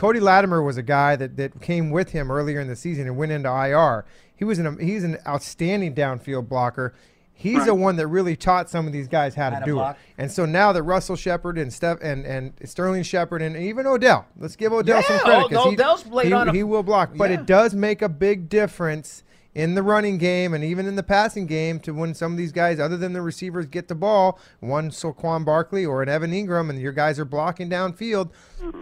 Cody 0.00 0.18
Latimer 0.18 0.62
was 0.62 0.78
a 0.78 0.82
guy 0.82 1.14
that, 1.16 1.36
that 1.36 1.60
came 1.60 1.90
with 1.90 2.12
him 2.12 2.30
earlier 2.30 2.58
in 2.58 2.68
the 2.68 2.74
season 2.74 3.06
and 3.06 3.18
went 3.18 3.32
into 3.32 3.50
IR. 3.50 4.06
He 4.34 4.46
was 4.46 4.58
an 4.58 4.78
he's 4.78 5.04
an 5.04 5.18
outstanding 5.26 5.94
downfield 5.94 6.48
blocker. 6.48 6.94
He's 7.34 7.58
right. 7.58 7.66
the 7.66 7.74
one 7.74 7.96
that 7.96 8.06
really 8.06 8.34
taught 8.34 8.70
some 8.70 8.86
of 8.86 8.94
these 8.94 9.08
guys 9.08 9.34
how, 9.34 9.50
to 9.50 9.62
do 9.62 9.78
it. 9.78 9.96
And 10.16 10.32
so 10.32 10.46
now 10.46 10.72
that 10.72 10.84
Russell 10.84 11.16
Shepard 11.16 11.58
and 11.58 11.70
Steph 11.70 11.98
and, 12.00 12.24
and 12.24 12.54
Sterling 12.64 13.02
Shepard 13.02 13.42
and 13.42 13.54
even 13.58 13.86
Odell, 13.86 14.26
let's 14.38 14.56
give 14.56 14.72
Odell 14.72 15.02
yeah, 15.02 15.06
some 15.06 15.18
credit 15.18 15.48
because 15.50 16.02
he, 16.22 16.50
he, 16.50 16.58
he 16.58 16.62
will 16.62 16.82
block. 16.82 17.10
But 17.14 17.28
yeah. 17.28 17.40
it 17.40 17.46
does 17.46 17.74
make 17.74 18.00
a 18.00 18.08
big 18.08 18.48
difference 18.48 19.22
in 19.54 19.74
the 19.74 19.82
running 19.82 20.18
game 20.18 20.54
and 20.54 20.62
even 20.62 20.86
in 20.86 20.96
the 20.96 21.02
passing 21.02 21.46
game 21.46 21.80
to 21.80 21.92
when 21.92 22.14
some 22.14 22.32
of 22.32 22.38
these 22.38 22.52
guys, 22.52 22.78
other 22.78 22.96
than 22.96 23.12
the 23.12 23.22
receivers, 23.22 23.66
get 23.66 23.88
the 23.88 23.94
ball. 23.94 24.38
One 24.60 24.90
Saquon 24.90 25.44
Barkley 25.44 25.84
or 25.84 26.02
an 26.02 26.08
Evan 26.08 26.32
Engram, 26.32 26.70
and 26.70 26.80
your 26.80 26.92
guys 26.92 27.18
are 27.18 27.24
blocking 27.24 27.68
downfield. 27.68 28.30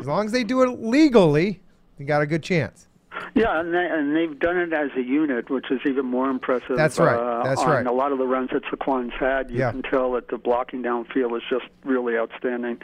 As 0.01 0.07
long 0.07 0.27
as 0.27 0.33
they 0.33 0.45
do 0.45 0.63
it 0.63 0.81
legally, 0.81 1.61
you 1.99 2.05
got 2.05 2.23
a 2.23 2.27
good 2.27 2.43
chance. 2.43 2.89
Yeah, 3.35 3.61
and, 3.61 3.73
they, 3.73 3.87
and 3.87 4.15
they've 4.15 4.39
done 4.39 4.59
it 4.59 4.73
as 4.73 4.91
a 4.97 5.03
unit, 5.03 5.51
which 5.51 5.71
is 5.71 5.81
even 5.87 6.07
more 6.07 6.31
impressive. 6.31 6.77
That's 6.77 6.99
right. 6.99 7.17
Uh, 7.17 7.43
That's 7.43 7.61
on 7.61 7.69
right. 7.69 7.87
A 7.87 7.93
lot 7.93 8.13
of 8.13 8.19
the 8.19 8.27
runs 8.27 8.51
that 8.53 8.63
Saquon's 8.65 9.13
had, 9.19 9.51
you 9.51 9.59
yeah. 9.59 9.71
can 9.71 9.83
tell 9.83 10.13
that 10.13 10.29
the 10.29 10.39
blocking 10.39 10.83
downfield 10.83 11.37
is 11.37 11.43
just 11.49 11.65
really 11.85 12.17
outstanding. 12.17 12.79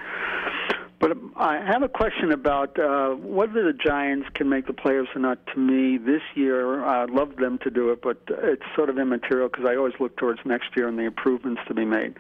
But 1.05 1.19
I 1.37 1.57
have 1.57 1.83
a 1.83 1.89
question 1.89 2.33
about 2.33 2.79
uh, 2.79 3.11
whether 3.11 3.63
the 3.63 3.75
Giants 3.75 4.27
can 4.33 4.49
make 4.49 4.67
the 4.67 4.73
playoffs 4.73 5.15
or 5.15 5.19
not. 5.19 5.39
To 5.49 5.59
me, 5.59 5.99
this 5.99 6.23
year, 6.35 6.83
I'd 6.83 7.11
love 7.11 7.37
them 7.37 7.59
to 7.59 7.71
do 7.71 7.91
it, 7.91 8.01
but 8.01 8.23
it's 8.27 8.63
sort 8.75 8.89
of 8.89 8.99
immaterial 8.99 9.51
because 9.51 9.67
I 9.69 9.77
always 9.77 9.93
look 10.01 10.17
towards 10.17 10.41
next 10.47 10.69
year 10.75 10.89
and 10.89 10.99
the 10.99 11.03
improvements 11.03 11.61
to 11.69 11.75
be 11.75 11.85
made. 11.85 12.15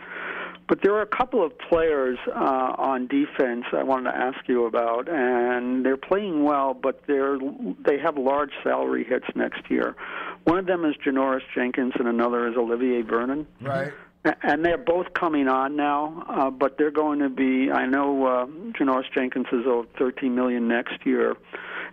But 0.68 0.82
there 0.82 0.92
are 0.96 1.00
a 1.00 1.06
couple 1.06 1.42
of 1.42 1.58
players 1.58 2.18
uh, 2.28 2.74
on 2.76 3.06
defense 3.06 3.64
I 3.72 3.84
wanted 3.84 4.12
to 4.12 4.18
ask 4.18 4.46
you 4.46 4.66
about, 4.66 5.08
and 5.08 5.82
they're 5.82 5.96
playing 5.96 6.44
well, 6.44 6.74
but 6.74 7.06
they're 7.06 7.38
they 7.86 7.98
have 7.98 8.18
large 8.18 8.52
salary 8.62 9.04
hits 9.04 9.28
next 9.34 9.70
year. 9.70 9.96
One 10.44 10.58
of 10.58 10.66
them 10.66 10.84
is 10.84 10.94
Janoris 10.96 11.40
Jenkins, 11.54 11.94
and 11.98 12.06
another 12.06 12.48
is 12.48 12.56
Olivier 12.58 13.00
Vernon. 13.00 13.46
Right 13.62 13.94
and 14.24 14.64
they're 14.64 14.78
both 14.78 15.12
coming 15.12 15.48
on 15.48 15.76
now, 15.76 16.24
uh, 16.28 16.50
but 16.50 16.78
they're 16.78 16.90
going 16.90 17.18
to 17.18 17.28
be. 17.28 17.70
I 17.70 17.86
know 17.86 18.26
uh, 18.26 18.46
Janoris 18.72 19.12
Jenkins 19.14 19.46
is 19.52 19.66
owed 19.66 19.88
13 19.98 20.34
million 20.34 20.66
next 20.66 21.04
year, 21.04 21.36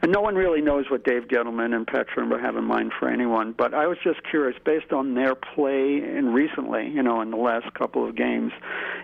and 0.02 0.12
no 0.12 0.22
one 0.22 0.36
really 0.36 0.62
knows 0.62 0.86
what 0.89 1.04
Dave 1.04 1.24
Gettleman 1.24 1.76
and 1.76 1.86
Trimber 1.86 2.39
have 2.41 2.56
in 2.56 2.63
mind 2.63 2.94
for 2.98 3.10
anyone. 3.10 3.54
But 3.58 3.74
I 3.74 3.86
was 3.88 3.98
just 4.04 4.22
curious, 4.30 4.58
based 4.63 4.94
on 4.94 5.13
their 5.13 5.36
play 5.36 6.00
and 6.00 6.34
recently, 6.34 6.88
you 6.88 7.04
know, 7.04 7.22
in 7.22 7.32
the 7.32 7.38
last 7.38 7.74
couple 7.74 8.08
of 8.08 8.15
games, 8.15 8.54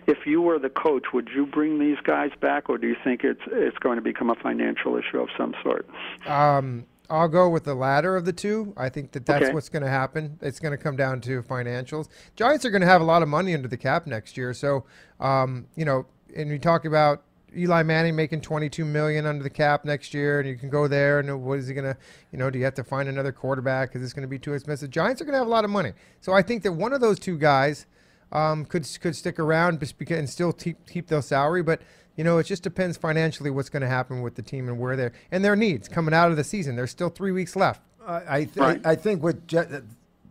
if 0.07 0.19
you 0.25 0.41
were 0.41 0.57
the 0.57 0.69
coach, 0.69 1.07
would 1.13 1.29
you 1.35 1.45
bring 1.45 1.79
these 1.79 1.97
guys 2.03 2.31
back, 2.39 2.69
or 2.69 2.77
do 2.77 2.87
you 2.87 2.95
think 3.03 3.23
it's 3.23 3.41
it's 3.47 3.77
going 3.79 3.97
to 3.97 4.01
become 4.01 4.29
a 4.29 4.35
financial 4.35 4.95
issue 4.95 5.19
of 5.19 5.27
some 5.37 5.53
sort? 5.63 5.85
Um 6.25 6.85
I'll 7.09 7.27
go 7.27 7.49
with 7.49 7.63
the 7.63 7.75
latter 7.75 8.15
of 8.17 8.25
the 8.25 8.33
two. 8.33 8.73
I 8.75 8.89
think 8.89 9.11
that 9.13 9.25
that's 9.25 9.45
okay. 9.45 9.53
what's 9.53 9.69
going 9.69 9.83
to 9.83 9.89
happen. 9.89 10.37
It's 10.41 10.59
going 10.59 10.71
to 10.71 10.77
come 10.77 10.95
down 10.95 11.21
to 11.21 11.41
financials. 11.41 12.09
Giants 12.35 12.65
are 12.65 12.69
going 12.69 12.81
to 12.81 12.87
have 12.87 13.01
a 13.01 13.05
lot 13.05 13.21
of 13.21 13.29
money 13.29 13.53
under 13.53 13.67
the 13.67 13.77
cap 13.77 14.07
next 14.07 14.35
year. 14.35 14.53
So, 14.53 14.85
um, 15.19 15.67
you 15.75 15.85
know, 15.85 16.05
and 16.35 16.49
we 16.49 16.59
talk 16.59 16.85
about 16.85 17.23
Eli 17.55 17.83
Manning 17.83 18.15
making 18.15 18.41
22 18.41 18.83
million 18.83 19.25
under 19.25 19.41
the 19.41 19.49
cap 19.49 19.85
next 19.85 20.13
year, 20.13 20.39
and 20.39 20.49
you 20.49 20.55
can 20.55 20.69
go 20.69 20.87
there. 20.87 21.19
And 21.19 21.43
what 21.43 21.59
is 21.59 21.67
he 21.67 21.73
going 21.73 21.85
to, 21.85 21.97
you 22.31 22.37
know, 22.37 22.49
do 22.49 22.59
you 22.59 22.65
have 22.65 22.75
to 22.75 22.83
find 22.83 23.07
another 23.07 23.31
quarterback? 23.31 23.95
Is 23.95 24.01
this 24.01 24.13
going 24.13 24.23
to 24.23 24.27
be 24.27 24.39
too 24.39 24.53
expensive? 24.53 24.89
Giants 24.89 25.21
are 25.21 25.25
going 25.25 25.33
to 25.33 25.39
have 25.39 25.47
a 25.47 25.51
lot 25.51 25.63
of 25.63 25.69
money. 25.69 25.93
So 26.19 26.33
I 26.33 26.41
think 26.41 26.63
that 26.63 26.73
one 26.73 26.91
of 26.91 26.99
those 26.99 27.19
two 27.19 27.37
guys 27.37 27.85
um, 28.31 28.65
could 28.65 28.85
could 29.01 29.15
stick 29.15 29.39
around 29.39 29.81
and 30.09 30.29
still 30.29 30.51
keep 30.51 30.85
keep 30.85 31.07
their 31.07 31.21
salary, 31.21 31.63
but 31.63 31.81
you 32.17 32.23
know, 32.23 32.39
it 32.39 32.43
just 32.45 32.63
depends 32.63 32.97
financially 32.97 33.51
what's 33.51 33.69
going 33.69 33.81
to 33.81 33.87
happen 33.87 34.21
with 34.21 34.35
the 34.35 34.41
team 34.41 34.67
and 34.67 34.79
where 34.79 34.95
they're 34.95 35.13
and 35.31 35.45
their 35.45 35.55
needs 35.55 35.87
coming 35.87 36.13
out 36.13 36.31
of 36.31 36.35
the 36.35 36.43
season. 36.43 36.75
There's 36.75 36.91
still 36.91 37.09
three 37.09 37.31
weeks 37.31 37.55
left. 37.55 37.81
I 38.05 38.45
th- 38.45 38.57
right. 38.57 38.85
I 38.85 38.95
think 38.95 39.21
what 39.21 39.47
Jeff, 39.47 39.67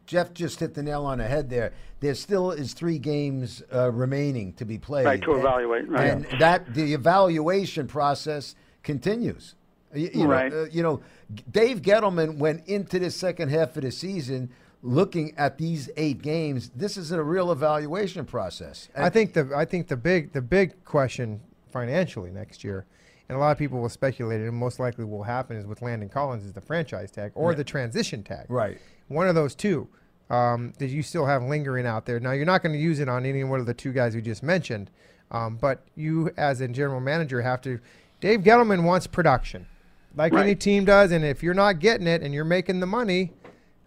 Jeff, 0.06 0.32
just 0.32 0.60
hit 0.60 0.74
the 0.74 0.82
nail 0.82 1.04
on 1.04 1.18
the 1.18 1.26
head 1.26 1.50
there. 1.50 1.72
There 2.00 2.14
still 2.14 2.50
is 2.50 2.72
three 2.72 2.98
games 2.98 3.62
uh, 3.72 3.90
remaining 3.92 4.54
to 4.54 4.64
be 4.64 4.78
played. 4.78 5.06
Right 5.06 5.22
to 5.22 5.32
and, 5.32 5.40
evaluate. 5.40 5.88
Right. 5.88 6.06
And 6.06 6.26
that 6.40 6.74
the 6.74 6.94
evaluation 6.94 7.86
process 7.86 8.54
continues. 8.82 9.54
You, 9.94 10.10
you 10.12 10.26
right. 10.26 10.50
Know, 10.50 10.62
uh, 10.62 10.66
you 10.72 10.82
know, 10.82 11.02
Dave 11.50 11.82
Gettleman 11.82 12.38
went 12.38 12.66
into 12.66 12.98
the 12.98 13.10
second 13.10 13.50
half 13.50 13.76
of 13.76 13.82
the 13.82 13.92
season 13.92 14.50
looking 14.82 15.34
at 15.36 15.58
these 15.58 15.90
eight 15.96 16.22
games. 16.22 16.70
This 16.74 16.96
is 16.96 17.12
a 17.12 17.22
real 17.22 17.52
evaluation 17.52 18.24
process. 18.24 18.88
And 18.94 19.04
I 19.04 19.10
think 19.10 19.34
the 19.34 19.50
I 19.54 19.64
think 19.64 19.88
the 19.88 19.96
big 19.96 20.32
the 20.32 20.42
big 20.42 20.84
question 20.84 21.40
financially 21.76 22.30
next 22.30 22.64
year. 22.64 22.86
And 23.28 23.36
a 23.36 23.38
lot 23.38 23.50
of 23.50 23.58
people 23.58 23.80
will 23.80 23.90
speculate, 23.90 24.40
and 24.40 24.54
most 24.54 24.78
likely 24.78 25.04
will 25.04 25.24
happen 25.24 25.56
is 25.56 25.66
with 25.66 25.82
Landon 25.82 26.08
Collins 26.08 26.44
is 26.44 26.52
the 26.52 26.60
franchise 26.60 27.10
tag 27.10 27.32
or 27.34 27.50
yeah. 27.50 27.56
the 27.56 27.64
transition 27.64 28.22
tag. 28.22 28.46
Right. 28.48 28.78
One 29.08 29.28
of 29.28 29.34
those 29.34 29.54
two 29.54 29.88
um, 30.30 30.72
that 30.78 30.86
you 30.86 31.02
still 31.02 31.26
have 31.26 31.42
lingering 31.42 31.86
out 31.86 32.06
there. 32.06 32.18
Now 32.18 32.32
you're 32.32 32.46
not 32.46 32.62
going 32.62 32.72
to 32.72 32.78
use 32.78 32.98
it 32.98 33.08
on 33.08 33.26
any 33.26 33.44
one 33.44 33.60
of 33.60 33.66
the 33.66 33.74
two 33.74 33.92
guys 33.92 34.14
we 34.14 34.22
just 34.22 34.42
mentioned, 34.42 34.90
um, 35.30 35.58
but 35.60 35.82
you 35.96 36.30
as 36.36 36.60
a 36.60 36.68
general 36.68 37.00
manager 37.00 37.42
have 37.42 37.60
to. 37.62 37.78
Dave 38.20 38.40
Gettleman 38.40 38.84
wants 38.84 39.06
production, 39.06 39.66
like 40.14 40.32
right. 40.32 40.44
any 40.44 40.54
team 40.54 40.86
does, 40.86 41.10
and 41.10 41.24
if 41.24 41.42
you're 41.42 41.52
not 41.52 41.80
getting 41.80 42.06
it 42.06 42.22
and 42.22 42.32
you're 42.32 42.44
making 42.44 42.80
the 42.80 42.86
money, 42.86 43.32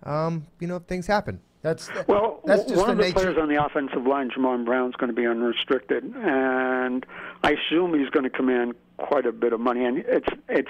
um, 0.04 0.46
you 0.60 0.68
know 0.68 0.80
things 0.80 1.08
happen. 1.08 1.40
That's 1.62 1.90
well. 2.08 2.40
That's 2.46 2.64
just 2.64 2.76
one 2.76 2.98
the 2.98 3.04
of 3.04 3.08
the 3.08 3.14
players 3.14 3.38
on 3.38 3.50
the 3.50 3.64
offensive 3.64 4.08
line, 4.08 4.30
Jamon 4.30 4.64
Brown, 4.64 4.90
is 4.90 4.96
going 4.96 5.10
to 5.10 5.16
be 5.16 5.28
unrestricted, 5.28 6.06
and 6.06 7.06
I 7.44 7.52
assume 7.52 8.00
he's 8.00 8.10
going 8.10 8.24
to 8.24 8.30
command 8.30 8.76
quite 8.98 9.26
a 9.26 9.34
bit 9.34 9.52
of 9.52 9.60
money, 9.60 9.84
and 9.84 9.98
it's 9.98 10.28
it's 10.48 10.70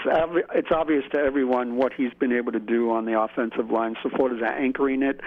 it's 0.56 0.72
obvious 0.72 1.04
to 1.12 1.20
everyone 1.20 1.76
what 1.76 1.94
he's 1.94 2.14
been 2.16 2.34
able 2.34 2.52
to 2.54 2.60
do 2.60 2.90
on 2.90 3.06
the 3.06 3.20
offensive 3.20 3.70
line. 3.70 3.98
So 4.02 4.10
far 4.10 4.36
as 4.36 4.42
anchoring 4.42 5.04
it 5.04 5.22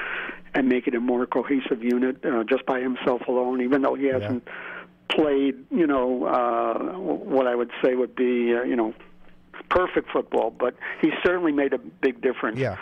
and 0.54 0.68
making 0.68 0.94
it 0.94 0.96
a 0.96 1.00
more 1.00 1.26
cohesive 1.26 1.82
unit 1.82 2.24
uh, 2.24 2.42
just 2.42 2.66
by 2.66 2.80
himself 2.80 3.22
alone, 3.28 3.60
even 3.60 3.82
though 3.82 3.94
he 3.94 4.06
hasn't 4.06 4.46
played, 5.08 5.54
you 5.70 5.86
know, 5.86 6.24
uh, 6.24 6.98
what 6.98 7.46
I 7.46 7.54
would 7.54 7.70
say 7.84 7.94
would 7.94 8.16
be, 8.16 8.54
uh, 8.54 8.62
you 8.62 8.76
know, 8.76 8.94
perfect 9.68 10.10
football, 10.10 10.50
but 10.50 10.74
he 11.00 11.10
certainly 11.24 11.52
made 11.52 11.72
a 11.72 11.78
big 11.78 12.20
difference. 12.20 12.58
Yeah. 12.58 12.76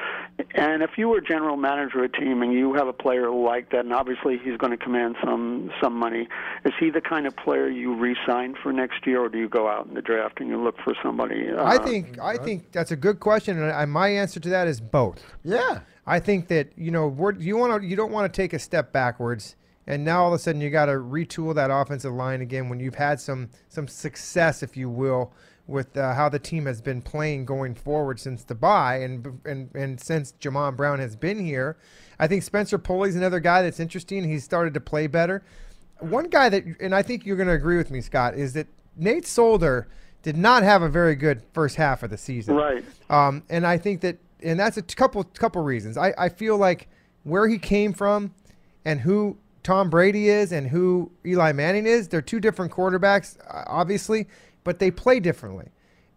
And 0.55 0.83
if 0.83 0.91
you 0.97 1.09
were 1.09 1.21
general 1.21 1.57
manager 1.57 2.05
of 2.05 2.11
a 2.13 2.17
team 2.17 2.43
and 2.43 2.53
you 2.53 2.75
have 2.75 2.89
a 2.89 2.93
player 2.93 3.31
like 3.31 3.71
that, 3.71 3.81
and 3.81 3.93
obviously 3.93 4.39
he's 4.39 4.57
going 4.57 4.71
to 4.71 4.77
command 4.77 5.17
some 5.25 5.71
some 5.83 5.95
money, 5.95 6.29
is 6.65 6.73
he 6.79 6.91
the 6.91 7.01
kind 7.01 7.27
of 7.27 7.37
player 7.37 7.69
you 7.69 7.95
re-sign 7.95 8.55
for 8.63 8.73
next 8.73 9.07
year, 9.07 9.21
or 9.21 9.29
do 9.29 9.39
you 9.39 9.49
go 9.49 9.69
out 9.69 9.87
in 9.87 9.95
the 9.95 10.03
draft 10.03 10.41
and 10.41 10.49
you 10.49 10.63
look 10.63 10.77
for 10.83 10.95
somebody? 11.03 11.51
Uh, 11.51 11.65
I 11.65 11.79
think 11.79 12.19
I 12.19 12.37
think 12.37 12.73
that's 12.73 12.91
a 12.91 12.97
good 12.97 13.21
question, 13.21 13.61
and 13.61 13.71
I, 13.71 13.85
my 13.85 14.09
answer 14.09 14.41
to 14.41 14.49
that 14.49 14.67
is 14.69 14.81
both. 14.81 15.23
Yeah. 15.45 15.81
I 16.07 16.19
think 16.19 16.49
that 16.49 16.73
you 16.77 16.91
know 16.91 17.07
we're, 17.07 17.35
you 17.35 17.57
want 17.57 17.83
to 17.83 17.87
you 17.87 17.97
don't 17.97 18.13
want 18.13 18.33
to 18.33 18.37
take 18.37 18.53
a 18.53 18.59
step 18.59 18.93
backwards, 18.93 19.57
and 19.87 20.05
now 20.05 20.23
all 20.23 20.29
of 20.29 20.35
a 20.35 20.39
sudden 20.39 20.61
you 20.61 20.71
got 20.71 20.87
to 20.87 20.93
retool 20.93 21.55
that 21.55 21.71
offensive 21.71 22.13
line 22.13 22.41
again 22.41 22.69
when 22.69 22.81
you've 22.81 22.97
had 22.97 23.21
some 23.21 23.51
some 23.69 23.87
success, 23.87 24.63
if 24.63 24.77
you 24.77 24.89
will, 24.89 25.33
with 25.67 25.97
uh, 25.97 26.15
how 26.15 26.29
the 26.29 26.39
team 26.39 26.67
has 26.67 26.81
been 26.81 27.01
playing 27.01 27.45
going 27.45 27.75
forward 27.75 28.19
since 28.19 28.45
the 28.45 28.55
bye 28.55 28.97
and 28.97 29.41
and 29.45 29.71
and 29.75 30.01
since 30.01 30.35
Jamon 30.41 30.77
Brown 30.77 30.99
has 30.99 31.17
been 31.17 31.39
here. 31.39 31.77
I 32.19 32.27
think 32.27 32.43
Spencer 32.43 32.79
Pulley's 32.79 33.17
another 33.17 33.41
guy 33.41 33.63
that's 33.63 33.81
interesting. 33.81 34.25
He's 34.25 34.45
started 34.45 34.75
to 34.75 34.81
play 34.81 35.07
better. 35.07 35.43
One 36.01 36.29
guy 36.29 36.49
that, 36.49 36.65
and 36.81 36.95
I 36.95 37.03
think 37.03 37.25
you're 37.25 37.37
going 37.37 37.49
to 37.49 37.55
agree 37.55 37.77
with 37.77 37.91
me, 37.91 38.01
Scott, 38.01 38.35
is 38.35 38.53
that 38.55 38.67
Nate 38.97 39.27
Solder 39.27 39.89
did 40.23 40.37
not 40.37 40.63
have 40.63 40.83
a 40.83 40.89
very 40.89 41.15
good 41.15 41.43
first 41.53 41.77
half 41.77 42.03
of 42.03 42.11
the 42.11 42.19
season. 42.19 42.57
Right. 42.57 42.85
Um, 43.09 43.43
and 43.49 43.67
I 43.67 43.79
think 43.79 44.03
that, 44.03 44.19
and 44.43 44.59
that's 44.59 44.77
a 44.77 44.83
couple 44.83 45.25
couple 45.25 45.63
reasons. 45.63 45.97
I, 45.97 46.13
I 46.19 46.29
feel 46.29 46.57
like 46.57 46.89
where 47.25 47.49
he 47.49 47.59
came 47.59 47.93
from, 47.93 48.35
and 48.85 49.01
who 49.01 49.37
Tom 49.63 49.91
Brady 49.91 50.29
is, 50.29 50.53
and 50.53 50.69
who 50.69 51.11
Eli 51.25 51.53
Manning 51.53 51.87
is, 51.87 52.09
they're 52.09 52.23
two 52.23 52.41
different 52.41 52.73
quarterbacks, 52.73 53.37
obviously, 53.67 54.27
but 54.65 54.79
they 54.79 54.91
play 54.91 55.21
differently. 55.21 55.69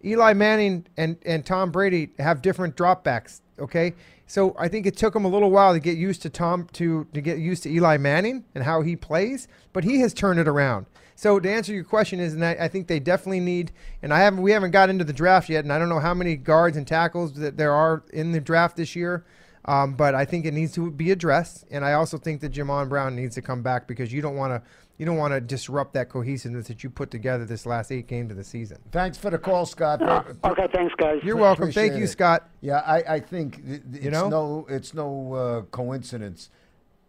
Eli 0.03 0.33
Manning 0.33 0.85
and 0.97 1.17
and 1.25 1.45
Tom 1.45 1.71
Brady 1.71 2.09
have 2.19 2.41
different 2.41 2.75
dropbacks. 2.75 3.41
Okay, 3.59 3.93
so 4.27 4.55
I 4.57 4.67
think 4.67 4.85
it 4.85 4.97
took 4.97 5.15
him 5.15 5.25
a 5.25 5.27
little 5.27 5.51
while 5.51 5.73
to 5.73 5.79
get 5.79 5.97
used 5.97 6.21
to 6.23 6.29
Tom 6.29 6.67
to 6.73 7.07
to 7.13 7.21
get 7.21 7.37
used 7.37 7.63
to 7.63 7.69
Eli 7.69 7.97
Manning 7.97 8.45
and 8.55 8.63
how 8.63 8.81
he 8.81 8.95
plays, 8.95 9.47
but 9.71 9.83
he 9.83 9.99
has 9.99 10.13
turned 10.13 10.39
it 10.39 10.47
around. 10.47 10.87
So 11.15 11.39
to 11.39 11.49
answer 11.49 11.73
your 11.73 11.83
question 11.83 12.19
is, 12.19 12.33
and 12.33 12.43
I, 12.43 12.51
I 12.61 12.67
think 12.67 12.87
they 12.87 12.99
definitely 12.99 13.39
need, 13.39 13.71
and 14.01 14.13
I 14.13 14.19
haven't 14.19 14.41
we 14.41 14.51
haven't 14.51 14.71
got 14.71 14.89
into 14.89 15.03
the 15.03 15.13
draft 15.13 15.49
yet, 15.49 15.63
and 15.63 15.71
I 15.71 15.79
don't 15.79 15.89
know 15.89 15.99
how 15.99 16.13
many 16.13 16.35
guards 16.35 16.75
and 16.75 16.87
tackles 16.87 17.33
that 17.33 17.57
there 17.57 17.71
are 17.71 18.03
in 18.11 18.31
the 18.31 18.41
draft 18.41 18.75
this 18.75 18.95
year. 18.95 19.25
Um, 19.65 19.93
but 19.93 20.13
I 20.13 20.25
think 20.25 20.45
it 20.45 20.53
needs 20.53 20.73
to 20.73 20.91
be 20.91 21.11
addressed, 21.11 21.65
and 21.71 21.85
I 21.85 21.93
also 21.93 22.17
think 22.17 22.41
that 22.41 22.51
Jamon 22.51 22.89
Brown 22.89 23.15
needs 23.15 23.35
to 23.35 23.41
come 23.41 23.61
back 23.63 23.87
because 23.87 24.11
you 24.11 24.21
don't 24.21 24.35
want 24.35 24.51
to 24.51 24.61
you 24.97 25.05
don't 25.05 25.17
want 25.17 25.33
to 25.33 25.41
disrupt 25.41 25.93
that 25.93 26.09
cohesiveness 26.09 26.67
that 26.67 26.83
you 26.83 26.89
put 26.89 27.09
together 27.11 27.45
this 27.45 27.65
last 27.65 27.91
eight 27.91 28.07
games 28.07 28.31
of 28.31 28.37
the 28.37 28.43
season. 28.43 28.77
Thanks 28.91 29.17
for 29.17 29.29
the 29.29 29.37
call, 29.37 29.65
Scott. 29.65 30.01
Okay, 30.43 30.67
thanks, 30.71 30.93
guys. 30.95 31.21
You're 31.23 31.35
welcome. 31.35 31.63
Appreciate 31.63 31.89
Thank 31.89 31.97
you, 31.99 32.05
it. 32.05 32.09
Scott. 32.09 32.49
Yeah, 32.61 32.77
I, 32.85 33.15
I 33.15 33.19
think 33.19 33.65
th- 33.65 33.81
th- 33.91 34.03
You 34.03 34.09
it's 34.09 34.11
know? 34.11 34.29
no 34.29 34.65
it's 34.69 34.93
no 34.93 35.33
uh, 35.33 35.61
coincidence. 35.71 36.49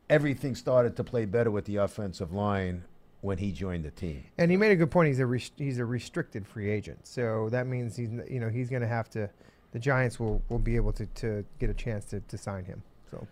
Everything 0.08 0.54
started 0.54 0.96
to 0.96 1.04
play 1.04 1.24
better 1.24 1.50
with 1.50 1.64
the 1.66 1.76
offensive 1.76 2.32
line 2.32 2.84
when 3.20 3.38
he 3.38 3.52
joined 3.52 3.84
the 3.84 3.90
team. 3.90 4.24
And 4.36 4.50
he 4.50 4.56
made 4.56 4.70
a 4.70 4.76
good 4.76 4.90
point. 4.90 5.08
He's 5.08 5.20
a 5.20 5.26
res- 5.26 5.50
he's 5.56 5.78
a 5.78 5.84
restricted 5.84 6.46
free 6.46 6.70
agent, 6.70 7.06
so 7.06 7.48
that 7.50 7.66
means 7.66 7.96
he's 7.96 8.10
you 8.28 8.40
know 8.40 8.48
he's 8.48 8.68
going 8.70 8.82
to 8.82 8.88
have 8.88 9.08
to. 9.10 9.28
The 9.72 9.78
Giants 9.80 10.20
will, 10.20 10.40
will 10.48 10.60
be 10.60 10.76
able 10.76 10.92
to, 10.92 11.04
to 11.06 11.44
get 11.58 11.68
a 11.68 11.74
chance 11.74 12.04
to, 12.06 12.20
to 12.20 12.38
sign 12.38 12.64
him. 12.64 12.80
So 13.10 13.26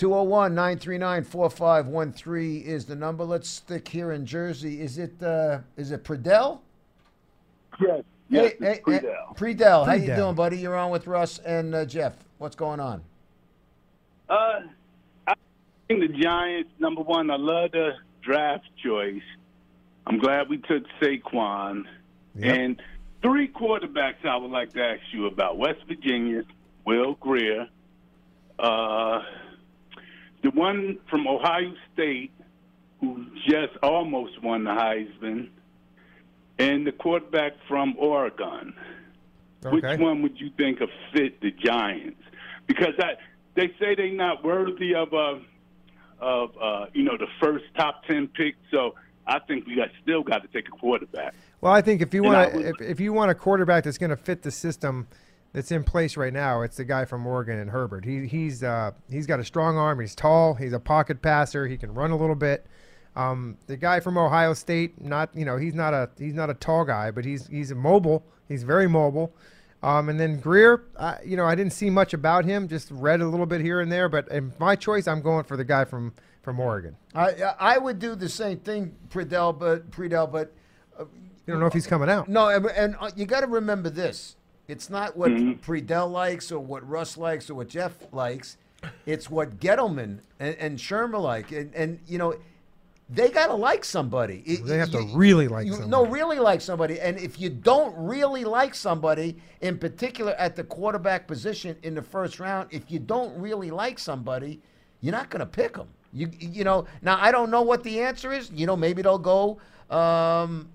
201 0.00 0.54
939 0.54 1.24
4513 1.24 2.62
is 2.62 2.86
the 2.86 2.96
number. 2.96 3.22
Let's 3.22 3.50
stick 3.50 3.86
here 3.86 4.12
in 4.12 4.24
Jersey. 4.24 4.80
Is 4.80 4.96
it 4.96 5.22
uh, 5.22 5.58
is 5.76 5.92
it 5.92 6.04
Predell? 6.04 6.60
Yes, 7.78 8.02
yes, 8.30 8.52
hey, 8.58 8.80
it's 8.86 8.86
Predell. 8.86 9.36
Predell, 9.36 9.84
how 9.84 9.92
you 9.92 10.16
doing, 10.16 10.34
buddy? 10.34 10.56
You're 10.56 10.74
on 10.74 10.90
with 10.90 11.06
Russ 11.06 11.38
and 11.40 11.74
uh, 11.74 11.84
Jeff. 11.84 12.14
What's 12.38 12.56
going 12.56 12.80
on? 12.80 13.02
Uh, 14.30 14.60
I 15.26 15.34
think 15.86 16.00
the 16.00 16.08
Giants. 16.08 16.70
Number 16.78 17.02
one, 17.02 17.30
I 17.30 17.36
love 17.36 17.72
the 17.72 17.90
draft 18.22 18.64
choice. 18.82 19.20
I'm 20.06 20.18
glad 20.18 20.48
we 20.48 20.56
took 20.56 20.84
Saquon. 21.02 21.84
Yep. 22.36 22.56
And 22.56 22.82
three 23.20 23.48
quarterbacks 23.48 24.24
I 24.24 24.38
would 24.38 24.50
like 24.50 24.72
to 24.72 24.82
ask 24.82 25.02
you 25.12 25.26
about: 25.26 25.58
West 25.58 25.80
Virginia, 25.86 26.44
Will 26.86 27.16
Grier, 27.16 27.68
uh, 28.58 29.20
the 30.42 30.50
one 30.50 30.98
from 31.08 31.26
Ohio 31.26 31.74
State 31.92 32.32
who 33.00 33.26
just 33.46 33.76
almost 33.82 34.42
won 34.42 34.64
the 34.64 34.70
Heisman, 34.70 35.48
and 36.58 36.86
the 36.86 36.92
quarterback 36.92 37.52
from 37.66 37.96
Oregon. 37.98 38.74
okay. 39.64 39.74
Which 39.74 40.00
one 40.00 40.22
would 40.22 40.38
you 40.38 40.50
think 40.56 40.80
of 40.80 40.90
fit 41.12 41.40
the 41.40 41.50
Giants? 41.50 42.20
Because 42.66 42.94
I, 42.98 43.14
they 43.54 43.68
say 43.80 43.94
they're 43.94 44.12
not 44.12 44.44
worthy 44.44 44.94
of 44.94 45.12
uh, 45.14 45.38
of 46.20 46.50
uh, 46.60 46.86
you 46.92 47.02
know 47.02 47.16
the 47.16 47.26
first 47.40 47.64
top 47.76 48.04
ten 48.04 48.28
pick. 48.28 48.56
So 48.70 48.94
I 49.26 49.38
think 49.38 49.66
we 49.66 49.76
got 49.76 49.88
still 50.02 50.22
got 50.22 50.42
to 50.42 50.48
take 50.48 50.68
a 50.68 50.72
quarterback. 50.72 51.34
Well, 51.60 51.72
I 51.72 51.80
think 51.80 52.02
if 52.02 52.12
you 52.12 52.22
want 52.22 52.54
if, 52.54 52.80
if 52.80 53.00
you 53.00 53.12
want 53.12 53.30
a 53.30 53.34
quarterback 53.34 53.84
that's 53.84 53.98
going 53.98 54.10
to 54.10 54.16
fit 54.16 54.42
the 54.42 54.50
system 54.50 55.08
that's 55.52 55.72
in 55.72 55.82
place 55.84 56.16
right 56.16 56.32
now, 56.32 56.62
it's 56.62 56.76
the 56.76 56.84
guy 56.84 57.04
from 57.04 57.26
Oregon 57.26 57.58
and 57.58 57.70
Herbert. 57.70 58.04
He 58.04 58.26
he's 58.26 58.62
uh, 58.62 58.92
he's 59.10 59.26
got 59.26 59.40
a 59.40 59.44
strong 59.44 59.76
arm. 59.76 60.00
He's 60.00 60.14
tall. 60.14 60.54
He's 60.54 60.72
a 60.72 60.80
pocket 60.80 61.22
passer. 61.22 61.66
He 61.66 61.76
can 61.76 61.92
run 61.94 62.10
a 62.10 62.16
little 62.16 62.36
bit. 62.36 62.66
Um, 63.16 63.58
the 63.66 63.76
guy 63.76 63.98
from 64.00 64.16
Ohio 64.16 64.54
State, 64.54 65.00
not 65.00 65.30
you 65.34 65.44
know, 65.44 65.56
he's 65.56 65.74
not 65.74 65.92
a 65.92 66.08
he's 66.18 66.34
not 66.34 66.50
a 66.50 66.54
tall 66.54 66.84
guy, 66.84 67.10
but 67.10 67.24
he's 67.24 67.48
he's 67.48 67.74
mobile. 67.74 68.24
He's 68.48 68.62
very 68.62 68.88
mobile. 68.88 69.34
Um, 69.82 70.08
and 70.10 70.20
then 70.20 70.38
Grier, 70.38 70.84
I, 70.98 71.16
you 71.24 71.36
know, 71.36 71.46
I 71.46 71.54
didn't 71.54 71.72
see 71.72 71.88
much 71.88 72.12
about 72.12 72.44
him. 72.44 72.68
Just 72.68 72.90
read 72.90 73.22
a 73.22 73.26
little 73.26 73.46
bit 73.46 73.62
here 73.62 73.80
and 73.80 73.90
there. 73.90 74.08
But 74.08 74.28
in 74.28 74.52
my 74.58 74.76
choice, 74.76 75.08
I'm 75.08 75.22
going 75.22 75.44
for 75.44 75.56
the 75.56 75.64
guy 75.64 75.84
from 75.84 76.12
from 76.42 76.60
Oregon. 76.60 76.96
I 77.14 77.34
I 77.58 77.78
would 77.78 77.98
do 77.98 78.14
the 78.14 78.28
same 78.28 78.58
thing, 78.60 78.94
Predell, 79.08 79.58
but 79.58 79.90
Predell, 79.90 80.30
but 80.30 80.52
You 81.46 81.54
don't 81.54 81.60
know 81.60 81.66
if 81.66 81.72
he's 81.72 81.86
coming 81.86 82.08
out. 82.08 82.28
No, 82.28 82.48
and, 82.48 82.66
and 82.66 82.96
uh, 83.00 83.10
you 83.16 83.26
got 83.26 83.40
to 83.40 83.46
remember 83.46 83.90
this. 83.90 84.36
It's 84.70 84.88
not 84.88 85.16
what 85.16 85.30
Predell 85.32 86.10
likes 86.10 86.52
or 86.52 86.60
what 86.60 86.88
Russ 86.88 87.16
likes 87.16 87.50
or 87.50 87.54
what 87.54 87.68
Jeff 87.68 87.92
likes. 88.12 88.56
It's 89.04 89.28
what 89.28 89.58
Gettleman 89.60 90.20
and, 90.38 90.54
and 90.56 90.78
Shurmur 90.78 91.20
like. 91.20 91.52
And, 91.52 91.74
and, 91.74 91.98
you 92.06 92.18
know, 92.18 92.34
they 93.08 93.28
got 93.28 93.48
to 93.48 93.54
like 93.54 93.84
somebody. 93.84 94.42
It- 94.46 94.64
They 94.64 94.78
have 94.78 94.90
to 94.92 95.02
really 95.12 95.48
like 95.48 95.66
you, 95.66 95.72
somebody. 95.72 95.90
No, 95.90 96.06
really 96.06 96.38
like 96.38 96.60
somebody. 96.60 97.00
And 97.00 97.18
if 97.18 97.40
you 97.40 97.50
don't 97.50 97.94
really 97.96 98.44
like 98.44 98.74
somebody, 98.74 99.36
in 99.60 99.76
particular 99.78 100.32
at 100.32 100.54
the 100.56 100.64
quarterback 100.64 101.26
position 101.26 101.76
in 101.82 101.94
the 101.94 102.02
first 102.02 102.38
round, 102.38 102.68
if 102.70 102.90
you 102.90 103.00
don't 103.00 103.38
really 103.40 103.70
like 103.70 103.98
somebody, 103.98 104.60
you're 105.00 105.12
not 105.12 105.28
going 105.30 105.40
to 105.40 105.46
pick 105.46 105.74
them. 105.74 105.88
You, 106.12 106.30
you 106.38 106.64
know, 106.64 106.86
now 107.02 107.18
I 107.20 107.32
don't 107.32 107.50
know 107.50 107.62
what 107.62 107.82
the 107.82 108.00
answer 108.00 108.32
is. 108.32 108.50
You 108.54 108.66
know, 108.66 108.76
maybe 108.76 109.02
they'll 109.02 109.18
go 109.18 109.58
um, 109.90 110.68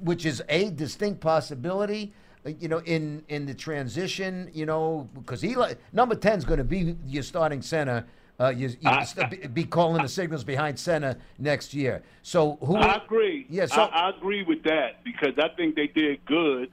which 0.00 0.26
is 0.26 0.42
a 0.48 0.70
distinct 0.70 1.20
possibility. 1.20 2.12
You 2.44 2.66
know, 2.68 2.78
in 2.80 3.22
in 3.28 3.46
the 3.46 3.54
transition, 3.54 4.50
you 4.52 4.66
know, 4.66 5.08
because 5.14 5.44
Eli 5.44 5.74
number 5.92 6.16
ten 6.16 6.38
is 6.38 6.44
going 6.44 6.58
to 6.58 6.64
be 6.64 6.96
your 7.06 7.22
starting 7.22 7.62
center. 7.62 8.04
Uh, 8.40 8.48
you, 8.48 8.68
you 8.68 8.76
I- 8.90 9.04
st- 9.04 9.54
be- 9.54 9.62
calling 9.64 10.02
the 10.02 10.08
signals 10.08 10.42
behind 10.42 10.76
center 10.76 11.16
next 11.38 11.72
year. 11.72 12.02
So 12.22 12.56
who? 12.62 12.76
I 12.76 12.96
agree. 13.04 13.46
Yeah, 13.48 13.66
so- 13.66 13.82
I, 13.82 14.06
I 14.06 14.10
agree 14.16 14.42
with 14.42 14.64
that 14.64 15.04
because 15.04 15.34
I 15.38 15.48
think 15.56 15.76
they 15.76 15.86
did 15.86 16.24
good, 16.24 16.68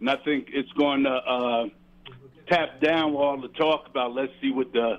and 0.00 0.10
I 0.10 0.16
think 0.16 0.48
it's 0.52 0.70
going 0.72 1.04
to 1.04 1.10
uh, 1.10 1.66
tap 2.46 2.80
down 2.82 3.14
all 3.14 3.40
the 3.40 3.48
talk 3.48 3.86
about. 3.88 4.12
Let's 4.12 4.32
see 4.42 4.50
what 4.50 4.74
the 4.74 4.96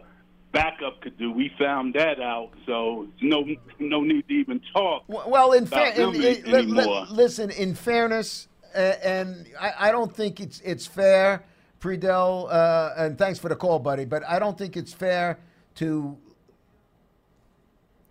backup 0.53 1.01
could 1.01 1.19
do. 1.19 1.31
We 1.31 1.51
found 1.59 1.93
that 1.93 2.19
out, 2.19 2.49
so 2.65 3.07
no 3.21 3.45
no 3.77 4.01
need 4.01 4.27
to 4.27 4.33
even 4.33 4.59
talk. 4.73 5.03
Well, 5.07 5.51
in, 5.51 5.67
fair, 5.67 5.91
about 5.93 6.15
in, 6.15 6.21
them 6.21 6.55
in- 6.55 6.75
li- 6.75 6.81
li- 6.81 7.05
listen. 7.11 7.51
In 7.51 7.75
fairness, 7.75 8.47
and 8.79 9.45
I, 9.59 9.73
I 9.87 9.91
don't 9.91 10.13
think 10.13 10.39
it's 10.39 10.59
it's 10.61 10.85
fair, 10.85 11.43
Predell. 11.79 12.47
Uh, 12.51 12.93
and 12.97 13.17
thanks 13.17 13.39
for 13.39 13.49
the 13.49 13.55
call, 13.55 13.79
buddy. 13.79 14.05
But 14.05 14.23
I 14.27 14.39
don't 14.39 14.57
think 14.57 14.75
it's 14.77 14.93
fair 14.93 15.37
to 15.75 16.17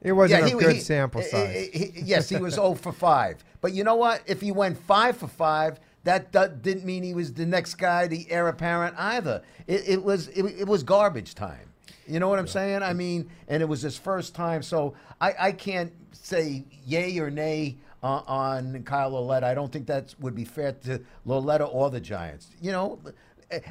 It 0.03 0.13
wasn't 0.13 0.41
Yeah, 0.41 0.47
a 0.47 0.49
he- 0.51 0.55
good 0.65 0.75
he- 0.77 0.81
sample 0.81 1.23
size. 1.23 1.69
he- 1.73 1.93
yes, 2.05 2.29
he 2.29 2.37
was 2.37 2.55
0 2.55 2.75
for 2.75 2.93
5. 2.93 3.43
But 3.63 3.73
you 3.73 3.85
know 3.85 3.95
what? 3.95 4.21
If 4.27 4.41
he 4.43 4.53
went 4.53 4.77
5 4.77 5.17
for 5.17 5.29
5, 5.29 5.81
that, 6.05 6.31
that 6.33 6.61
didn't 6.61 6.85
mean 6.85 7.03
he 7.03 7.15
was 7.15 7.33
the 7.33 7.47
next 7.47 7.77
guy, 7.77 8.07
the 8.07 8.31
heir 8.31 8.49
apparent 8.49 8.95
either. 8.99 9.41
It, 9.67 9.89
it 9.89 10.05
was 10.05 10.29
it, 10.29 10.45
it 10.45 10.69
was 10.69 10.83
garbage 10.83 11.35
time. 11.35 11.71
You 12.07 12.21
know 12.21 12.29
what 12.29 12.39
I'm 12.39 12.47
saying? 12.47 12.83
I 12.83 12.93
mean, 12.93 13.31
and 13.49 13.63
it 13.63 13.67
was 13.67 13.81
his 13.81 13.97
first 13.97 14.35
time, 14.35 14.63
so 14.63 14.93
I, 15.23 15.35
I 15.41 15.53
can't 15.53 15.91
say 16.13 16.65
yay 16.85 17.19
or 17.19 17.31
nay 17.31 17.77
uh, 18.05 18.23
on 18.27 18.83
Kyle 18.85 19.11
Lauletta. 19.11 19.47
I 19.47 19.55
don't 19.55 19.73
think 19.73 19.87
that 19.87 20.15
would 20.21 20.35
be 20.35 20.45
fair 20.45 20.73
to 20.85 21.01
Lauletta 21.25 21.65
or 21.65 21.91
the 21.91 22.01
Giants. 22.01 22.51
You 22.61 22.71
know, 22.71 23.01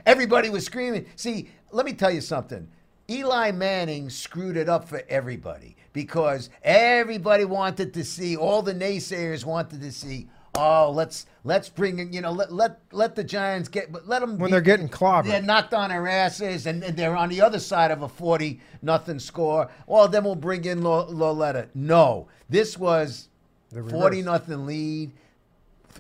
everybody 0.05 0.49
was 0.49 0.65
screaming. 0.65 1.05
See, 1.15 1.49
let 1.71 1.86
me 1.86 1.93
tell 1.93 2.11
you 2.11 2.19
something. 2.19 2.67
Eli 3.09 3.51
Manning 3.51 4.09
screwed 4.09 4.57
it 4.57 4.67
up 4.67 4.89
for 4.89 5.03
everybody 5.07 5.75
because 5.91 6.49
everybody 6.63 7.45
wanted 7.45 7.93
to 7.93 8.03
see, 8.03 8.36
all 8.36 8.63
the 8.63 8.73
naysayers 8.73 9.45
wanted 9.45 9.81
to 9.81 9.91
see, 9.91 10.27
oh, 10.55 10.89
let's 10.89 11.27
let's 11.43 11.69
bring 11.69 11.99
in, 11.99 12.11
you 12.11 12.21
know, 12.21 12.31
let 12.31 12.51
let 12.51 12.79
let 12.91 13.15
the 13.15 13.23
Giants 13.23 13.69
get, 13.69 13.91
but 13.91 14.07
let 14.07 14.21
them 14.21 14.39
When 14.39 14.49
they're 14.49 14.61
getting 14.61 14.89
clobbered. 14.89 15.25
They're 15.27 15.41
knocked 15.41 15.73
on 15.73 15.89
their 15.89 16.07
asses, 16.07 16.65
and, 16.65 16.81
and 16.84 16.97
they're 16.97 17.15
on 17.15 17.29
the 17.29 17.41
other 17.41 17.59
side 17.59 17.91
of 17.91 18.01
a 18.01 18.09
forty 18.09 18.61
nothing 18.81 19.19
score. 19.19 19.69
Well, 19.86 20.07
then 20.07 20.23
we'll 20.23 20.36
bring 20.36 20.63
in 20.65 20.81
Lo- 20.81 21.07
Lauletta. 21.09 21.67
No, 21.75 22.29
this 22.49 22.77
was 22.77 23.27
The 23.74 23.84
forty 23.84 24.17
reverse. 24.17 24.26
nothing 24.26 24.65
lead, 24.65 25.11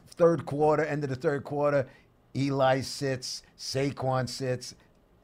third 0.09 0.45
quarter, 0.45 0.85
end 0.85 1.03
of 1.03 1.09
the 1.09 1.15
third 1.15 1.43
quarter. 1.43 1.87
Eli 2.35 2.81
sits, 2.81 3.43
Saquon 3.57 4.27
sits. 4.29 4.75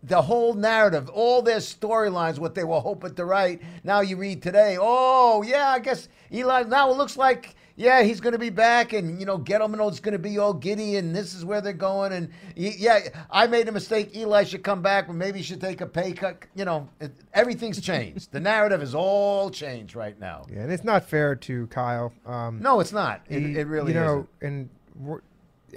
The 0.01 0.21
whole 0.21 0.53
narrative, 0.53 1.09
all 1.09 1.41
their 1.41 1.57
storylines, 1.57 2.39
what 2.39 2.55
they 2.55 2.63
were 2.63 2.79
hoping 2.79 3.15
to 3.15 3.25
write. 3.25 3.61
Now 3.83 3.99
you 4.01 4.15
read 4.15 4.41
today, 4.41 4.77
oh 4.79 5.41
yeah, 5.41 5.69
I 5.69 5.79
guess 5.79 6.07
Eli. 6.31 6.63
Now 6.63 6.89
it 6.91 6.97
looks 6.97 7.17
like 7.17 7.55
yeah, 7.79 8.03
he's 8.03 8.19
going 8.19 8.33
to 8.33 8.39
be 8.39 8.49
back, 8.49 8.91
and 8.91 9.21
you 9.21 9.25
know 9.25 9.39
Gettleman's 9.39 10.01
going 10.01 10.11
to 10.11 10.19
be 10.19 10.37
all 10.37 10.53
giddy, 10.53 10.97
and 10.97 11.15
this 11.15 11.33
is 11.33 11.45
where 11.45 11.61
they're 11.61 11.71
going. 11.71 12.11
And 12.11 12.29
yeah, 12.55 12.99
I 13.31 13.47
made 13.47 13.69
a 13.69 13.71
mistake. 13.71 14.13
Eli 14.13 14.43
should 14.43 14.63
come 14.63 14.81
back, 14.81 15.07
but 15.07 15.13
maybe 15.13 15.37
he 15.39 15.43
should 15.45 15.61
take 15.61 15.79
a 15.79 15.85
pay 15.87 16.11
cut. 16.11 16.43
You 16.55 16.65
know, 16.65 16.89
it, 16.99 17.13
everything's 17.33 17.79
changed. 17.79 18.33
the 18.33 18.39
narrative 18.41 18.81
is 18.83 18.93
all 18.93 19.49
changed 19.49 19.95
right 19.95 20.19
now. 20.19 20.45
Yeah, 20.51 20.59
and 20.59 20.71
it's 20.73 20.83
not 20.83 21.05
fair 21.05 21.35
to 21.35 21.67
Kyle. 21.67 22.11
Um, 22.25 22.59
No, 22.61 22.81
it's 22.81 22.91
not. 22.91 23.21
It, 23.29 23.39
he- 23.39 23.57
it 23.57 23.67
really 23.67 23.93
you 23.93 23.99
know, 23.99 24.27
isn't. 24.41 24.69
and 25.07 25.21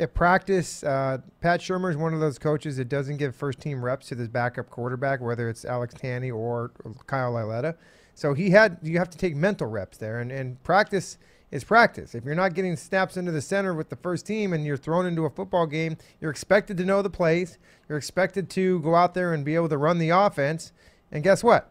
at 0.00 0.12
practice, 0.14 0.82
uh, 0.82 1.18
Pat 1.40 1.61
Shurmur 1.61 1.90
is 1.90 1.96
one 1.96 2.14
of 2.14 2.20
those 2.20 2.38
coaches 2.38 2.78
that 2.78 2.88
doesn't 2.88 3.18
give 3.18 3.36
first 3.36 3.61
team 3.61 3.84
reps 3.84 4.09
to 4.09 4.14
this 4.16 4.26
backup 4.26 4.70
quarterback, 4.70 5.20
whether 5.20 5.48
it's 5.48 5.64
Alex 5.64 5.94
Tanney 5.94 6.34
or 6.34 6.72
Kyle 7.07 7.32
Lauletta. 7.32 7.76
So 8.14 8.34
he 8.34 8.50
had 8.50 8.78
you 8.82 8.98
have 8.98 9.11
to 9.11 9.18
take 9.18 9.36
mental 9.36 9.68
reps 9.68 9.98
there, 9.98 10.18
and, 10.20 10.32
and 10.32 10.62
practice 10.64 11.16
is 11.53 11.62
practice. 11.62 12.14
If 12.14 12.24
you're 12.24 12.34
not 12.34 12.55
getting 12.55 12.76
snaps 12.76 13.16
into 13.16 13.30
the 13.30 13.42
center 13.42 13.74
with 13.74 13.90
the 13.90 13.96
first 13.96 14.26
team 14.26 14.55
and 14.55 14.64
you're 14.64 14.78
thrown 14.78 15.07
into 15.07 15.26
a 15.26 15.30
football 15.30 15.66
game, 15.66 15.98
you're 16.20 16.30
expected 16.30 16.78
to 16.78 16.84
know 16.84 17.03
the 17.03 17.11
plays. 17.11 17.59
You're 17.88 17.98
expected 17.98 18.48
to 18.50 18.80
go 18.80 18.94
out 18.94 19.12
there 19.12 19.34
and 19.34 19.44
be 19.44 19.55
able 19.55 19.68
to 19.68 19.78
run 19.78 19.98
the 19.98 20.09
offense. 20.09 20.72
And 21.12 21.22
guess 21.22 21.44
what? 21.44 21.70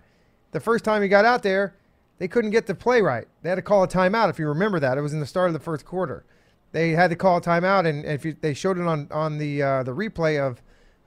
The 0.52 0.60
first 0.60 0.86
time 0.86 1.02
he 1.02 1.08
got 1.08 1.26
out 1.26 1.42
there, 1.42 1.76
they 2.20 2.28
couldn't 2.28 2.52
get 2.52 2.68
the 2.68 2.76
play 2.76 3.02
right. 3.02 3.28
They 3.42 3.50
had 3.50 3.56
to 3.56 3.64
call 3.64 3.82
a 3.82 3.88
timeout. 3.88 4.30
If 4.30 4.38
you 4.38 4.48
remember 4.48 4.80
that, 4.80 4.98
it 5.00 5.02
was 5.02 5.14
in 5.14 5.20
the 5.20 5.26
start 5.26 5.50
of 5.50 5.54
the 5.54 5.60
first 5.60 5.84
quarter. 5.84 6.24
They 6.72 6.92
had 6.92 7.10
to 7.10 7.16
call 7.16 7.38
a 7.38 7.42
timeout, 7.42 7.88
and 7.88 8.06
if 8.06 8.24
you, 8.24 8.36
they 8.40 8.54
showed 8.54 8.78
it 8.78 8.88
on 8.88 9.08
on 9.12 9.40
the 9.40 9.62
uh, 9.62 9.84
the 9.84 9.94
replay 9.94 10.40
of 10.40 10.62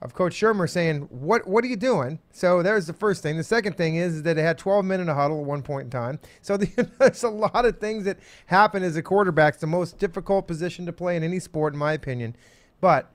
of 0.05 0.13
Coach 0.13 0.35
Shurmur 0.35 0.69
saying, 0.69 1.09
"What 1.11 1.49
what 1.49 1.65
are 1.65 1.67
you 1.67 1.77
doing?" 1.77 2.19
So 2.31 2.63
there's 2.63 2.87
the 2.87 2.93
first 2.93 3.23
thing. 3.23 3.39
The 3.39 3.43
second 3.43 3.77
thing 3.79 3.97
is 3.97 4.23
that 4.23 4.35
they 4.35 4.43
had 4.43 4.59
12 4.59 4.85
men 4.85 5.01
in 5.01 5.09
a 5.09 5.15
huddle 5.15 5.41
at 5.41 5.47
one 5.47 5.63
point 5.63 5.85
in 5.85 5.91
time. 5.91 6.21
So 6.43 6.59
the, 6.59 6.67
there's 6.99 7.23
a 7.23 7.31
lot 7.31 7.65
of 7.65 7.79
things 7.79 8.05
that 8.05 8.19
happen 8.47 8.83
as 8.83 8.97
a 8.97 9.03
quarterback. 9.03 9.55
It's 9.55 9.63
the 9.63 9.67
most 9.67 9.99
difficult 9.99 10.47
position 10.47 10.85
to 10.87 10.93
play 10.93 11.17
in 11.17 11.25
any 11.25 11.41
sport, 11.41 11.73
in 11.73 11.79
my 11.79 11.95
opinion. 11.95 12.37
But 12.83 13.11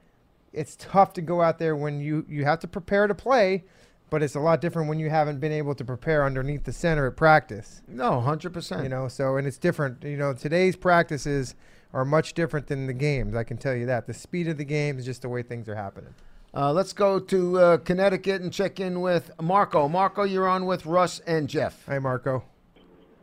it's 0.51 0.75
tough 0.75 1.13
to 1.13 1.21
go 1.21 1.41
out 1.43 1.59
there 1.59 1.75
when 1.75 2.01
you 2.01 2.25
you 2.27 2.43
have 2.45 2.59
to 2.61 2.67
prepare 2.67 3.05
to 3.05 3.13
play, 3.13 3.65
but 4.09 4.23
it's 4.23 4.35
a 4.35 4.39
lot 4.39 4.59
different 4.59 4.89
when 4.89 4.97
you 4.97 5.11
haven't 5.11 5.39
been 5.39 5.51
able 5.51 5.75
to 5.75 5.85
prepare 5.85 6.25
underneath 6.25 6.63
the 6.63 6.73
center 6.73 7.05
at 7.05 7.15
practice. 7.15 7.83
No, 7.87 8.19
hundred 8.19 8.51
percent. 8.51 8.81
You 8.81 8.89
know, 8.89 9.07
so 9.07 9.37
and 9.37 9.47
it's 9.47 9.59
different. 9.59 10.03
You 10.03 10.17
know, 10.17 10.33
today's 10.33 10.75
practices 10.75 11.53
are 11.93 12.03
much 12.03 12.33
different 12.33 12.65
than 12.65 12.87
the 12.87 12.93
games. 12.93 13.35
I 13.35 13.43
can 13.43 13.57
tell 13.57 13.75
you 13.75 13.85
that. 13.85 14.07
The 14.07 14.13
speed 14.15 14.47
of 14.47 14.57
the 14.57 14.65
game 14.65 14.97
is 14.97 15.05
just 15.05 15.21
the 15.21 15.29
way 15.29 15.43
things 15.43 15.69
are 15.69 15.75
happening. 15.75 16.15
Uh, 16.53 16.73
let's 16.73 16.93
go 16.93 17.19
to 17.19 17.59
uh, 17.59 17.77
Connecticut 17.77 18.41
and 18.41 18.51
check 18.51 18.79
in 18.79 19.01
with 19.01 19.31
Marco. 19.41 19.87
Marco, 19.87 20.23
you're 20.23 20.47
on 20.47 20.65
with 20.65 20.85
Russ 20.85 21.19
and 21.27 21.47
Jeff. 21.47 21.85
Hey, 21.85 21.99
Marco. 21.99 22.43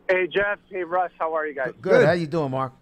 Hey 0.09 0.29
Jeff, 0.29 0.61
hey 0.71 0.85
Russ, 0.85 1.11
how 1.19 1.35
are 1.35 1.49
you 1.49 1.55
guys? 1.55 1.73
Good. 1.81 2.07
How 2.07 2.13
you 2.13 2.29
doing, 2.29 2.53
Mark? 2.53 2.73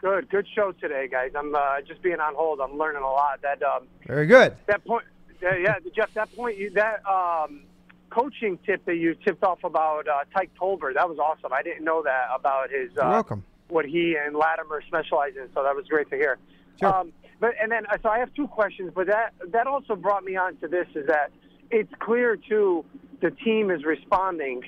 Good, 0.00 0.28
good 0.30 0.46
show 0.54 0.70
today, 0.70 1.08
guys. 1.10 1.32
I'm 1.36 1.52
uh, 1.52 1.80
just 1.84 2.00
being 2.00 2.20
on 2.20 2.34
hold. 2.36 2.60
I'm 2.60 2.78
learning 2.78 3.02
a 3.02 3.10
lot. 3.10 3.42
That 3.42 3.60
um, 3.64 3.88
Very 4.06 4.26
good. 4.26 4.54
that 4.66 4.84
point, 4.84 5.04
yeah, 5.42 5.74
Jeff. 5.96 6.14
That 6.14 6.32
point, 6.36 6.56
you 6.56 6.70
that 6.70 7.04
um, 7.06 7.62
coaching 8.10 8.56
tip 8.64 8.84
that 8.84 8.94
you 8.94 9.16
tipped 9.16 9.42
off 9.42 9.64
about 9.64 10.06
uh, 10.06 10.20
Tyke 10.32 10.50
Tolbert, 10.54 10.94
that 10.94 11.08
was 11.08 11.18
awesome. 11.18 11.52
I 11.52 11.62
didn't 11.62 11.84
know 11.84 12.04
that 12.04 12.28
about 12.32 12.70
his 12.70 12.92
You're 12.94 13.02
uh, 13.04 13.10
welcome. 13.10 13.42
what 13.66 13.84
he 13.84 14.14
and 14.14 14.36
Latimer 14.36 14.80
specialize 14.86 15.32
in. 15.36 15.48
So 15.54 15.64
that 15.64 15.74
was 15.74 15.86
great 15.88 16.08
to 16.10 16.16
hear. 16.16 16.38
Sure. 16.78 16.94
Um, 16.94 17.12
but 17.40 17.50
and 17.60 17.70
then 17.70 17.84
so 18.02 18.08
I 18.08 18.18
have 18.18 18.32
two 18.34 18.46
questions, 18.46 18.92
but 18.94 19.06
that 19.06 19.34
that 19.52 19.66
also 19.66 19.96
brought 19.96 20.24
me 20.24 20.36
on 20.36 20.56
to 20.58 20.68
this 20.68 20.86
is 20.94 21.06
that 21.06 21.30
it's 21.70 21.92
clear 22.00 22.36
too 22.36 22.84
the 23.20 23.30
team 23.30 23.70
is 23.70 23.84
responding 23.84 24.62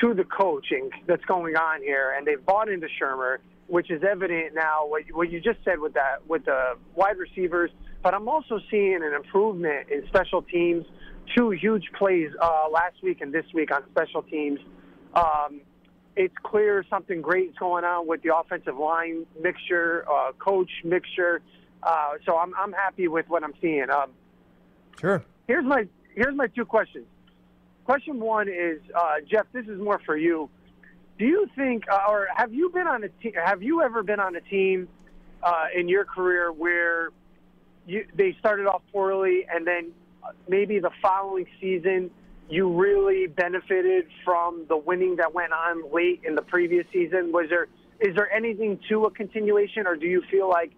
to 0.00 0.14
the 0.14 0.24
coaching 0.24 0.90
that's 1.06 1.24
going 1.24 1.56
on 1.56 1.82
here, 1.82 2.14
and 2.16 2.26
they've 2.26 2.44
bought 2.44 2.68
into 2.68 2.86
Shurmur, 3.00 3.38
which 3.66 3.90
is 3.90 4.02
evident 4.08 4.54
now. 4.54 4.86
What 4.86 5.06
you, 5.06 5.16
what 5.16 5.30
you 5.30 5.40
just 5.40 5.58
said 5.64 5.78
with 5.80 5.94
that 5.94 6.26
with 6.26 6.44
the 6.44 6.74
wide 6.94 7.18
receivers, 7.18 7.70
but 8.02 8.14
I'm 8.14 8.28
also 8.28 8.60
seeing 8.70 9.00
an 9.02 9.12
improvement 9.14 9.90
in 9.90 10.06
special 10.08 10.42
teams. 10.42 10.84
Two 11.36 11.50
huge 11.50 11.84
plays 11.96 12.30
uh, 12.42 12.64
last 12.72 12.96
week 13.02 13.20
and 13.20 13.32
this 13.32 13.44
week 13.54 13.72
on 13.72 13.82
special 13.90 14.22
teams. 14.22 14.58
Um, 15.14 15.60
it's 16.16 16.34
clear 16.42 16.84
something 16.90 17.22
great 17.22 17.50
is 17.50 17.56
going 17.56 17.84
on 17.84 18.06
with 18.06 18.22
the 18.22 18.34
offensive 18.34 18.76
line 18.76 19.26
mixture, 19.40 20.04
uh, 20.10 20.32
coach 20.32 20.70
mixture. 20.84 21.40
Uh, 21.82 22.12
so 22.26 22.36
I'm 22.36 22.52
I'm 22.56 22.72
happy 22.72 23.08
with 23.08 23.28
what 23.28 23.42
I'm 23.42 23.54
seeing. 23.60 23.90
Um, 23.90 24.10
Sure. 25.00 25.24
here's 25.46 25.64
my 25.64 25.86
here's 26.14 26.34
my 26.34 26.46
two 26.48 26.64
questions. 26.64 27.06
Question 27.84 28.20
one 28.20 28.48
is 28.48 28.80
uh, 28.94 29.16
Jeff. 29.28 29.46
This 29.52 29.66
is 29.66 29.80
more 29.80 30.00
for 30.04 30.16
you. 30.16 30.50
Do 31.18 31.26
you 31.26 31.48
think, 31.56 31.84
uh, 31.90 31.98
or 32.08 32.28
have 32.34 32.52
you 32.52 32.70
been 32.70 32.86
on 32.86 33.04
a 33.04 33.08
team? 33.08 33.32
Have 33.42 33.62
you 33.62 33.82
ever 33.82 34.02
been 34.02 34.20
on 34.20 34.36
a 34.36 34.40
team 34.40 34.88
uh, 35.42 35.66
in 35.74 35.88
your 35.88 36.04
career 36.04 36.52
where 36.52 37.10
you, 37.86 38.06
they 38.14 38.36
started 38.38 38.66
off 38.66 38.82
poorly 38.92 39.46
and 39.52 39.66
then 39.66 39.92
maybe 40.48 40.78
the 40.78 40.90
following 41.02 41.46
season 41.60 42.10
you 42.48 42.68
really 42.68 43.26
benefited 43.26 44.06
from 44.24 44.64
the 44.68 44.76
winning 44.76 45.16
that 45.16 45.32
went 45.34 45.52
on 45.52 45.92
late 45.92 46.20
in 46.24 46.34
the 46.34 46.42
previous 46.42 46.86
season? 46.92 47.32
Was 47.32 47.46
there 47.48 47.68
is 48.00 48.14
there 48.14 48.32
anything 48.32 48.78
to 48.88 49.04
a 49.04 49.10
continuation, 49.10 49.86
or 49.86 49.94
do 49.96 50.06
you 50.06 50.22
feel 50.30 50.48
like 50.48 50.72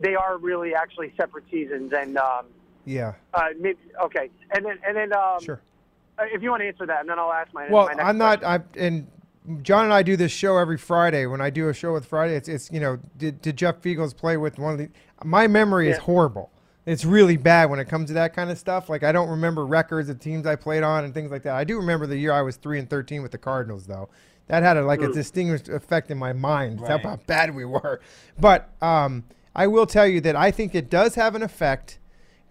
they 0.00 0.14
are 0.14 0.38
really 0.38 0.74
actually 0.74 1.12
separate 1.16 1.44
seasons 1.50 1.92
and 1.92 2.16
um, 2.18 2.46
Yeah. 2.84 3.14
uh, 3.32 3.48
maybe, 3.58 3.78
okay, 4.02 4.30
and 4.52 4.64
then 4.64 4.78
and 4.86 4.96
then 4.96 5.12
um, 5.12 5.40
Sure. 5.40 5.60
if 6.20 6.42
you 6.42 6.50
want 6.50 6.62
to 6.62 6.66
answer 6.68 6.86
that, 6.86 7.00
and 7.00 7.08
then 7.08 7.18
I'll 7.18 7.32
ask 7.32 7.52
my. 7.54 7.68
Well, 7.70 7.86
my 7.86 7.94
next 7.94 8.08
I'm 8.08 8.18
not. 8.18 8.40
question. 8.40 8.62
I 8.76 8.78
and 8.86 9.62
John 9.62 9.84
and 9.84 9.92
I 9.92 10.02
do 10.02 10.16
this 10.16 10.32
show 10.32 10.56
every 10.56 10.78
Friday. 10.78 11.26
When 11.26 11.40
I 11.40 11.50
do 11.50 11.68
a 11.68 11.74
show 11.74 11.92
with 11.92 12.06
Friday, 12.06 12.34
it's 12.34 12.48
it's 12.48 12.70
you 12.72 12.80
know 12.80 12.98
did 13.16 13.40
did 13.42 13.56
Jeff 13.56 13.80
Feagles 13.82 14.16
play 14.16 14.36
with 14.36 14.58
one 14.58 14.72
of 14.72 14.78
the? 14.78 14.88
My 15.24 15.46
memory 15.46 15.88
is 15.90 15.98
horrible. 15.98 16.50
It's 16.86 17.04
really 17.06 17.38
bad 17.38 17.70
when 17.70 17.78
it 17.78 17.88
comes 17.88 18.08
to 18.08 18.14
that 18.14 18.34
kind 18.34 18.50
of 18.50 18.58
stuff. 18.58 18.90
Like 18.90 19.02
I 19.02 19.12
don't 19.12 19.28
remember 19.30 19.64
records 19.64 20.08
of 20.10 20.18
teams 20.20 20.46
I 20.46 20.54
played 20.56 20.82
on 20.82 21.04
and 21.04 21.14
things 21.14 21.30
like 21.30 21.42
that. 21.44 21.54
I 21.54 21.64
do 21.64 21.76
remember 21.78 22.06
the 22.06 22.16
year 22.16 22.32
I 22.32 22.42
was 22.42 22.56
three 22.56 22.78
and 22.78 22.88
thirteen 22.90 23.22
with 23.22 23.32
the 23.32 23.38
Cardinals, 23.38 23.86
though. 23.86 24.08
That 24.48 24.62
had 24.62 24.76
a, 24.76 24.84
like 24.84 25.00
a 25.00 25.10
distinguished 25.10 25.70
effect 25.70 26.10
in 26.10 26.18
my 26.18 26.34
mind. 26.34 26.80
That's 26.80 27.02
how 27.02 27.16
bad 27.26 27.54
we 27.54 27.64
were. 27.64 28.00
But 28.38 28.68
um, 28.82 29.24
I 29.54 29.66
will 29.68 29.86
tell 29.86 30.06
you 30.06 30.20
that 30.22 30.34
I 30.34 30.50
think 30.50 30.74
it 30.74 30.90
does 30.90 31.14
have 31.14 31.34
an 31.34 31.42
effect 31.42 31.98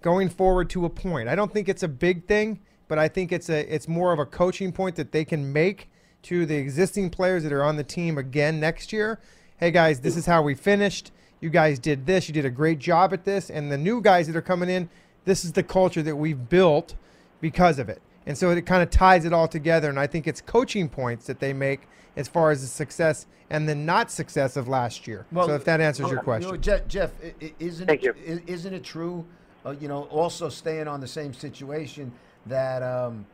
going 0.02 0.30
forward 0.30 0.70
to 0.72 0.86
a 0.86 0.90
point. 0.90 1.28
I 1.28 1.36
don't 1.36 1.52
think 1.52 1.68
it's 1.68 1.84
a 1.84 1.88
big 1.88 2.28
thing, 2.28 2.60
but 2.88 2.98
I 2.98 3.08
think 3.08 3.32
it's 3.32 3.50
a 3.50 3.74
it's 3.74 3.88
more 3.88 4.14
of 4.14 4.20
a 4.20 4.26
coaching 4.26 4.72
point 4.72 4.96
that 4.96 5.12
they 5.12 5.26
can 5.26 5.52
make 5.52 5.90
to 6.24 6.46
the 6.46 6.56
existing 6.56 7.10
players 7.10 7.44
that 7.44 7.52
are 7.52 7.64
on 7.64 7.76
the 7.76 7.84
team 7.84 8.18
again 8.18 8.60
next 8.60 8.94
year. 8.94 9.20
Hey 9.58 9.72
guys, 9.72 10.00
this 10.00 10.16
is 10.16 10.26
how 10.26 10.42
we 10.42 10.56
finished. 10.56 11.12
You 11.42 11.50
guys 11.50 11.78
did 11.78 12.06
this. 12.06 12.30
You 12.30 12.34
did 12.34 12.46
a 12.46 12.50
great 12.50 12.80
job 12.80 13.12
at 13.12 13.26
this. 13.26 13.50
And 13.50 13.70
the 13.70 13.78
new 13.78 14.00
guys 14.00 14.28
that 14.28 14.36
are 14.36 14.42
coming 14.42 14.70
in, 14.70 14.90
this 15.26 15.44
is 15.44 15.52
the 15.52 15.64
culture 15.64 16.02
that 16.02 16.16
we've 16.16 16.48
built 16.48 16.96
because 17.42 17.80
of 17.80 17.90
it. 17.90 18.02
And 18.26 18.38
so 18.38 18.50
it 18.52 18.66
kind 18.66 18.82
of 18.84 18.90
ties 18.90 19.26
it 19.26 19.34
all 19.34 19.48
together. 19.48 19.90
And 19.90 20.00
I 20.00 20.08
think 20.08 20.28
it's 20.28 20.42
coaching 20.42 20.90
points 20.90 21.26
that 21.28 21.40
they 21.40 21.54
make 21.54 21.88
as 22.16 22.28
far 22.28 22.52
as 22.52 22.62
the 22.62 22.68
success 22.68 23.26
and 23.50 23.68
the 23.68 23.76
not 23.76 24.10
success 24.10 24.56
of 24.56 24.68
last 24.68 25.08
year. 25.08 25.26
so 25.34 25.54
if 25.56 25.66
that 25.66 25.82
answers 25.82 26.08
your 26.10 26.20
You 26.20 26.24
question. 26.24 26.52
know, 26.52 26.58
Jeff, 26.58 26.88
Jeff 26.88 27.12
i- 27.24 27.34
i- 27.46 27.54
isn't 27.60 27.88
Thank 27.88 28.04
it, 28.04 28.16
you. 28.26 28.42
isn't 28.48 28.74
it 28.74 28.84
true? 28.84 29.26
Uh, 29.66 29.72
you 29.80 29.88
know, 29.88 30.04
also 30.04 30.50
staying 30.50 30.88
on 30.88 31.00
the 31.02 31.08
same 31.08 31.34
situation 31.34 32.12
that 32.48 32.82
um, 32.84 33.26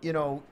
you 0.00 0.12
know, 0.12 0.42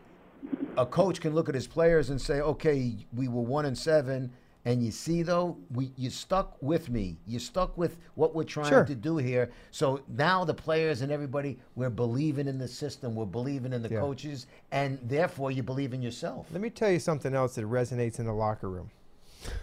a 0.76 0.84
coach 0.84 1.20
can 1.20 1.34
look 1.34 1.48
at 1.48 1.55
his 1.55 1.66
players 1.66 2.11
and 2.11 2.20
say, 2.20 2.40
"Okay, 2.40 2.94
we 3.14 3.28
were 3.28 3.40
one 3.42 3.64
and 3.64 3.76
seven, 3.78 4.30
and 4.65 4.83
you 4.83 4.91
see 4.91 5.23
though, 5.23 5.57
we 5.73 5.93
you 5.97 6.09
stuck 6.11 6.57
with 6.63 6.89
me. 6.89 7.17
You 7.27 7.39
stuck 7.39 7.77
with 7.77 7.97
what 8.15 8.35
we're 8.35 8.45
trying 8.45 8.69
Sure. 8.69 8.85
to 8.85 8.95
do 8.95 9.17
here. 9.17 9.51
So 9.71 10.01
now 10.09 10.45
the 10.45 10.55
players 10.55 11.03
and 11.03 11.11
everybody, 11.11 11.59
we're 11.75 11.91
believing 11.91 12.47
in 12.47 12.59
the 12.59 12.69
system, 12.69 13.15
we're 13.15 13.25
believing 13.27 13.73
in 13.73 13.83
the 13.83 13.89
Yeah. 13.89 14.01
coaches, 14.01 14.47
and 14.71 14.99
therefore 15.03 15.51
you 15.51 15.63
believe 15.63 15.93
in 15.93 16.03
yourself. 16.03 16.47
Let 16.53 16.61
me 16.61 16.71
tell 16.71 16.91
you 16.91 17.01
something 17.01 17.35
else 17.35 17.57
that 17.57 17.65
resonates 17.65 18.19
in 18.19 18.27
the 18.27 18.33
locker 18.35 18.69
room. 18.71 18.91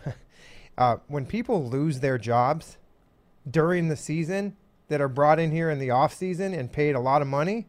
uh, 0.78 0.98
when 1.08 1.26
people 1.26 1.68
lose 1.70 2.00
their 2.02 2.18
jobs 2.18 2.78
during 3.50 3.88
the 3.88 3.96
season 3.96 4.56
that 4.90 5.00
are 5.02 5.08
brought 5.08 5.40
in 5.40 5.52
here 5.52 5.70
in 5.70 5.80
the 5.80 5.92
off 5.92 6.14
season 6.14 6.54
and 6.54 6.72
paid 6.72 6.96
a 6.96 7.00
lot 7.00 7.22
of 7.22 7.28
money, 7.28 7.68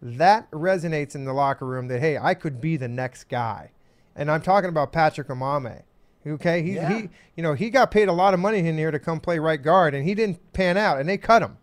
that 0.00 0.50
resonates 0.50 1.14
in 1.14 1.24
the 1.26 1.32
locker 1.34 1.66
room 1.66 1.88
that 1.88 2.00
hey, 2.00 2.16
I 2.16 2.32
could 2.32 2.60
be 2.60 2.76
the 2.78 2.88
next 2.88 3.24
guy. 3.24 3.72
And 4.16 4.30
I'm 4.30 4.40
talking 4.40 4.70
about 4.70 4.92
Patrick 4.92 5.28
Omameh. 5.28 5.82
Okay, 6.26 6.62
he, 6.62 6.74
Yeah. 6.74 6.98
he 6.98 7.08
you 7.36 7.42
know 7.42 7.54
he 7.54 7.70
got 7.70 7.90
paid 7.90 8.08
a 8.08 8.12
lot 8.12 8.34
of 8.34 8.40
money 8.40 8.58
in 8.58 8.76
here 8.76 8.90
to 8.90 8.98
come 8.98 9.20
play 9.20 9.38
right 9.38 9.62
guard, 9.62 9.94
and 9.94 10.04
he 10.04 10.14
didn't 10.14 10.52
pan 10.52 10.76
out, 10.76 11.00
and 11.00 11.08
they 11.08 11.16
cut 11.16 11.42
him. 11.42 11.56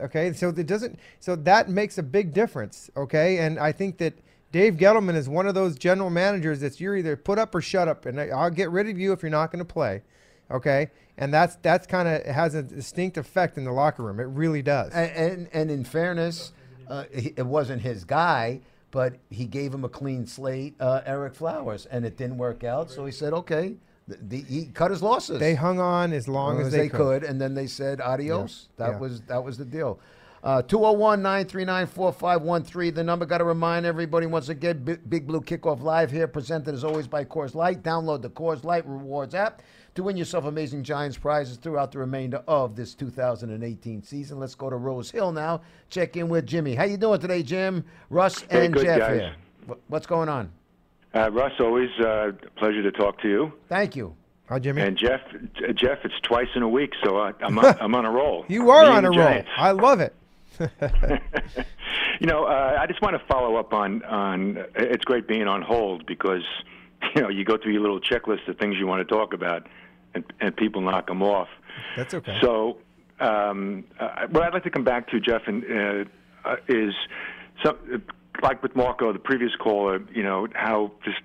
Okay, 0.00 0.32
so 0.32 0.48
it 0.48 0.66
doesn't. 0.66 0.98
So 1.18 1.36
that 1.36 1.68
makes 1.68 1.98
a 1.98 2.02
big 2.02 2.32
difference. 2.32 2.90
Okay, 2.96 3.38
and 3.38 3.58
I 3.58 3.72
think 3.72 3.98
that 3.98 4.14
Dave 4.52 4.74
Gettleman 4.76 5.14
is 5.14 5.28
one 5.28 5.46
of 5.46 5.54
those 5.54 5.76
general 5.76 6.08
managers 6.10 6.60
that's 6.60 6.80
you're 6.80 6.96
either 6.96 7.16
put 7.16 7.38
up 7.38 7.54
or 7.54 7.60
shut 7.60 7.86
up, 7.88 8.06
and 8.06 8.18
I'll 8.18 8.50
get 8.50 8.70
rid 8.70 8.88
of 8.88 8.98
you 8.98 9.12
if 9.12 9.22
you're 9.22 9.30
not 9.30 9.52
going 9.52 9.58
to 9.64 9.70
play. 9.70 10.02
Okay, 10.50 10.90
and 11.18 11.32
that's 11.32 11.56
that's 11.56 11.86
kind 11.86 12.08
of 12.08 12.24
has 12.24 12.54
a 12.54 12.62
distinct 12.62 13.18
effect 13.18 13.58
in 13.58 13.64
the 13.64 13.72
locker 13.72 14.02
room. 14.02 14.18
It 14.18 14.24
really 14.24 14.62
does. 14.62 14.92
And, 14.92 15.10
and, 15.12 15.48
and 15.52 15.70
in 15.70 15.84
fairness, 15.84 16.52
uh, 16.88 17.04
it 17.12 17.46
wasn't 17.46 17.82
his 17.82 18.04
guy, 18.04 18.60
but 18.90 19.14
he 19.28 19.44
gave 19.44 19.72
him 19.72 19.84
a 19.84 19.88
clean 19.88 20.26
slate, 20.26 20.74
uh, 20.80 21.02
Ereck 21.06 21.34
Flowers, 21.36 21.86
and 21.86 22.04
it 22.04 22.16
didn't 22.16 22.38
work 22.38 22.64
out. 22.64 22.90
So 22.90 23.04
he 23.06 23.12
said, 23.12 23.32
okay, 23.32 23.76
the, 24.10 24.18
the, 24.22 24.42
he 24.42 24.66
cut 24.66 24.90
his 24.90 25.02
losses. 25.02 25.38
They 25.38 25.54
hung 25.54 25.78
on 25.80 26.12
as 26.12 26.26
long 26.28 26.56
long 26.56 26.66
as, 26.66 26.72
they, 26.72 26.88
could. 26.88 27.22
and 27.24 27.40
then 27.40 27.54
they 27.54 27.66
said 27.66 28.00
adios. 28.00 28.68
Yeah, 28.78 28.86
That 28.86 28.92
yeah. 28.92 28.98
was 28.98 29.20
that 29.22 29.44
was 29.44 29.58
the 29.58 29.64
deal. 29.64 30.00
Uh, 30.42 30.62
201 30.62 31.20
939 31.20 31.86
4513. 31.86 32.94
The 32.94 33.04
number 33.04 33.26
got 33.26 33.38
to 33.38 33.44
remind 33.44 33.84
everybody 33.84 34.26
once 34.26 34.48
again 34.48 34.82
Big, 34.82 35.08
Big 35.08 35.26
Blue 35.26 35.42
Kickoff 35.42 35.82
Live 35.82 36.10
here, 36.10 36.26
presented 36.26 36.72
as 36.74 36.82
always 36.82 37.06
by 37.06 37.24
Coors 37.26 37.54
Light. 37.54 37.82
Download 37.82 38.22
the 38.22 38.30
Coors 38.30 38.64
Light 38.64 38.86
Rewards 38.86 39.34
app 39.34 39.60
to 39.96 40.02
win 40.02 40.16
yourself 40.16 40.46
amazing 40.46 40.82
Giants 40.82 41.18
prizes 41.18 41.58
throughout 41.58 41.92
the 41.92 41.98
remainder 41.98 42.42
of 42.48 42.74
this 42.74 42.94
2018 42.94 44.02
season. 44.02 44.38
Let's 44.40 44.54
go 44.54 44.70
to 44.70 44.76
Rose 44.76 45.10
Hill 45.10 45.30
now. 45.30 45.60
Check 45.90 46.16
in 46.16 46.28
with 46.30 46.46
Jimmy. 46.46 46.74
How 46.74 46.84
you 46.84 46.96
doing 46.96 47.20
today, 47.20 47.42
Jim? 47.42 47.84
Russ 48.08 48.40
Very 48.40 48.64
and 48.66 48.74
good, 48.74 48.84
Jeff 48.84 48.98
guys. 48.98 49.20
here. 49.20 49.34
What's 49.88 50.06
going 50.06 50.28
on? 50.30 50.50
Uh, 51.14 51.30
Russ, 51.32 51.52
always 51.58 51.90
uh, 52.00 52.28
a 52.28 52.32
pleasure 52.56 52.82
to 52.82 52.92
talk 52.92 53.20
to 53.22 53.28
you. 53.28 53.52
Thank 53.68 53.96
you. 53.96 54.14
Hi, 54.48 54.58
Jimmy. 54.58 54.82
And 54.82 54.96
Jeff, 54.96 55.20
uh, 55.32 55.72
Jeff, 55.72 55.98
it's 56.04 56.18
twice 56.22 56.48
in 56.54 56.62
a 56.62 56.68
week, 56.68 56.92
so 57.04 57.18
I, 57.18 57.32
I'm 57.40 57.58
on, 57.58 57.64
I'm 57.80 57.94
on 57.94 58.04
a 58.04 58.10
roll. 58.10 58.44
you 58.48 58.70
are 58.70 58.82
Me 58.84 58.88
on 58.90 59.04
a 59.04 59.10
roll. 59.10 59.42
I 59.56 59.70
love 59.72 60.00
it. 60.00 60.14
you 62.20 62.26
know, 62.26 62.44
uh, 62.44 62.76
I 62.78 62.86
just 62.86 63.00
want 63.00 63.18
to 63.18 63.26
follow 63.26 63.56
up 63.56 63.72
on 63.72 64.02
on. 64.04 64.64
It's 64.74 65.04
great 65.04 65.26
being 65.26 65.46
on 65.46 65.62
hold 65.62 66.04
because 66.04 66.42
you 67.14 67.22
know 67.22 67.28
you 67.28 67.44
go 67.44 67.56
through 67.56 67.72
your 67.72 67.80
little 67.80 68.00
checklist 68.00 68.46
of 68.46 68.58
things 68.58 68.76
you 68.76 68.86
want 68.86 69.06
to 69.06 69.14
talk 69.14 69.32
about, 69.32 69.66
and 70.14 70.24
and 70.40 70.54
people 70.54 70.82
knock 70.82 71.06
them 71.06 71.22
off. 71.22 71.48
That's 71.96 72.12
okay. 72.12 72.38
So, 72.42 72.76
um, 73.20 73.84
uh, 73.98 74.26
what 74.28 74.42
I'd 74.42 74.52
like 74.52 74.64
to 74.64 74.70
come 74.70 74.84
back 74.84 75.08
to, 75.10 75.20
Jeff, 75.20 75.42
and 75.46 75.64
uh, 75.64 76.04
uh, 76.48 76.56
is 76.68 76.92
some, 77.64 77.78
like 78.42 78.62
with 78.62 78.74
Marco, 78.76 79.12
the 79.12 79.18
previous 79.18 79.54
caller. 79.56 80.00
You 80.12 80.22
know 80.22 80.46
how 80.54 80.92
just 81.04 81.18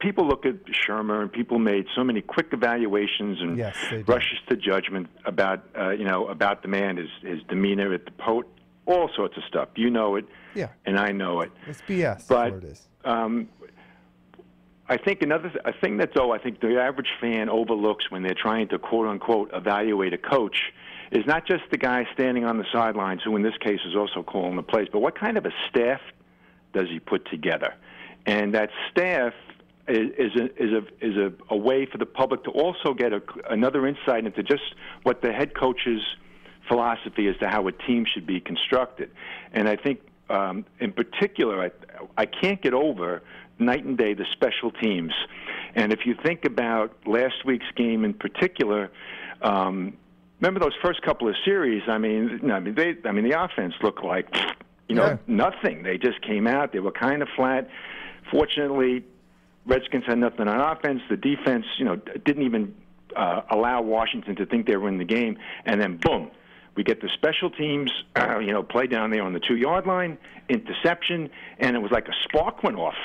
people 0.00 0.26
look 0.26 0.44
at 0.46 0.56
Shurmur, 0.66 1.22
and 1.22 1.32
people 1.32 1.58
made 1.58 1.86
so 1.94 2.04
many 2.04 2.20
quick 2.20 2.48
evaluations 2.52 3.40
and 3.40 3.56
Yes, 3.56 3.76
rushes 4.06 4.38
to 4.48 4.56
judgment 4.56 5.08
about 5.24 5.64
uh, 5.78 5.90
you 5.90 6.04
know 6.04 6.26
about 6.28 6.62
the 6.62 6.68
man, 6.68 6.96
his 6.96 7.08
his 7.22 7.42
demeanor 7.48 7.92
at 7.92 8.04
the 8.04 8.10
post, 8.12 8.48
all 8.86 9.10
sorts 9.14 9.36
of 9.36 9.42
stuff. 9.44 9.68
You 9.76 9.90
know 9.90 10.16
it, 10.16 10.26
yeah, 10.54 10.68
and 10.84 10.98
I 10.98 11.12
know 11.12 11.40
it. 11.40 11.52
it's 11.66 11.82
BS. 11.82 12.28
But 12.28 12.52
what 12.52 12.64
it 12.64 12.70
is. 12.70 12.88
um, 13.04 13.48
I 14.86 14.98
think 14.98 15.22
another 15.22 15.48
th- 15.48 15.62
a 15.64 15.72
thing 15.72 15.96
that 15.98 16.10
though 16.14 16.32
I 16.32 16.38
think 16.38 16.60
the 16.60 16.78
average 16.80 17.08
fan 17.20 17.48
overlooks 17.48 18.10
when 18.10 18.22
they're 18.22 18.34
trying 18.34 18.68
to 18.68 18.78
quote 18.78 19.06
unquote 19.08 19.50
evaluate 19.54 20.12
a 20.12 20.18
coach 20.18 20.72
is 21.10 21.24
not 21.26 21.46
just 21.46 21.62
the 21.70 21.78
guy 21.78 22.06
standing 22.12 22.44
on 22.44 22.58
the 22.58 22.66
sidelines, 22.72 23.22
who 23.24 23.34
in 23.36 23.42
this 23.42 23.56
case 23.60 23.80
is 23.86 23.94
also 23.96 24.22
calling 24.22 24.56
the 24.56 24.62
plays, 24.62 24.88
but 24.92 24.98
what 25.00 25.18
kind 25.18 25.38
of 25.38 25.46
a 25.46 25.52
staff 25.70 26.00
does 26.74 26.88
he 26.90 26.98
put 27.00 27.28
together? 27.30 27.74
And 28.26 28.54
that 28.54 28.70
staff 28.90 29.32
is, 29.88 30.34
a 30.36 30.44
is 30.62 30.72
a 30.72 31.06
is 31.06 31.16
a, 31.16 31.32
a 31.50 31.56
way 31.56 31.86
for 31.86 31.98
the 31.98 32.06
public 32.06 32.44
to 32.44 32.50
also 32.50 32.94
get 32.94 33.12
a, 33.12 33.22
another 33.50 33.86
insight 33.86 34.24
into 34.24 34.42
just 34.42 34.62
what 35.02 35.22
the 35.22 35.32
head 35.32 35.54
coach's 35.54 36.02
philosophy 36.68 37.28
as 37.28 37.36
to 37.38 37.48
how 37.48 37.66
a 37.68 37.72
team 37.72 38.04
should 38.12 38.26
be 38.26 38.40
constructed. 38.40 39.10
And 39.52 39.68
I 39.68 39.76
think, 39.76 40.00
um, 40.30 40.64
in 40.80 40.92
particular, 40.92 41.62
I, 41.62 41.70
I 42.16 42.26
can't 42.26 42.60
get 42.62 42.72
over 42.72 43.22
night 43.58 43.84
and 43.84 43.98
day 43.98 44.14
the 44.14 44.24
special 44.32 44.70
teams. 44.70 45.12
And 45.74 45.92
if 45.92 46.06
you 46.06 46.14
think 46.24 46.44
about 46.44 46.96
last 47.06 47.44
week's 47.44 47.70
game 47.76 48.04
in 48.04 48.14
particular, 48.14 48.90
um, 49.42 49.94
remember 50.40 50.60
those 50.60 50.76
first 50.82 51.02
couple 51.02 51.28
of 51.28 51.34
series? 51.44 51.82
I 51.88 51.98
mean, 51.98 52.50
I 52.50 52.60
mean, 52.60 52.74
they, 52.74 52.96
I 53.04 53.12
mean, 53.12 53.28
the 53.28 53.38
offense 53.38 53.74
looked 53.82 54.02
like, 54.02 54.34
you 54.88 54.94
know, 54.94 55.06
Yeah. 55.06 55.16
nothing. 55.26 55.82
They 55.82 55.98
just 55.98 56.20
came 56.22 56.46
out. 56.46 56.72
They 56.72 56.80
were 56.80 56.92
kind 56.92 57.22
of 57.22 57.28
flat. 57.36 57.68
Fortunately, 58.30 59.04
Redskins 59.66 60.04
had 60.06 60.18
nothing 60.18 60.48
on 60.48 60.60
offense. 60.60 61.02
The 61.08 61.16
defense, 61.16 61.66
you 61.78 61.84
know, 61.84 61.96
didn't 61.96 62.42
even 62.42 62.74
uh, 63.16 63.42
allow 63.50 63.80
Washington 63.80 64.36
to 64.36 64.46
think 64.46 64.66
they 64.66 64.76
were 64.76 64.88
in 64.88 64.98
the 64.98 65.04
game. 65.04 65.38
And 65.64 65.80
then, 65.80 65.98
boom, 65.98 66.30
we 66.74 66.82
get 66.82 67.00
the 67.00 67.08
special 67.08 67.50
teams, 67.50 67.90
uh, 68.16 68.38
you 68.44 68.52
know, 68.52 68.62
play 68.62 68.86
down 68.86 69.10
there 69.10 69.22
on 69.22 69.32
the 69.32 69.40
two-yard 69.40 69.86
line, 69.86 70.18
interception, 70.48 71.30
and 71.58 71.76
it 71.76 71.80
was 71.80 71.90
like 71.92 72.08
a 72.08 72.14
spark 72.24 72.62
went 72.62 72.76
off. 72.76 72.96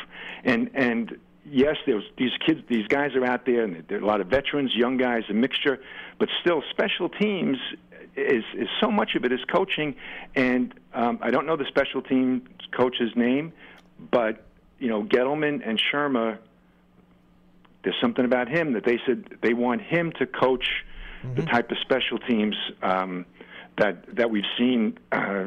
And 0.43 0.69
and 0.73 1.17
yes, 1.45 1.77
there 1.85 1.95
was 1.95 2.05
these 2.17 2.31
kids, 2.45 2.61
these 2.67 2.87
guys 2.87 3.15
are 3.15 3.25
out 3.25 3.45
there, 3.45 3.63
and 3.63 3.83
there 3.87 3.99
are 3.99 4.01
a 4.01 4.05
lot 4.05 4.21
of 4.21 4.27
veterans, 4.27 4.75
young 4.75 4.97
guys, 4.97 5.23
a 5.29 5.33
mixture, 5.33 5.79
but 6.17 6.29
still, 6.41 6.63
special 6.69 7.09
teams 7.09 7.57
is 8.15 8.43
is 8.55 8.67
so 8.81 8.89
much 8.91 9.15
of 9.15 9.23
it 9.23 9.31
is 9.31 9.39
coaching. 9.45 9.95
And 10.35 10.73
um, 10.93 11.19
I 11.21 11.31
don't 11.31 11.45
know 11.45 11.55
the 11.55 11.65
special 11.65 12.01
teams 12.01 12.41
coach's 12.71 13.15
name, 13.15 13.53
but 14.11 14.45
you 14.79 14.87
know, 14.87 15.03
Gettleman 15.03 15.61
and 15.67 15.81
Shurmur 15.91 16.39
there's 17.83 17.95
something 18.01 18.25
about 18.25 18.49
him 18.49 18.73
that 18.73 18.83
they 18.83 18.99
said 19.05 19.25
they 19.41 19.53
want 19.53 19.81
him 19.81 20.11
to 20.19 20.25
coach 20.25 20.83
the 21.35 21.43
type 21.43 21.69
of 21.71 21.77
special 21.79 22.17
teams 22.17 22.55
um, 22.81 23.25
that 23.79 24.15
that 24.15 24.29
we've 24.29 24.43
seen 24.57 24.97
uh, 25.11 25.45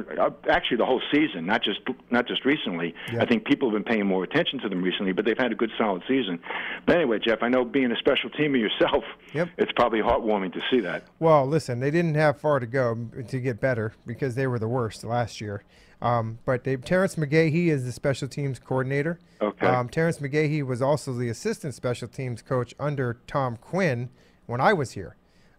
actually 0.50 0.78
the 0.78 0.84
whole 0.86 1.00
season, 1.12 1.46
not 1.46 1.62
just 1.62 1.80
not 2.10 2.26
just 2.26 2.44
recently. 2.44 2.94
I 3.18 3.26
think 3.26 3.44
people 3.44 3.70
have 3.70 3.84
been 3.84 3.92
paying 3.94 4.06
more 4.06 4.24
attention 4.24 4.58
to 4.60 4.68
them 4.68 4.82
recently, 4.82 5.12
but 5.12 5.24
they've 5.24 5.38
had 5.38 5.52
a 5.52 5.54
good 5.54 5.70
solid 5.78 6.02
season. 6.08 6.40
But 6.86 6.96
anyway, 6.96 7.18
Jeff, 7.24 7.38
I 7.42 7.48
know 7.48 7.64
being 7.64 7.92
a 7.92 7.96
special 7.96 8.30
teamer 8.30 8.58
yourself, 8.58 9.04
Yep. 9.34 9.48
it's 9.58 9.72
probably 9.72 10.00
heartwarming 10.00 10.52
to 10.54 10.60
see 10.70 10.80
that. 10.80 11.04
Well, 11.20 11.46
listen, 11.46 11.80
they 11.80 11.90
didn't 11.90 12.14
have 12.16 12.40
far 12.40 12.58
to 12.58 12.66
go 12.66 12.96
to 13.28 13.40
get 13.40 13.60
better 13.60 13.92
because 14.06 14.34
they 14.34 14.46
were 14.46 14.58
the 14.58 14.68
worst 14.68 15.04
last 15.04 15.40
year. 15.40 15.62
Um, 16.00 16.38
but 16.44 16.64
they, 16.64 16.76
Terrence 16.76 17.14
McGaughey 17.14 17.68
is 17.68 17.84
the 17.84 17.92
special 17.92 18.26
teams 18.26 18.58
coordinator. 18.58 19.20
Okay. 19.40 19.66
Um, 19.66 19.88
Terrence 19.88 20.18
McGaughey 20.18 20.66
was 20.66 20.82
also 20.82 21.12
the 21.12 21.28
assistant 21.28 21.74
special 21.74 22.08
teams 22.08 22.42
coach 22.42 22.74
under 22.80 23.18
Tom 23.28 23.56
Quinn 23.56 24.10
when 24.46 24.60
I 24.60 24.72
was 24.72 24.92
here. 24.92 25.14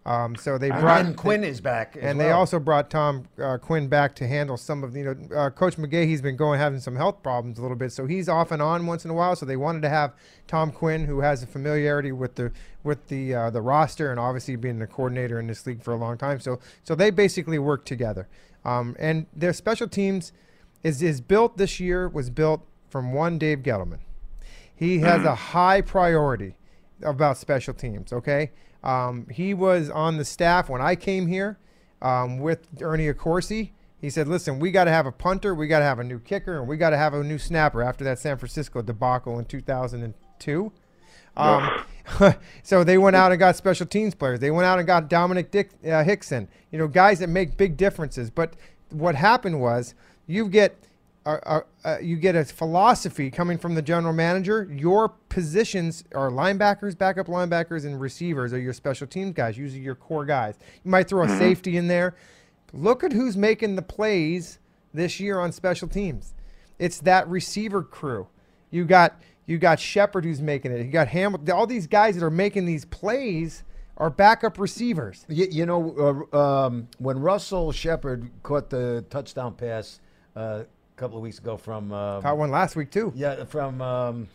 Um, 0.05 0.35
so 0.35 0.57
they 0.57 0.69
brought 0.69 1.05
And 1.05 1.15
Quinn 1.15 1.45
is 1.45 1.61
back. 1.61 1.97
and 1.99 2.19
they 2.19 2.25
well. 2.25 2.39
also 2.39 2.59
brought 2.59 2.89
Tom 2.89 3.25
uh, 3.41 3.57
Quinn 3.57 3.87
back 3.87 4.13
to 4.15 4.27
handle 4.27 4.57
some 4.57 4.83
of 4.83 4.91
the, 4.91 4.99
you 4.99 5.05
know, 5.05 5.35
uh, 5.35 5.49
Coach 5.49 5.77
McGaughey's 5.77 6.21
been 6.21 6.35
going 6.35 6.59
having 6.59 6.81
some 6.81 6.97
health 6.97 7.23
problems 7.23 7.57
a 7.57 7.61
little 7.61 7.77
bit, 7.77 7.93
so 7.93 8.05
he's 8.05 8.27
off 8.27 8.51
and 8.51 8.61
on 8.61 8.85
once 8.85 9.05
in 9.05 9.11
a 9.11 9.13
while. 9.13 9.33
So 9.35 9.45
they 9.45 9.55
wanted 9.55 9.81
to 9.83 9.89
have 9.89 10.11
Tom 10.45 10.71
Quinn, 10.73 11.05
who 11.05 11.21
has 11.21 11.41
a 11.41 11.47
familiarity 11.47 12.11
with 12.11 12.35
the 12.35 12.51
with 12.83 13.07
the 13.07 13.33
uh, 13.33 13.49
the 13.49 13.61
roster 13.61 14.11
and 14.11 14.19
obviously 14.19 14.57
being 14.57 14.79
the 14.79 14.87
coordinator 14.87 15.39
in 15.39 15.47
this 15.47 15.65
league 15.65 15.81
for 15.81 15.93
a 15.93 15.97
long 15.97 16.17
time. 16.17 16.41
So 16.41 16.59
so 16.83 16.95
they 16.95 17.09
basically 17.09 17.57
work 17.59 17.85
together. 17.85 18.27
Um, 18.65 18.97
and 18.99 19.25
their 19.33 19.53
special 19.53 19.87
teams 19.87 20.33
is 20.83 21.01
is 21.01 21.21
built 21.21 21.57
this 21.57 21.79
year 21.79 22.09
was 22.09 22.29
built 22.29 22.65
from 22.89 23.13
one 23.13 23.37
Dave 23.37 23.59
Gettleman. 23.59 23.99
He 24.75 24.99
has 24.99 25.23
a 25.23 25.35
high 25.53 25.79
priority 25.79 26.55
about 27.01 27.37
special 27.37 27.73
teams. 27.73 28.11
Okay, 28.11 28.51
um, 28.83 29.27
he 29.29 29.53
was 29.53 29.89
on 29.89 30.17
the 30.17 30.25
staff 30.25 30.69
when 30.69 30.81
I 30.81 30.95
came 30.95 31.27
here 31.27 31.57
um, 32.01 32.39
with 32.39 32.67
Ernie 32.81 33.11
Accorsi. 33.11 33.71
He 33.99 34.09
said, 34.09 34.27
"Listen, 34.27 34.59
we 34.59 34.71
got 34.71 34.85
to 34.85 34.91
have 34.91 35.05
a 35.05 35.11
punter, 35.11 35.55
we 35.55 35.67
got 35.67 35.79
to 35.79 35.85
have 35.85 35.99
a 35.99 36.03
new 36.03 36.19
kicker, 36.19 36.59
and 36.59 36.67
we 36.67 36.75
got 36.75 36.89
to 36.89 36.97
have 36.97 37.13
a 37.13 37.23
new 37.23 37.37
snapper." 37.37 37.81
After 37.81 38.03
that 38.03 38.19
San 38.19 38.37
Francisco 38.37 38.81
debacle 38.81 39.39
in 39.39 39.45
2002. 39.45 40.71
Um, 41.35 41.85
so 42.63 42.83
they 42.83 42.97
went 42.97 43.15
out 43.15 43.31
and 43.31 43.39
got 43.39 43.55
special 43.55 43.85
teams 43.85 44.13
players. 44.13 44.39
They 44.39 44.51
went 44.51 44.65
out 44.65 44.77
and 44.77 44.85
got 44.85 45.09
Dominic 45.09 45.51
Dick, 45.51 45.71
uh, 45.85 46.03
Hixon. 46.03 46.47
You 46.71 46.79
know, 46.79 46.87
guys 46.87 47.19
that 47.19 47.29
make 47.29 47.57
big 47.57 47.77
differences. 47.77 48.29
But 48.29 48.55
what 48.89 49.15
happened 49.15 49.61
was 49.61 49.95
you 50.27 50.47
get 50.47 50.75
a, 51.25 51.31
a, 51.33 51.63
a, 51.85 52.01
you 52.01 52.17
get 52.17 52.35
a 52.35 52.43
philosophy 52.45 53.31
coming 53.31 53.57
from 53.57 53.75
the 53.75 53.81
general 53.81 54.13
manager. 54.13 54.69
Your 54.71 55.09
positions 55.29 56.03
are 56.13 56.29
linebackers, 56.29 56.97
backup 56.97 57.27
linebackers, 57.27 57.85
and 57.85 57.99
receivers 57.99 58.53
are 58.53 58.59
your 58.59 58.73
special 58.73 59.07
teams 59.07 59.33
guys. 59.33 59.57
Usually 59.57 59.81
your 59.81 59.95
core 59.95 60.25
guys. 60.25 60.55
You 60.83 60.91
might 60.91 61.07
throw 61.07 61.23
a 61.23 61.29
safety 61.37 61.77
in 61.77 61.87
there. 61.87 62.15
Look 62.73 63.03
at 63.03 63.13
who's 63.13 63.37
making 63.37 63.75
the 63.75 63.81
plays 63.81 64.59
this 64.93 65.19
year 65.19 65.39
on 65.39 65.51
special 65.51 65.87
teams. 65.87 66.33
It's 66.79 66.99
that 66.99 67.27
receiver 67.27 67.83
crew. 67.83 68.27
You 68.71 68.85
got 68.85 69.21
you 69.45 69.57
got 69.57 69.79
Shepard 69.79 70.25
who's 70.25 70.41
making 70.41 70.71
it. 70.71 70.85
You 70.85 70.91
got 70.91 71.07
Hamilton. 71.09 71.51
All 71.51 71.67
these 71.67 71.87
guys 71.87 72.15
that 72.15 72.23
are 72.23 72.31
making 72.31 72.65
these 72.65 72.85
plays 72.85 73.63
are 73.97 74.09
backup 74.09 74.57
receivers. 74.57 75.25
You, 75.29 75.47
you 75.51 75.65
know, 75.65 76.27
uh, 76.33 76.37
um, 76.37 76.87
when 76.97 77.19
Russell 77.19 77.71
Shepard 77.71 78.29
caught 78.41 78.69
the 78.69 79.05
touchdown 79.09 79.53
pass 79.53 79.99
uh, 80.35 80.63
couple 80.95 81.17
of 81.17 81.23
weeks 81.23 81.39
ago 81.39 81.57
from 81.57 81.91
um, 81.91 82.21
Caught 82.21 82.37
one 82.37 82.51
last 82.51 82.75
week 82.75 82.91
too. 82.91 83.11
yeah 83.15 83.43
from 83.45 83.81
um, 83.81 84.27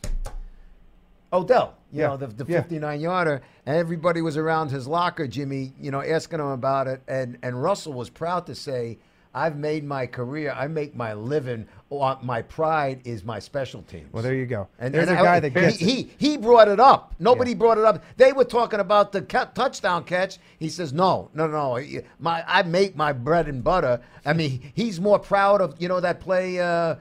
Odell, 1.33 1.75
you 1.93 2.01
Yeah, 2.01 2.07
know, 2.09 2.17
the, 2.17 2.27
the 2.29 2.45
yeah. 2.51 2.63
59 2.63 3.01
yarder, 3.01 3.43
and 3.67 3.77
everybody 3.77 4.23
was 4.23 4.37
around 4.37 4.71
his 4.71 4.87
locker, 4.87 5.27
Jimmy, 5.27 5.73
you 5.79 5.91
know, 5.91 6.03
asking 6.03 6.41
him 6.41 6.47
about 6.47 6.87
it, 6.87 7.03
and 7.07 7.39
and 7.43 7.63
Russell 7.63 7.93
was 7.93 8.09
proud 8.11 8.47
to 8.47 8.55
say. 8.55 8.99
I've 9.35 9.57
made 9.57 9.85
my 9.85 10.07
career. 10.07 10.53
I 10.57 10.67
make 10.69 10.97
my 10.97 11.13
living. 11.13 11.67
uh, 11.93 12.17
My 12.23 12.43
pride 12.43 13.01
is 13.05 13.25
my 13.25 13.39
special 13.39 13.83
teams. 13.83 14.13
Well, 14.13 14.23
there 14.23 14.35
you 14.35 14.47
go. 14.47 14.69
And 14.79 14.93
There's 14.95 15.09
and 15.09 15.17
a 15.17 15.21
I- 15.21 15.25
guy 15.25 15.41
that 15.41 15.49
he, 15.53 15.61
gets 15.61 15.77
it. 15.81 15.85
he 15.85 16.11
he 16.19 16.37
brought 16.37 16.69
it 16.69 16.81
up. 16.81 17.15
Nobody 17.19 17.55
brought 17.55 17.79
it 17.79 17.85
up. 17.85 18.03
They 18.17 18.33
were 18.33 18.45
talking 18.45 18.81
about 18.81 19.13
the 19.13 19.23
ca- 19.23 19.47
touchdown 19.55 20.05
catch. 20.05 20.39
He 20.59 20.69
says, 20.69 20.93
"No, 20.93 21.31
no, 21.35 21.47
no. 21.47 21.79
My 22.19 22.43
I 22.47 22.63
make 22.63 22.97
my 22.97 23.13
bread 23.13 23.49
and 23.49 23.63
butter." 23.63 24.01
I 24.25 24.33
mean, 24.33 24.73
he's 24.75 25.01
more 25.01 25.19
proud 25.19 25.61
of 25.61 25.75
you 25.79 25.89
know 25.89 26.01
that 26.01 26.21
play. 26.21 26.59
Uh, 26.59 26.97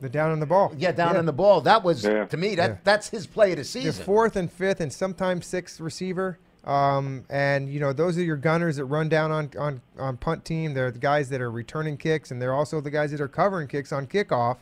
the 0.00 0.08
down 0.08 0.32
on 0.32 0.40
the 0.40 0.46
ball. 0.46 0.72
yeah, 0.78 0.92
down 0.92 1.16
on 1.16 1.26
the 1.26 1.32
ball. 1.32 1.60
That 1.60 1.84
was 1.84 2.02
Yeah. 2.04 2.24
to 2.24 2.36
me. 2.36 2.54
That 2.56 2.70
Yeah. 2.70 2.76
that's 2.84 3.08
his 3.10 3.26
play 3.26 3.50
of 3.52 3.56
the 3.56 3.60
Your 3.60 3.64
season. 3.64 4.04
fourth 4.04 4.34
and 4.34 4.50
fifth 4.50 4.80
and 4.80 4.92
sometimes 4.92 5.46
sixth 5.46 5.78
receiver. 5.80 6.38
Um, 6.64 7.24
and 7.30 7.72
you 7.72 7.80
know 7.80 7.92
those 7.92 8.18
are 8.18 8.22
your 8.22 8.36
gunners 8.36 8.76
that 8.76 8.84
run 8.84 9.08
down 9.08 9.30
on, 9.30 9.50
on 9.58 9.80
on 9.98 10.16
punt 10.18 10.44
team. 10.44 10.74
They're 10.74 10.90
the 10.90 10.98
guys 10.98 11.30
that 11.30 11.40
are 11.40 11.50
returning 11.50 11.96
kicks, 11.96 12.30
and 12.30 12.40
they're 12.40 12.54
also 12.54 12.80
the 12.80 12.90
guys 12.90 13.10
that 13.12 13.20
are 13.20 13.28
covering 13.28 13.66
kicks 13.66 13.92
on 13.92 14.06
kickoff. 14.06 14.58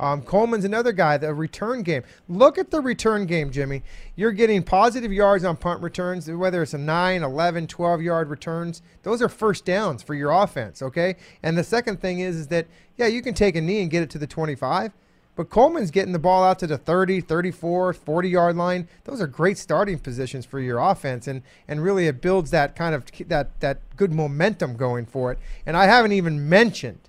Um, 0.00 0.22
Coleman's 0.22 0.64
another 0.64 0.92
guy. 0.92 1.16
The 1.16 1.32
return 1.32 1.82
game. 1.82 2.02
Look 2.28 2.58
at 2.58 2.70
the 2.70 2.80
return 2.80 3.26
game, 3.26 3.52
Jimmy. 3.52 3.82
You're 4.16 4.32
getting 4.32 4.62
positive 4.62 5.12
yards 5.12 5.44
on 5.44 5.56
punt 5.56 5.80
returns, 5.82 6.28
whether 6.28 6.62
it's 6.62 6.74
a 6.74 6.78
9, 6.78 7.22
11, 7.22 7.66
12 7.68 8.02
yard 8.02 8.28
returns. 8.28 8.82
Those 9.04 9.22
are 9.22 9.28
first 9.28 9.64
downs 9.64 10.02
for 10.02 10.14
your 10.14 10.30
offense. 10.30 10.82
Okay. 10.82 11.16
And 11.42 11.56
the 11.56 11.62
second 11.62 12.00
thing 12.00 12.18
is, 12.18 12.36
is 12.36 12.48
that 12.48 12.66
yeah, 12.96 13.06
you 13.06 13.22
can 13.22 13.34
take 13.34 13.56
a 13.56 13.60
knee 13.60 13.80
and 13.80 13.90
get 13.90 14.02
it 14.02 14.10
to 14.10 14.18
the 14.18 14.26
25. 14.26 14.92
But 15.34 15.48
Coleman's 15.48 15.90
getting 15.90 16.12
the 16.12 16.18
ball 16.18 16.44
out 16.44 16.58
to 16.58 16.66
the 16.66 16.76
30, 16.76 17.22
34, 17.22 17.94
40 17.94 18.28
yard 18.28 18.56
line. 18.56 18.86
Those 19.04 19.20
are 19.20 19.26
great 19.26 19.56
starting 19.56 19.98
positions 19.98 20.44
for 20.44 20.60
your 20.60 20.78
offense 20.78 21.26
and 21.26 21.42
and 21.66 21.82
really 21.82 22.06
it 22.06 22.20
builds 22.20 22.50
that 22.50 22.76
kind 22.76 22.94
of 22.94 23.04
that 23.28 23.58
that 23.60 23.78
good 23.96 24.12
momentum 24.12 24.76
going 24.76 25.06
for 25.06 25.32
it. 25.32 25.38
And 25.64 25.76
I 25.76 25.86
haven't 25.86 26.12
even 26.12 26.48
mentioned 26.48 27.00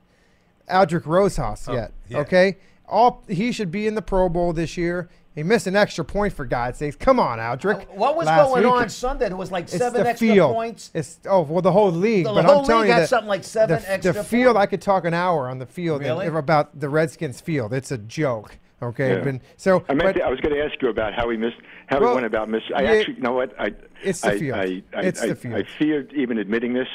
Aldrick 0.69 1.05
Rosas 1.05 1.67
oh, 1.67 1.73
yet. 1.73 1.91
yeah. 2.07 2.19
Okay? 2.19 2.57
All 2.87 3.23
he 3.27 3.51
should 3.51 3.71
be 3.71 3.87
in 3.87 3.95
the 3.95 4.01
Pro 4.01 4.29
Bowl 4.29 4.53
this 4.53 4.77
year. 4.77 5.09
He 5.35 5.41
missed 5.41 5.65
an 5.65 5.75
extra 5.75 6.05
point 6.05 6.31
for 6.33 6.45
God's 6.45 6.77
sakes. 6.77 6.95
Come 6.95 7.19
on, 7.19 7.39
Aldrick. 7.39 7.81
Uh, 7.81 7.85
what 7.95 8.15
was 8.15 8.27
Last 8.27 8.49
going 8.49 8.63
week. 8.65 8.71
on 8.71 8.89
Sunday? 8.89 9.27
There 9.29 9.37
was 9.37 9.51
like 9.51 9.63
It's 9.63 9.77
seven 9.77 10.03
the 10.03 10.09
extra 10.09 10.27
field. 10.27 10.53
points. 10.53 10.91
It's 10.93 11.19
oh 11.25 11.41
well 11.41 11.61
the 11.61 11.71
whole 11.71 11.91
league. 11.91 12.25
The 12.25 12.33
but 12.33 12.45
whole 12.45 12.59
I'm 12.59 12.65
telling 12.65 12.81
league 12.83 12.89
you 12.89 12.93
had 12.93 13.09
something 13.09 13.27
like 13.29 13.43
seven 13.43 13.79
the, 13.81 13.91
extra 13.91 14.13
The 14.13 14.23
field 14.23 14.55
points. 14.55 14.63
I 14.63 14.65
could 14.67 14.81
talk 14.81 15.05
an 15.05 15.13
hour 15.15 15.49
on 15.49 15.57
the 15.57 15.65
field 15.65 16.03
and- 16.03 16.37
about 16.37 16.79
the 16.79 16.87
Redskins 16.89 17.41
field. 17.41 17.73
It's 17.73 17.91
a 17.91 17.97
joke. 17.97 18.57
Okay, 18.81 19.15
Yeah. 19.17 19.23
Been- 19.23 19.41
so 19.57 19.83
I 19.89 19.93
meant 19.93 20.09
but 20.13 20.19
to, 20.19 20.23
I 20.25 20.29
was 20.29 20.39
going 20.41 20.53
to 20.53 20.61
ask 20.61 20.79
you 20.81 20.89
about 20.89 21.13
how 21.13 21.29
he 21.29 21.37
missed, 21.37 21.55
how 21.87 21.99
Well, 22.01 22.09
he 22.09 22.15
went 22.15 22.25
about 22.25 22.49
miss. 22.49 22.63
I 22.75 22.81
yeah, 22.83 22.91
actually, 22.91 23.15
you 23.15 23.21
know 23.21 23.31
what? 23.31 23.53
I 23.57 23.71
it's 24.03 24.19
the 24.21 24.31
I, 24.33 24.37
field. 24.39 24.57
I, 24.59 24.83
I, 24.93 25.01
It's 25.03 25.21
I, 25.23 25.27
the 25.27 25.35
field. 25.35 25.55
I 25.55 25.63
feared 25.63 26.11
even 26.13 26.37
admitting 26.37 26.73
this, 26.73 26.89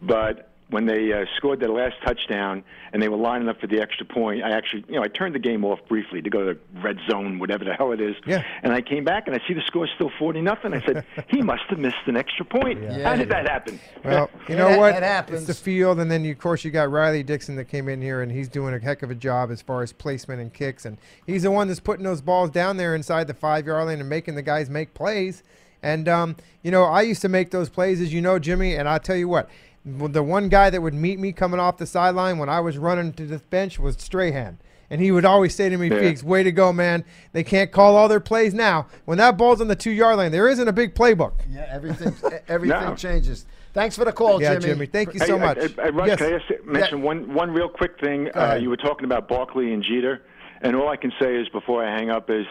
but 0.00 0.48
when 0.70 0.86
they 0.86 1.12
uh, 1.12 1.24
scored 1.36 1.60
their 1.60 1.68
last 1.68 1.94
touchdown 2.04 2.64
and 2.92 3.02
they 3.02 3.08
were 3.08 3.16
lining 3.18 3.48
up 3.48 3.60
for 3.60 3.66
the 3.66 3.80
extra 3.80 4.06
point, 4.06 4.42
I 4.42 4.50
actually, 4.50 4.84
you 4.88 4.94
know, 4.96 5.02
I 5.02 5.08
turned 5.08 5.34
the 5.34 5.38
game 5.38 5.64
off 5.64 5.78
briefly 5.88 6.22
to 6.22 6.30
go 6.30 6.40
to 6.40 6.54
the 6.54 6.80
red 6.80 6.98
zone, 7.10 7.38
whatever 7.38 7.64
the 7.64 7.74
hell 7.74 7.92
it 7.92 8.00
is. 8.00 8.16
Yeah. 8.26 8.42
And 8.62 8.72
I 8.72 8.80
came 8.80 9.04
back 9.04 9.26
and 9.26 9.36
I 9.36 9.46
see 9.46 9.54
the 9.54 9.62
score 9.66 9.84
is 9.84 9.90
still 9.94 10.10
forty 10.18 10.40
nothing. 10.40 10.72
I 10.72 10.84
said 10.84 11.04
he 11.28 11.42
must 11.42 11.64
have 11.68 11.78
missed 11.78 11.96
an 12.06 12.16
extra 12.16 12.44
point. 12.44 12.82
Yeah. 12.82 13.08
How 13.08 13.14
did 13.16 13.28
that 13.28 13.48
happen? 13.48 13.78
Well, 14.04 14.30
you 14.48 14.56
know 14.56 14.68
that- 14.70 14.78
what? 14.78 14.94
that 14.94 15.02
happens. 15.02 15.48
It's 15.48 15.58
the 15.58 15.64
field, 15.64 16.00
and 16.00 16.10
then 16.10 16.24
you, 16.24 16.32
of 16.32 16.38
course 16.38 16.64
you 16.64 16.70
got 16.70 16.90
Riley 16.90 17.22
Dixon 17.22 17.56
that 17.56 17.66
came 17.66 17.88
in 17.88 18.00
here, 18.00 18.22
and 18.22 18.32
he's 18.32 18.48
doing 18.48 18.74
a 18.74 18.78
heck 18.78 19.02
of 19.02 19.10
a 19.10 19.14
job 19.14 19.50
as 19.50 19.60
far 19.60 19.82
as 19.82 19.92
placement 19.92 20.40
and 20.40 20.52
kicks, 20.52 20.86
and 20.86 20.96
he's 21.26 21.42
the 21.42 21.50
one 21.50 21.68
that's 21.68 21.80
putting 21.80 22.04
those 22.04 22.20
balls 22.22 22.50
down 22.50 22.76
there 22.78 22.94
inside 22.94 23.26
the 23.26 23.34
five 23.34 23.66
yard 23.66 23.86
line 23.86 24.00
and 24.00 24.08
making 24.08 24.34
the 24.34 24.42
guys 24.42 24.70
make 24.70 24.94
plays. 24.94 25.42
And 25.82 26.08
um, 26.08 26.36
you 26.62 26.70
know, 26.70 26.84
I 26.84 27.02
used 27.02 27.20
to 27.22 27.28
make 27.28 27.50
those 27.50 27.68
plays, 27.68 28.00
as 28.00 28.12
you 28.12 28.22
know, 28.22 28.38
Jimmy. 28.38 28.74
And 28.74 28.88
I'll 28.88 28.98
tell 28.98 29.16
you 29.16 29.28
what, 29.28 29.50
the 29.84 30.22
one 30.22 30.48
guy 30.48 30.70
that 30.70 30.80
would 30.80 30.94
meet 30.94 31.18
me 31.18 31.32
coming 31.32 31.60
off 31.60 31.76
the 31.76 31.86
sideline 31.86 32.38
when 32.38 32.48
I 32.48 32.60
was 32.60 32.78
running 32.78 33.12
to 33.14 33.26
the 33.26 33.38
bench 33.38 33.78
was 33.78 33.96
Strahan. 33.98 34.58
And 34.90 35.00
he 35.00 35.10
would 35.10 35.24
always 35.24 35.54
say 35.54 35.68
to 35.68 35.76
me, 35.76 35.88
Yeah. 35.88 35.96
Feeks, 35.96 36.22
way 36.22 36.42
to 36.42 36.52
go, 36.52 36.72
man. 36.72 37.04
They 37.32 37.42
can't 37.42 37.72
call 37.72 37.96
all 37.96 38.06
their 38.06 38.20
plays 38.20 38.54
now. 38.54 38.86
When 39.06 39.18
that 39.18 39.36
ball's 39.36 39.60
on 39.60 39.68
the 39.68 39.76
two 39.76 39.90
yard 39.90 40.16
line, 40.18 40.30
there 40.30 40.48
isn't 40.48 40.68
a 40.68 40.72
big 40.72 40.94
playbook. 40.94 41.32
Yeah, 41.50 41.66
everything 41.70 42.14
everything 42.48 42.80
No. 42.80 42.94
changes. 42.94 43.46
Thanks 43.72 43.96
for 43.96 44.04
the 44.04 44.12
call, 44.12 44.40
yeah, 44.40 44.54
Jimmy. 44.54 44.74
Jimmy. 44.74 44.86
Thank 44.86 45.14
you 45.14 45.20
so 45.20 45.34
uh, 45.34 45.38
much. 45.38 45.58
uh, 45.58 45.68
uh, 45.82 45.90
Russ, 45.92 46.08
Yes. 46.08 46.18
can 46.18 46.34
I 46.34 46.38
just 46.38 46.64
mention 46.64 47.02
one 47.02 47.34
one 47.34 47.50
real 47.50 47.68
quick 47.68 47.98
thing? 47.98 48.28
Uh, 48.34 48.56
you 48.60 48.70
were 48.70 48.76
talking 48.76 49.04
about 49.04 49.26
Barkley 49.26 49.72
and 49.72 49.82
Jeter, 49.82 50.22
and 50.60 50.76
all 50.76 50.88
I 50.88 50.96
can 50.96 51.12
say 51.20 51.34
is 51.36 51.48
before 51.48 51.84
I 51.84 51.90
hang 51.90 52.10
up 52.10 52.30
is, 52.30 52.46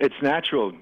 it's 0.00 0.14
natural. 0.22 0.72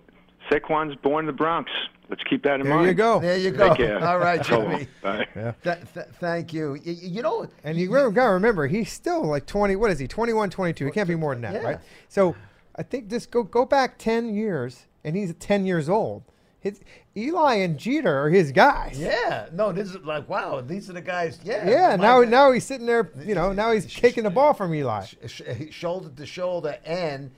Saquon's 0.51 0.95
born 0.97 1.25
in 1.25 1.27
the 1.27 1.33
Bronx. 1.33 1.71
Let's 2.11 2.23
keep 2.25 2.43
that 2.45 2.61
in 2.61 2.67
There 2.67 2.75
mind. 2.75 2.85
There 2.85 2.91
you 2.91 2.95
go. 2.97 3.21
There 3.21 3.37
you 3.39 3.51
go. 3.51 3.69
Take 3.71 3.79
care. 3.79 4.07
All 4.07 4.19
right, 4.19 4.43
Jimmy. 4.45 4.87
bye. 5.03 5.27
Th- 5.63 5.79
th- 5.95 6.07
thank 6.21 6.53
you. 6.53 6.73
Y- 6.73 6.81
y- 6.87 6.97
You 7.01 7.23
know, 7.23 7.47
And 7.65 7.79
you 7.79 7.89
got 7.89 8.27
to 8.27 8.31
remember, 8.33 8.67
he's 8.67 8.93
still 8.93 9.25
like 9.25 9.47
20. 9.47 9.77
What 9.77 9.91
is 9.91 9.99
he? 9.99 10.07
21, 10.07 10.51
22. 10.51 10.85
He 10.85 10.91
can't 10.91 11.09
be 11.09 11.15
more 11.17 11.35
than 11.35 11.43
that, 11.43 11.55
Yeah. 11.55 11.63
right? 11.63 11.79
So 12.09 12.37
I 12.77 12.83
think 12.83 13.09
just 13.09 13.31
go 13.31 13.43
go 13.43 13.65
back 13.65 13.97
10 13.99 14.35
years, 14.35 14.87
and 15.03 15.17
he's 15.17 15.33
10 15.35 15.65
years 15.67 15.89
old. 15.89 16.25
His, 16.61 16.81
Eli 17.17 17.57
and 17.57 17.79
Jeter 17.79 18.25
are 18.25 18.31
his 18.31 18.51
guys. 18.51 18.99
yeah. 18.99 19.47
No, 19.53 19.71
this 19.73 19.89
is 19.91 19.97
like 20.05 20.29
wow. 20.29 20.61
These 20.63 20.89
are 20.91 20.95
the 20.95 21.01
guys. 21.03 21.39
Yeah. 21.45 21.69
Yeah, 21.69 21.97
now 21.97 22.23
guy- 22.23 22.29
now 22.31 22.53
he's 22.53 22.65
sitting 22.65 22.87
there, 22.87 23.11
you 23.25 23.35
know, 23.35 23.53
now 23.53 23.71
he's 23.73 23.93
taking 23.93 24.25
the 24.25 24.31
ball 24.31 24.53
from 24.55 24.75
Eli. 24.75 25.05
sh- 25.05 25.15
sh- 25.27 25.43
shoulder 25.71 26.11
to 26.17 26.27
shoulder, 26.27 26.79
and 26.85 27.31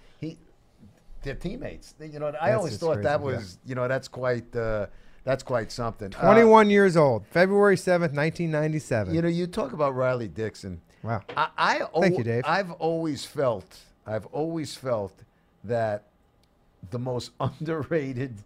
he, 1.27 1.33
they're 1.33 1.35
teammates. 1.41 1.95
You 2.01 2.19
know, 2.19 2.29
I 2.29 2.31
That's 2.51 2.57
always 2.57 2.77
thought 2.79 3.03
that 3.03 3.21
crazy, 3.21 3.31
yeah. 3.33 3.37
was, 3.39 3.59
you 3.67 3.75
know, 3.75 3.89
that's 3.89 4.09
quite, 4.09 4.55
uh, 4.57 4.87
that's 5.25 5.43
quite 5.43 5.73
something. 5.73 6.15
Uh, 6.15 6.21
21 6.23 6.71
years 6.71 6.97
old, 6.97 7.27
February 7.27 7.77
7th, 7.77 8.15
1997. 8.15 9.15
you 9.15 9.23
know, 9.23 9.29
you 9.29 9.47
talk 9.47 9.73
about 9.73 9.95
Riley 9.95 10.29
Dixon. 10.29 10.81
wow. 11.03 11.23
I, 11.37 11.49
I 11.59 12.01
Thank 12.01 12.19
you, 12.19 12.25
Dave. 12.25 12.45
I've 12.47 12.71
always 12.73 13.25
felt, 13.25 13.79
I've 14.07 14.27
always 14.27 14.75
felt 14.77 15.13
that 15.65 16.05
the 16.91 16.99
most 16.99 17.33
underrated 17.41 18.37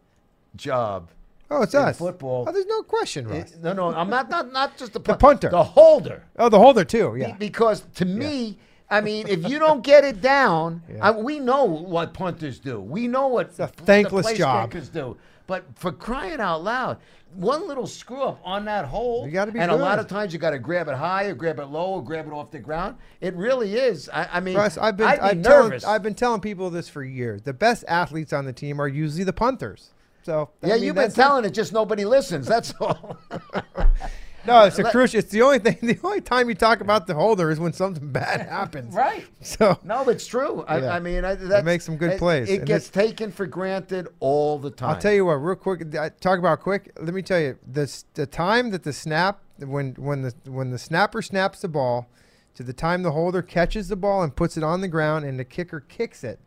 job 0.57 1.11
Oh, 1.53 1.63
it's 1.63 1.75
in 1.75 1.81
us. 1.81 1.99
football- 1.99 2.45
Oh, 2.49 2.53
there's 2.53 2.67
no 2.67 2.83
question, 2.85 3.27
Russ. 3.27 3.57
No, 3.61 3.73
no, 3.73 3.93
I'm 3.93 4.09
not 4.09 4.31
not 4.31 4.53
not 4.53 4.77
just 4.79 4.93
the, 4.93 5.01
The 5.01 5.17
punter. 5.17 5.49
the 5.51 5.65
holder. 5.65 6.23
oh, 6.39 6.49
the 6.49 6.59
holder 6.61 6.85
too. 6.85 7.13
Be- 7.15 7.21
Yeah. 7.23 7.35
Because 7.37 7.83
to 7.97 8.05
me, 8.05 8.57
I 8.91 9.01
mean, 9.01 9.29
if 9.29 9.49
you 9.49 9.59
don't 9.59 9.83
get 9.83 10.05
it 10.05 10.21
down, 10.21 10.83
Yeah. 10.91 11.09
I, 11.09 11.11
we 11.13 11.39
know 11.39 11.65
what 11.65 12.13
punters 12.13 12.59
do. 12.59 12.81
We 12.81 13.07
know 13.07 13.29
what 13.29 13.59
a 13.59 13.69
thankless 13.69 14.33
job. 14.37 14.73
do. 14.93 15.17
But 15.47 15.65
for 15.77 15.93
crying 15.93 16.41
out 16.41 16.63
loud, 16.63 16.99
one 17.35 17.69
little 17.69 17.87
screw 17.87 18.23
up 18.23 18.41
on 18.45 18.65
that 18.65 18.85
hole, 18.87 19.25
You 19.27 19.33
gotta 19.33 19.53
be 19.53 19.59
and 19.61 19.71
a 19.71 19.77
lot 19.77 19.99
of 19.99 20.09
times 20.09 20.33
you 20.33 20.39
got 20.39 20.51
to 20.51 20.59
grab 20.59 20.89
it 20.89 20.97
high 20.97 21.25
or 21.25 21.35
grab 21.35 21.59
it 21.61 21.67
low 21.67 21.95
or 21.95 22.05
grab 22.05 22.27
it 22.27 22.33
off 22.33 22.51
the 22.51 22.59
ground. 22.59 22.97
It 23.21 23.35
really 23.35 23.75
is. 23.77 24.09
I, 24.09 24.29
I 24.35 24.41
mean, 24.41 24.57
Russ, 24.57 24.77
I've 24.79 24.97
been 24.97 25.11
be 25.11 25.19
I've, 25.19 25.43
telling. 25.43 25.85
I've 25.85 26.03
been 26.03 26.15
telling 26.15 26.41
people 26.41 26.71
this 26.71 26.89
for 26.89 27.05
years. 27.05 27.43
The 27.43 27.53
best 27.53 27.85
athletes 27.87 28.33
on 28.33 28.45
the 28.45 28.53
team 28.53 28.81
are 28.81 28.89
usually 28.89 29.25
the 29.25 29.33
punters. 29.33 29.91
So 30.23 30.51
I 30.63 30.69
yeah, 30.69 30.75
mean, 30.75 30.85
you've 30.85 30.97
been 30.97 31.13
telling 31.13 31.45
it, 31.45 31.51
just 31.51 31.73
nobody 31.73 32.05
listens. 32.05 32.47
That's 32.47 32.75
all. 32.81 33.19
No, 34.47 34.65
it's 34.65 34.79
a 34.79 34.83
Let- 34.83 34.93
crucial. 34.93 35.19
It's 35.19 35.31
the 35.31 35.43
only 35.43 35.59
thing. 35.59 35.77
The 35.83 35.99
only 36.03 36.21
time 36.21 36.49
you 36.49 36.55
talk 36.55 36.81
about 36.81 37.07
the 37.07 37.15
holder 37.15 37.51
is 37.51 37.61
when 37.61 37.73
something 37.73 38.11
bad 38.11 38.41
happens. 38.49 38.95
right. 38.95 39.25
So 39.43 39.79
No, 39.85 40.09
it's 40.09 40.27
true. 40.27 40.65
I, 40.67 40.79
Yeah. 40.79 40.95
I 40.95 41.01
mean, 41.01 41.25
I, 41.25 41.35
that's, 41.35 41.65
makes 41.65 41.85
some 41.85 41.97
good 41.97 42.19
plays. 42.19 42.49
It 42.49 42.59
And 42.61 42.67
gets 42.67 42.89
this- 42.89 43.05
taken 43.07 43.33
for 43.33 43.47
granted 43.47 44.09
all 44.21 44.59
the 44.59 44.71
time. 44.71 44.91
I'll 44.91 44.99
tell 45.01 45.13
you 45.13 45.27
what, 45.27 45.35
real 45.35 45.57
quick. 45.57 45.91
Talk 46.21 46.39
about 46.39 46.61
quick. 46.61 46.91
Let 47.01 47.13
me 47.15 47.23
tell 47.23 47.41
you 47.41 47.59
this: 47.67 48.05
the 48.15 48.27
time 48.27 48.71
that 48.71 48.83
the 48.83 48.93
snap, 48.93 49.41
when 49.59 49.95
when 49.99 50.23
the 50.23 50.35
when 50.47 50.71
the 50.71 50.79
snapper 50.79 51.21
snaps 51.23 51.61
the 51.61 51.69
ball, 51.69 52.09
to 52.55 52.63
the 52.63 52.73
time 52.73 53.03
the 53.03 53.13
holder 53.13 53.43
catches 53.43 53.89
the 53.89 53.97
ball 53.97 54.23
and 54.23 54.35
puts 54.35 54.57
it 54.57 54.63
on 54.65 54.81
the 54.81 54.89
ground, 54.89 55.25
and 55.25 55.39
the 55.39 55.45
kicker 55.45 55.81
kicks 55.81 56.25
it. 56.25 56.39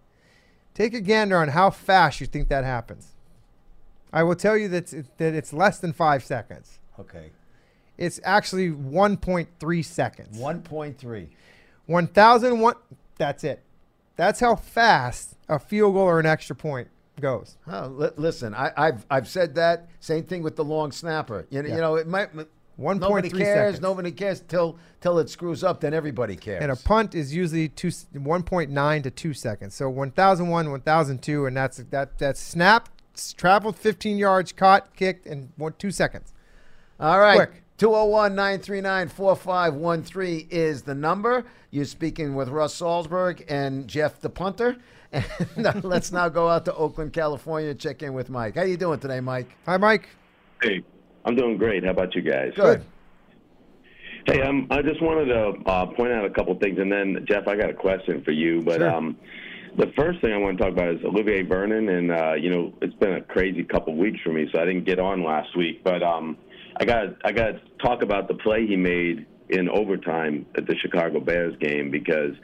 Take 0.74 0.94
a 0.96 1.02
gander 1.02 1.38
on 1.38 1.50
how 1.50 1.70
fast 1.70 2.20
you 2.22 2.26
think 2.28 2.48
that 2.50 2.64
happens. 2.64 3.14
I 4.12 4.24
will 4.24 4.36
tell 4.36 4.58
you 4.58 4.68
that 4.70 4.91
it's, 4.94 5.10
that 5.18 5.34
it's 5.36 5.54
less 5.54 5.78
than 5.80 5.94
five 5.94 6.24
seconds. 6.24 6.80
Okay. 7.00 7.32
It's 7.98 8.20
actually 8.24 8.70
1.3 8.72 9.86
seconds. 9.86 10.38
1.3. 10.38 11.28
1,001. 11.86 12.76
That's 13.18 13.44
it. 13.44 13.62
That's 14.16 14.39
how 14.39 14.56
fast 14.56 15.36
a 15.50 15.60
field 15.60 15.94
goal 15.94 16.04
or 16.04 16.20
an 16.20 16.26
extra 16.26 16.56
point 16.56 16.88
goes. 17.20 17.58
Oh, 17.68 17.88
li- 17.88 18.10
listen, 18.16 18.54
I, 18.56 18.72
I've 18.78 19.06
I've 19.10 19.28
said 19.28 19.56
that. 19.56 19.88
Same 20.00 20.24
thing 20.24 20.41
with 20.44 20.56
the 20.56 20.64
long 20.64 20.91
snapper. 20.91 21.46
You 21.50 21.62
know, 21.62 21.70
Yeah. 21.70 21.76
you 21.76 21.82
know 21.82 21.96
it 21.96 22.08
might. 22.08 22.30
1.3 22.80 23.00
Nobody 23.00 23.30
cares. 23.30 23.39
seconds. 23.76 23.82
Nobody 23.82 24.12
cares 24.12 24.41
till 24.48 24.78
till 25.02 25.20
it 25.20 25.30
screws 25.30 25.64
up. 25.64 25.80
Then 25.80 25.94
everybody 25.94 26.36
cares. 26.36 26.62
And 26.64 26.72
a 26.72 26.76
punt 26.76 27.14
is 27.14 27.34
usually 27.36 27.70
two, 27.70 27.89
1.9 27.89 29.04
to 29.04 29.12
2 29.12 29.34
seconds. 29.34 29.76
So 29.76 29.89
1001, 29.89 30.72
1002, 30.72 31.46
and 31.46 31.56
that's 31.58 31.78
that 31.78 32.18
that 32.18 32.38
snap 32.38 32.89
traveled 33.38 33.76
15 33.78 34.18
yards, 34.18 34.52
caught, 34.52 34.96
kicked, 34.96 35.28
in 35.28 35.52
one, 35.56 35.74
two 35.78 35.91
seconds. 35.91 36.34
All 37.00 37.20
right. 37.20 37.36
Quick. 37.36 37.62
201 37.78 38.36
939 38.36 39.07
4513 39.09 40.47
is 40.51 40.84
the 40.84 40.93
number. 40.93 41.45
You're 41.71 41.86
speaking 41.86 42.36
with 42.36 42.49
Russ 42.49 42.80
Salzberg 42.80 43.43
and 43.49 43.88
Jeff 43.88 44.19
the 44.19 44.30
punter. 44.30 44.78
And 45.55 45.67
uh, 45.67 45.74
let's 45.84 46.11
now 46.11 46.28
go 46.28 46.49
out 46.49 46.65
to 46.65 46.74
Oakland, 46.74 47.13
California, 47.13 47.69
and 47.69 47.80
check 47.80 48.01
in 48.01 48.13
with 48.15 48.32
Mike. 48.32 48.55
How 48.55 48.63
you 48.63 48.78
doing 48.78 48.99
today, 48.99 49.19
Mike? 49.19 49.55
Hi, 49.67 49.78
Mike. 49.78 50.09
Hey, 50.59 50.82
I'm 51.24 51.36
doing 51.36 51.55
great. 51.57 51.84
How 51.84 51.91
about 51.91 52.15
you 52.15 52.24
guys? 52.24 52.53
Good. 52.55 52.84
Hey, 54.26 54.41
um, 54.41 54.65
I 54.71 54.82
just 54.82 55.03
wanted 55.03 55.26
to 55.26 55.69
uh, 55.69 55.86
point 55.86 56.11
out 56.13 56.26
a 56.26 56.32
couple 56.32 56.57
things, 56.57 56.80
and 56.80 56.91
then 56.91 57.26
Jeff, 57.28 57.47
I 57.47 57.55
got 57.55 57.69
a 57.69 57.76
question 57.76 58.24
for 58.24 58.32
you. 58.32 58.61
But 58.63 58.78
Sure. 58.80 58.89
um, 58.89 59.15
the 59.78 59.91
first 59.95 60.19
thing 60.21 60.34
I 60.34 60.38
want 60.38 60.57
to 60.57 60.63
talk 60.63 60.74
about 60.74 60.89
is 60.95 61.03
Olivier 61.03 61.43
Vernon, 61.43 61.89
and 61.89 62.11
uh, 62.11 62.34
you 62.34 62.49
know 62.49 62.74
it's 62.82 62.95
been 62.95 63.13
a 63.13 63.21
crazy 63.21 63.63
couple 63.63 63.95
weeks 63.95 64.19
for 64.24 64.32
me, 64.32 64.49
so 64.51 64.59
I 64.59 64.65
didn't 64.65 64.86
get 64.86 64.97
on 64.99 65.24
last 65.24 65.55
week. 65.55 65.84
But 65.84 66.01
um, 66.01 66.38
I 66.78 66.86
got 66.86 67.05
I 67.24 67.32
got 67.32 67.51
to 67.51 67.61
talk 67.84 68.03
about 68.03 68.28
the 68.28 68.36
play 68.36 68.65
he 68.65 68.76
made 68.76 69.26
in 69.49 69.69
overtime 69.69 70.45
at 70.55 70.65
the 70.65 70.76
Chicago 70.82 71.19
Bears 71.19 71.55
game 71.59 71.91
because 71.91 72.36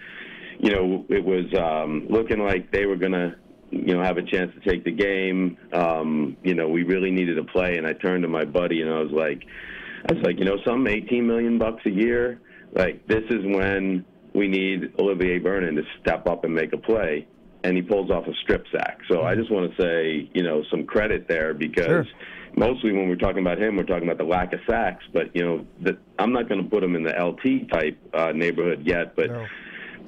you 0.60 0.72
know 0.72 1.06
it 1.10 1.24
was 1.24 1.46
um, 1.58 2.08
looking 2.10 2.40
like 2.40 2.72
they 2.72 2.86
were 2.86 2.96
gonna 2.96 3.36
you 3.72 3.96
know 3.96 4.04
have 4.04 4.18
a 4.18 4.24
chance 4.24 4.52
to 4.54 4.70
take 4.70 4.84
the 4.84 4.92
game. 4.92 5.58
Um, 5.74 6.38
you 6.44 6.54
know 6.54 6.68
we 6.68 6.84
really 6.84 7.12
needed 7.12 7.38
a 7.38 7.44
play, 7.44 7.78
and 7.78 7.88
I 7.88 7.94
turned 7.94 8.24
to 8.24 8.30
my 8.30 8.46
buddy 8.46 8.82
and 8.82 8.92
I 8.92 9.00
was 9.02 9.12
like. 9.12 9.44
I 10.10 10.14
was 10.14 10.24
like, 10.24 10.40
you 10.40 10.46
know, 10.46 10.56
some 10.66 10.88
18 10.88 11.28
million 11.28 11.58
bucks 11.58 11.86
a 11.86 11.90
year. 11.90 12.40
Like 12.72 13.06
this 13.08 13.24
is 13.30 13.44
when 13.44 14.06
we 14.34 14.48
need 14.48 14.94
Olivier 14.98 15.40
Vernon 15.40 15.76
to 15.76 15.84
step 16.00 16.26
up 16.26 16.46
and 16.46 16.54
make 16.54 16.72
a 16.72 16.78
play, 16.78 17.28
and 17.64 17.76
he 17.76 17.82
pulls 17.82 18.10
off 18.10 18.26
a 18.26 18.34
strip 18.42 18.66
sack. 18.72 19.00
So 19.12 19.24
I 19.24 19.36
just 19.36 19.52
want 19.52 19.76
to 19.76 19.82
say, 19.82 20.30
you 20.34 20.44
know, 20.44 20.64
some 20.72 20.86
credit 20.86 21.28
there 21.28 21.54
because 21.54 21.86
Sure. 21.86 22.06
Mostly 22.56 22.92
when 22.92 23.08
we're 23.10 23.16
talking 23.16 23.40
about 23.42 23.60
him, 23.62 23.76
we're 23.76 23.84
talking 23.84 24.04
about 24.08 24.18
the 24.18 24.24
lack 24.24 24.54
of 24.54 24.60
sacks. 24.70 25.04
But 25.14 25.36
you 25.36 25.44
know, 25.44 25.66
that 25.82 25.98
I'm 26.18 26.32
not 26.34 26.50
going 26.50 26.64
to 26.64 26.70
put 26.70 26.84
him 26.84 26.96
in 26.96 27.04
the 27.04 27.12
LT 27.12 27.70
type 27.72 27.98
uh, 28.14 28.32
neighborhood 28.32 28.82
yet. 28.86 29.16
But 29.16 29.28
No. 29.30 29.46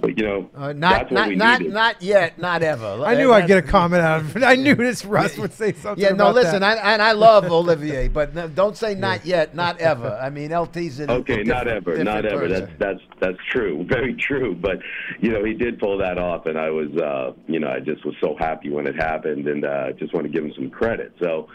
but 0.02 0.18
you 0.18 0.26
know, 0.26 0.50
Uh, 0.56 0.74
not 0.74 0.92
that's 0.94 1.12
what 1.12 1.20
not 1.20 1.30
we 1.30 1.36
not 1.36 1.60
needed. 1.60 1.74
not 1.74 2.02
yet, 2.02 2.40
not 2.40 2.64
ever. 2.64 3.04
I 3.06 3.14
knew 3.16 3.32
I'd 3.32 3.48
get 3.48 3.60
a 3.60 3.62
comment 3.62 4.02
out 4.02 4.22
of 4.22 4.36
it. 4.38 4.44
I 4.54 4.56
knew 4.56 4.74
this 4.74 5.06
Russ 5.06 5.38
would 5.38 5.54
say 5.54 5.74
something. 5.74 6.02
Yeah, 6.04 6.10
no, 6.10 6.26
about 6.30 6.36
listen, 6.36 6.62
that. 6.62 6.78
I, 6.84 6.94
and 6.94 7.02
I 7.04 7.12
love 7.12 7.46
Olivier, 7.52 8.08
but 8.08 8.34
no, 8.34 8.48
don't 8.48 8.76
say 8.76 8.96
not 8.96 9.26
yet, 9.26 9.54
not 9.54 9.80
ever. 9.80 10.18
I 10.22 10.30
mean, 10.32 10.52
LT's 10.52 11.00
a 11.00 11.12
Okay, 11.12 11.42
a 11.42 11.44
not 11.44 11.68
ever, 11.68 12.04
not 12.04 12.26
ever. 12.26 12.48
person. 12.48 12.76
That's 12.80 13.00
that's 13.00 13.20
that's 13.20 13.38
true, 13.52 13.86
very 13.90 14.16
true. 14.16 14.56
But 14.56 14.80
you 15.20 15.32
know, 15.32 15.44
he 15.44 15.54
did 15.54 15.78
pull 15.80 15.98
that 16.00 16.18
off, 16.18 16.48
and 16.48 16.58
I 16.58 16.72
was, 16.72 16.90
uh, 16.98 17.34
you 17.48 17.60
know, 17.60 17.68
I 17.70 17.80
just 17.80 18.04
was 18.04 18.16
so 18.20 18.36
happy 18.40 18.70
when 18.72 18.88
it 18.88 18.96
happened, 18.96 19.48
and 19.48 19.64
uh, 19.64 19.92
just 19.94 20.14
want 20.16 20.26
to 20.26 20.32
give 20.34 20.44
him 20.44 20.54
some 20.56 20.70
credit. 20.72 21.14
So, 21.22 21.48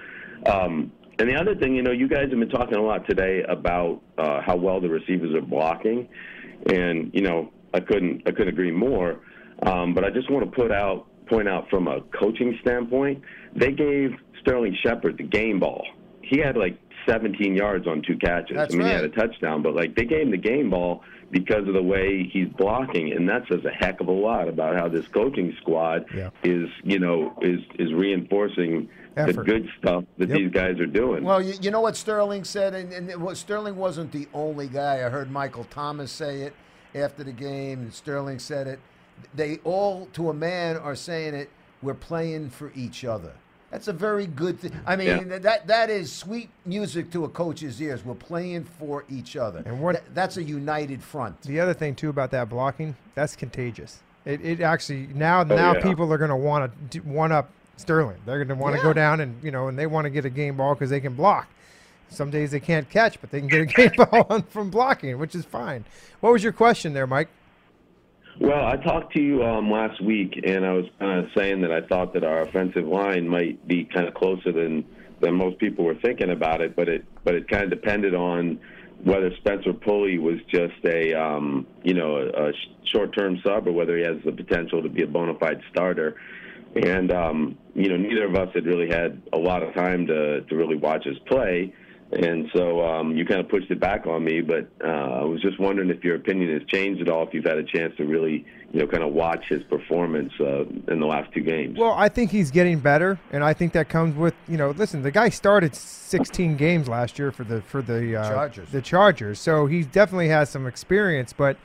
um, 0.45 0.93
and 1.19 1.29
the 1.29 1.35
other 1.35 1.55
thing, 1.55 1.75
you 1.75 1.83
know, 1.83 1.93
you 1.93 2.09
guys 2.09 2.29
have 2.31 2.39
been 2.39 2.49
talking 2.51 2.77
a 2.77 2.83
lot 2.83 3.07
today 3.09 3.43
about 3.49 4.03
uh, 4.19 4.43
how 4.43 4.57
well 4.57 4.81
the 4.81 4.89
receivers 4.89 5.35
are 5.35 5.41
blocking, 5.41 6.09
and 6.71 7.11
you 7.15 7.23
know, 7.23 7.51
I 7.73 7.81
couldn't 7.81 8.23
I 8.27 8.31
couldn't 8.33 8.49
agree 8.49 8.71
more. 8.71 9.21
Um, 9.63 9.95
but 9.95 10.05
I 10.05 10.11
just 10.11 10.31
want 10.31 10.45
to 10.45 10.51
put 10.51 10.71
out 10.71 11.07
point 11.27 11.49
out 11.49 11.69
from 11.71 11.89
a 11.89 12.03
coaching 12.19 12.59
standpoint, 12.61 13.23
they 13.55 13.73
gave 13.73 14.11
Sterling 14.41 14.77
Shepard 14.83 15.17
the 15.17 15.25
game 15.25 15.59
ball. 15.59 15.85
He 16.23 16.39
had 16.39 16.57
like 16.57 16.79
17 17.09 17.55
yards 17.55 17.87
on 17.87 18.03
two 18.03 18.17
catches. 18.19 18.57
That's 18.57 18.75
I 18.75 18.77
mean, 18.77 18.87
he 18.87 18.93
had 18.93 19.05
a 19.05 19.09
touchdown, 19.09 19.63
but 19.63 19.75
like 19.75 19.97
they 19.97 20.05
gave 20.05 20.23
him 20.23 20.31
the 20.33 20.37
game 20.37 20.71
ball 20.71 21.03
because 21.31 21.67
of 21.67 21.75
the 21.75 21.83
way 21.83 22.29
he's 22.33 22.49
blocking, 22.49 23.13
and 23.13 23.29
that 23.29 23.43
says 23.49 23.65
a 23.65 23.71
heck 23.71 24.01
of 24.01 24.09
a 24.09 24.13
lot 24.13 24.49
about 24.49 24.77
how 24.77 24.89
this 24.89 25.07
coaching 25.09 25.55
squad 25.61 26.05
Yeah. 26.15 26.31
is, 26.45 26.69
you 26.85 26.99
know, 26.99 27.37
is 27.43 27.61
is 27.79 27.93
reinforcing 27.93 28.89
the 29.17 29.33
good 29.45 29.69
stuff 29.79 30.05
that 30.19 30.29
Yep. 30.29 30.39
these 30.39 30.51
guys 30.51 30.79
are 30.79 30.87
doing. 30.87 31.25
Well, 31.25 31.41
you, 31.43 31.55
you 31.61 31.71
know 31.71 31.81
what 31.81 31.97
Sterling 31.97 32.45
said, 32.45 32.75
and, 32.75 32.93
and 32.93 33.09
it 33.11 33.19
was, 33.19 33.39
Sterling 33.39 33.77
wasn't 33.77 34.13
the 34.13 34.29
only 34.35 34.69
guy. 34.69 34.97
I 35.07 35.09
heard 35.09 35.31
Michael 35.31 35.65
Thomas 35.65 36.13
say 36.13 36.43
it 36.43 36.55
after 36.95 37.25
the 37.25 37.33
game, 37.33 37.81
and 37.81 37.93
Sterling 37.95 38.39
said 38.39 38.67
it. 38.67 38.79
They 39.35 39.59
all, 39.65 40.07
to 40.13 40.29
a 40.31 40.35
man, 40.35 40.77
are 40.77 40.95
saying 40.95 41.35
it. 41.35 41.49
We're 41.83 41.95
playing 41.95 42.51
for 42.51 42.71
each 42.75 43.05
other. 43.05 43.33
That's 43.71 43.89
a 43.89 43.93
very 43.93 44.27
good 44.27 44.61
thing. 44.61 44.73
I 44.87 44.97
mean, 44.97 45.29
Yeah. 45.29 45.39
that 45.39 45.67
that 45.67 45.91
is 45.91 46.13
sweet 46.13 46.49
music 46.65 47.11
to 47.13 47.25
a 47.25 47.29
coach's 47.29 47.81
ears. 47.83 48.05
We're 48.05 48.15
playing 48.15 48.65
for 48.65 49.05
each 49.11 49.37
other. 49.37 49.63
And 49.67 49.81
what- 49.81 49.97
Th- 49.97 50.05
that's 50.15 50.37
a 50.37 50.43
united 50.43 51.03
front. 51.03 51.41
The 51.43 51.59
other 51.61 51.75
thing 51.75 51.95
too 51.95 52.09
about 52.09 52.31
that 52.31 52.49
blocking, 52.49 52.95
that's 53.15 53.35
contagious. 53.37 54.03
It, 54.25 54.41
it 54.45 54.61
actually 54.61 55.09
now 55.15 55.43
now 55.43 55.71
Oh, 55.71 55.75
yeah. 55.75 55.83
people 55.83 56.11
are 56.13 56.19
going 56.19 56.31
to 56.31 56.37
want 56.37 56.91
to 56.93 56.99
one 57.01 57.33
up 57.33 57.51
Sterling. 57.77 58.19
They're 58.25 58.39
going 58.39 58.57
to 58.57 58.63
want 58.63 58.77
to 58.77 58.83
go 58.83 58.93
down 58.93 59.21
and 59.21 59.43
you 59.43 59.51
know 59.51 59.69
and 59.69 59.79
they 59.79 59.87
want 59.87 60.05
to 60.07 60.11
get 60.11 60.25
a 60.25 60.31
game 60.31 60.57
ball 60.57 60.75
because 60.75 60.91
they 60.91 61.01
can 61.01 61.15
block. 61.15 61.49
Some 62.09 62.31
days 62.31 62.53
they 62.53 62.61
can't 62.61 62.89
catch, 62.89 63.21
but 63.21 63.31
they 63.31 63.41
can 63.41 63.49
get 63.49 63.61
a 63.61 63.67
game 63.89 63.93
ball 63.97 64.27
on 64.31 64.43
from 64.43 64.71
blocking, 64.71 65.19
which 65.19 65.35
is 65.35 65.45
fine. 65.45 65.85
What 66.21 66.33
was 66.33 66.43
your 66.43 66.53
question 66.53 66.93
there, 66.93 67.07
Mike? 67.07 67.29
Well, 68.39 68.67
I 68.67 68.77
talked 68.77 69.15
to 69.15 69.23
you 69.23 69.43
um, 69.45 69.71
last 69.71 70.01
week, 70.03 70.39
and 70.45 70.65
I 70.67 70.73
was 70.73 70.85
kind 70.99 71.25
of 71.25 71.31
saying 71.37 71.63
that 71.63 71.73
I 71.73 71.81
thought 71.81 72.13
that 72.13 72.23
our 72.23 72.43
offensive 72.43 72.87
line 72.87 73.27
might 73.27 73.67
be 73.67 73.85
kind 73.85 74.07
of 74.07 74.15
closer 74.15 74.53
than 74.53 74.85
than 75.21 75.35
most 75.35 75.59
people 75.59 75.87
were 75.87 75.95
thinking 75.95 76.31
about 76.31 76.61
it, 76.61 76.77
but 76.77 76.89
it 76.89 77.05
but 77.25 77.35
it 77.35 77.49
kind 77.49 77.65
of 77.65 77.71
depended 77.71 78.15
on 78.15 78.59
whether 79.05 79.35
Spencer 79.37 79.73
Pulley 79.73 80.19
was 80.19 80.37
just 80.51 80.75
a 80.85 81.15
um, 81.15 81.67
you 81.83 81.95
know 81.95 82.17
a, 82.17 82.49
a 82.49 82.53
short-term 82.93 83.41
sub 83.45 83.67
or 83.67 83.73
whether 83.73 83.97
he 83.97 84.05
has 84.05 84.17
the 84.25 84.33
potential 84.33 84.83
to 84.83 84.89
be 84.89 85.03
a 85.03 85.07
bona 85.07 85.35
fide 85.39 85.63
starter. 85.71 86.17
And 86.77 87.13
um, 87.13 87.59
you 87.75 87.89
know, 87.89 87.97
neither 87.97 88.27
of 88.27 88.35
us 88.35 88.49
had 88.55 88.67
really 88.67 88.89
had 88.89 89.23
a 89.33 89.39
lot 89.39 89.63
of 89.63 89.75
time 89.75 90.07
to 90.07 90.43
to 90.43 90.57
really 90.57 90.77
watch 90.77 91.05
his 91.05 91.19
play. 91.21 91.73
And 92.13 92.49
so 92.55 92.87
um, 92.87 93.17
you 93.17 93.27
kind 93.27 93.41
of 93.41 93.49
pushed 93.49 93.69
it 93.69 93.81
back 93.81 94.07
on 94.07 94.23
me, 94.23 94.41
but 94.41 94.69
uh, 94.83 94.87
I 94.87 95.25
was 95.25 95.43
just 95.43 95.59
wondering 95.59 95.91
if 95.91 96.05
your 96.05 96.15
opinion 96.15 96.53
has 96.53 96.63
changed 96.69 97.03
at 97.03 97.09
all, 97.09 97.27
if 97.27 97.35
you've 97.35 97.45
had 97.45 97.59
a 97.59 97.65
chance 97.65 97.97
to 97.97 98.05
really, 98.05 98.47
you 98.73 98.79
know, 98.79 98.87
kind 98.87 99.03
of 99.03 99.13
watch 99.13 99.45
his 99.49 99.65
performance 99.65 100.33
uh, 100.39 100.67
in 100.87 101.01
the 101.01 101.07
last 101.07 101.33
two 101.35 101.41
games. 101.41 101.77
Well, 101.77 101.95
I 101.95 102.09
think 102.09 102.31
he's 102.31 102.53
getting 102.53 102.79
better, 102.79 103.19
and 103.33 103.43
I 103.43 103.55
think 103.55 103.73
that 103.73 103.89
comes 103.89 104.15
with 104.15 104.35
you 104.47 104.57
know. 104.57 104.71
Listen, 104.71 105.03
the 105.03 105.11
guy 105.11 105.31
started 105.31 105.75
16 105.75 106.57
games 106.57 106.89
last 106.89 107.19
year 107.19 107.33
for 107.33 107.43
the 107.43 107.61
for 107.63 107.83
the 107.83 108.15
uh, 108.15 108.31
Chargers. 108.31 108.69
The 108.71 108.83
Chargers, 108.83 109.41
so 109.41 109.67
he 109.67 109.83
definitely 109.83 110.29
has 110.29 110.49
some 110.49 110.69
experience. 110.69 111.33
But 111.33 111.57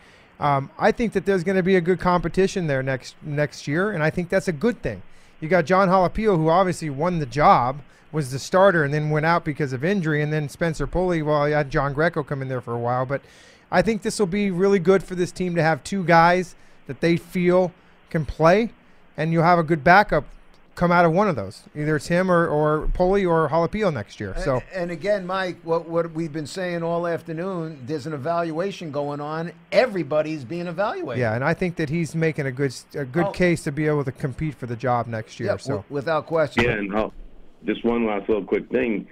um, 0.42 0.72
I 0.80 0.92
think 0.92 1.14
that 1.14 1.26
there's 1.26 1.44
going 1.44 1.56
to 1.56 1.64
be 1.64 1.76
a 1.76 1.82
good 1.82 2.00
competition 2.00 2.66
there 2.66 2.82
next 2.82 3.16
next 3.22 3.68
year, 3.68 3.92
and 3.92 4.04
I 4.04 4.10
think 4.10 4.30
that's 4.30 4.48
a 4.48 4.52
good 4.52 4.82
thing. 4.82 5.04
You 5.40 5.48
got 5.48 5.66
Jon 5.66 5.88
Halapio, 5.88 6.36
who 6.36 6.50
obviously 6.50 6.90
won 6.90 7.20
the 7.20 7.26
job, 7.28 7.82
was 8.12 8.32
the 8.32 8.40
starter, 8.40 8.84
and 8.84 8.92
then 8.92 9.12
went 9.12 9.26
out 9.26 9.46
because 9.46 9.72
of 9.72 9.84
injury, 9.84 10.22
and 10.22 10.34
then 10.34 10.50
Spencer 10.50 10.88
Pulley. 10.88 11.22
Well, 11.22 11.48
you 11.48 11.54
had 11.54 11.70
John 11.70 11.94
Greco 11.94 12.24
come 12.24 12.42
in 12.42 12.48
there 12.48 12.60
for 12.60 12.74
a 12.74 12.80
while, 12.80 13.06
but 13.06 13.22
I 13.72 13.84
think 13.84 14.02
this 14.02 14.18
will 14.18 14.26
be 14.26 14.50
really 14.50 14.80
good 14.80 15.04
for 15.04 15.14
this 15.14 15.32
team 15.32 15.56
to 15.56 15.62
have 15.62 15.84
two 15.84 16.04
guys 16.04 16.56
that 16.88 17.02
they 17.02 17.18
feel 17.18 17.72
can 18.10 18.26
play, 18.26 18.72
and 19.16 19.32
you'll 19.32 19.44
have 19.44 19.60
a 19.60 19.64
good 19.64 19.84
backup 19.84 20.26
come 20.76 20.92
out 20.92 21.06
of 21.06 21.12
one 21.12 21.28
of 21.28 21.36
those. 21.36 21.64
Either 21.76 21.96
it's 21.98 22.08
him 22.08 22.32
or, 22.32 22.48
or 22.48 22.88
Pulley 22.94 23.26
or 23.26 23.50
Halapio 23.50 23.94
next 23.94 24.20
year. 24.20 24.34
So 24.38 24.56
and, 24.56 24.64
and 24.74 24.92
again, 24.92 25.26
Mike, 25.26 25.58
what 25.64 25.88
what 25.88 26.12
we've 26.14 26.32
been 26.32 26.48
saying 26.48 26.82
all 26.84 27.06
afternoon, 27.08 27.84
there's 27.86 28.08
an 28.08 28.14
evaluation 28.14 28.92
going 28.92 29.20
on. 29.20 29.52
Everybody's 29.72 30.44
being 30.44 30.68
evaluated. 30.68 31.20
yeah, 31.22 31.36
and 31.36 31.44
I 31.44 31.54
think 31.54 31.76
that 31.76 31.90
he's 31.90 32.16
making 32.16 32.46
a 32.46 32.52
good 32.52 32.74
a 32.96 33.06
good 33.06 33.26
Oh. 33.28 33.32
case 33.32 33.64
to 33.64 33.72
be 33.72 33.88
able 33.88 34.04
to 34.06 34.12
compete 34.12 34.56
for 34.56 34.66
the 34.66 34.76
job 34.76 35.08
next 35.08 35.40
year. 35.40 35.50
Yeah, 35.52 35.58
so 35.58 35.70
w- 35.78 35.84
without 35.90 36.26
question. 36.26 36.64
Yeah, 36.64 36.72
and 36.72 36.96
I'll, 36.98 37.14
just 37.66 37.84
one 37.86 38.06
last 38.08 38.28
little 38.28 38.44
quick 38.44 38.70
thing, 38.70 39.08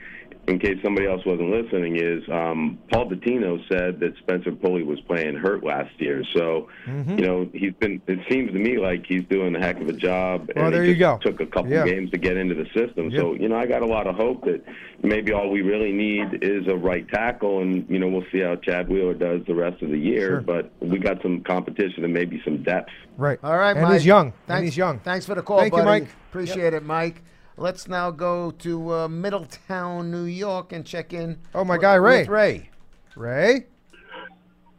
in 0.50 0.60
case 0.60 0.78
somebody 0.84 1.08
else 1.08 1.24
wasn't 1.26 1.50
listening, 1.52 1.96
is 1.98 2.24
um, 2.30 2.78
Paul 2.92 3.10
Dottino 3.10 3.60
said 3.70 4.00
that 4.00 4.14
Spencer 4.18 4.52
Pulley 4.52 4.84
was 4.84 5.00
playing 5.02 5.36
hurt 5.36 5.64
last 5.64 5.92
year. 6.00 6.24
So, 6.34 6.68
Mm-hmm. 6.88 7.20
you 7.20 7.26
know, 7.26 7.50
he's 7.54 7.74
been. 7.74 8.02
It 8.08 8.20
seems 8.30 8.52
to 8.52 8.58
me 8.60 8.78
like 8.80 9.06
he's 9.06 9.24
doing 9.30 9.56
a 9.56 9.60
heck 9.60 9.80
of 9.80 9.88
a 9.88 9.94
job. 9.94 10.50
Well, 10.56 10.66
and 10.66 10.74
there 10.74 10.84
it 10.84 10.90
you 10.90 10.96
go. 10.96 11.20
Took 11.22 11.40
a 11.40 11.46
couple 11.46 11.72
Yeah. 11.72 11.86
games 11.86 12.10
to 12.12 12.18
get 12.18 12.36
into 12.38 12.56
the 12.56 12.66
system. 12.74 13.12
So, 13.16 13.34
you 13.34 13.48
know, 13.48 13.58
I 13.58 13.66
got 13.68 13.82
a 13.82 13.86
lot 13.86 14.08
of 14.08 14.16
hope 14.16 14.44
that 14.46 14.64
maybe 15.04 15.32
all 15.32 15.50
we 15.50 15.62
really 15.62 15.92
need 15.92 16.40
is 16.44 16.68
a 16.68 16.76
right 16.76 17.08
tackle, 17.10 17.62
and 17.62 17.88
you 17.90 18.00
know, 18.00 18.08
we'll 18.08 18.26
see 18.32 18.40
how 18.40 18.56
Chad 18.56 18.90
Wheeler 18.90 19.14
does 19.14 19.42
the 19.46 19.54
rest 19.56 19.82
of 19.84 19.90
the 19.92 19.98
year. 20.00 20.28
Sure. 20.30 20.42
But 20.42 20.72
we 20.82 20.98
got 20.98 21.22
some 21.22 21.42
competition 21.42 22.04
and 22.04 22.14
maybe 22.14 22.42
some 22.44 22.64
depth. 22.64 22.90
right. 23.18 23.38
All 23.44 23.58
right, 23.58 23.72
and 23.76 23.84
Mike. 23.84 23.94
he's 23.94 24.06
young. 24.06 24.32
Thanks, 24.48 24.50
and 24.58 24.66
he's 24.66 24.78
young. 24.78 25.00
Thanks 25.00 25.26
for 25.26 25.36
the 25.36 25.42
call, 25.44 25.60
Thank 25.60 25.74
you, 25.74 25.84
buddy. 25.84 26.02
Mike. 26.06 26.10
Appreciate 26.30 26.74
it, 26.74 26.84
Mike. 26.84 27.22
Let's 27.60 27.90
now 27.90 28.10
go 28.10 28.52
to 28.52 28.94
uh, 28.94 29.08
Middletown, 29.10 30.10
New 30.12 30.24
York, 30.24 30.72
and 30.72 30.86
check 30.86 31.12
in. 31.14 31.38
Oh, 31.54 31.66
my 31.66 31.76
wi- 31.76 31.82
guy, 31.82 31.96
Ray. 31.96 32.20
With 32.22 32.30
Ray. 32.30 32.70
Ray. 33.18 33.66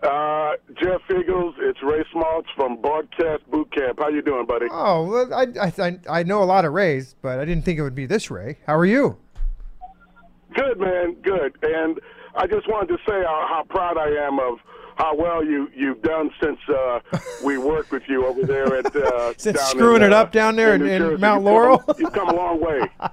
Uh, 0.02 0.52
Jeff 0.82 1.02
Feagles, 1.10 1.52
it's 1.58 1.78
Ray 1.82 2.02
Smalls 2.10 2.46
from 2.56 2.80
Broadcast 2.80 3.48
Boot 3.50 3.70
Camp. 3.76 3.98
How 4.00 4.08
you 4.08 4.22
doing, 4.22 4.46
buddy? 4.46 4.64
Oh, 4.70 5.04
well, 5.04 5.34
I, 5.34 5.46
I 5.60 5.72
I 5.78 5.98
I 6.08 6.22
know 6.22 6.42
a 6.42 6.44
lot 6.44 6.64
of 6.64 6.72
Rays, 6.72 7.14
but 7.20 7.38
I 7.38 7.44
didn't 7.44 7.66
think 7.66 7.78
it 7.78 7.82
would 7.82 7.94
be 7.94 8.06
this 8.06 8.30
Ray. 8.30 8.56
How 8.66 8.76
are 8.78 8.86
you? 8.86 9.18
Good, 10.54 10.80
man. 10.80 11.16
Good. 11.22 11.58
And 11.62 12.00
I 12.34 12.46
just 12.46 12.66
wanted 12.66 12.88
to 12.88 12.98
say 13.06 13.22
how, 13.22 13.46
how 13.46 13.64
proud 13.68 13.98
I 13.98 14.08
am 14.26 14.38
of 14.38 14.58
how 15.00 15.14
well 15.14 15.42
you 15.42 15.70
you've 15.74 16.02
done 16.02 16.30
since 16.42 16.58
uh, 16.68 17.00
we 17.42 17.56
worked 17.56 17.90
with 17.90 18.02
you 18.06 18.26
over 18.26 18.42
there 18.42 18.76
at 18.76 18.94
uh, 18.94 19.32
Since 19.38 19.58
down 19.58 19.68
screwing 19.68 20.02
in, 20.02 20.08
it 20.08 20.12
uh, 20.12 20.20
up 20.20 20.32
down 20.32 20.56
there 20.56 20.74
in- 20.74 20.82
in 20.82 20.98
Jersey. 21.00 21.20
Mount 21.20 21.40
You've 21.40 21.44
Laurel? 21.46 21.78
Come, 21.78 21.96
you've 21.98 22.12
come 22.12 22.28
a 22.28 22.34
long 22.34 22.60
way. 22.60 22.80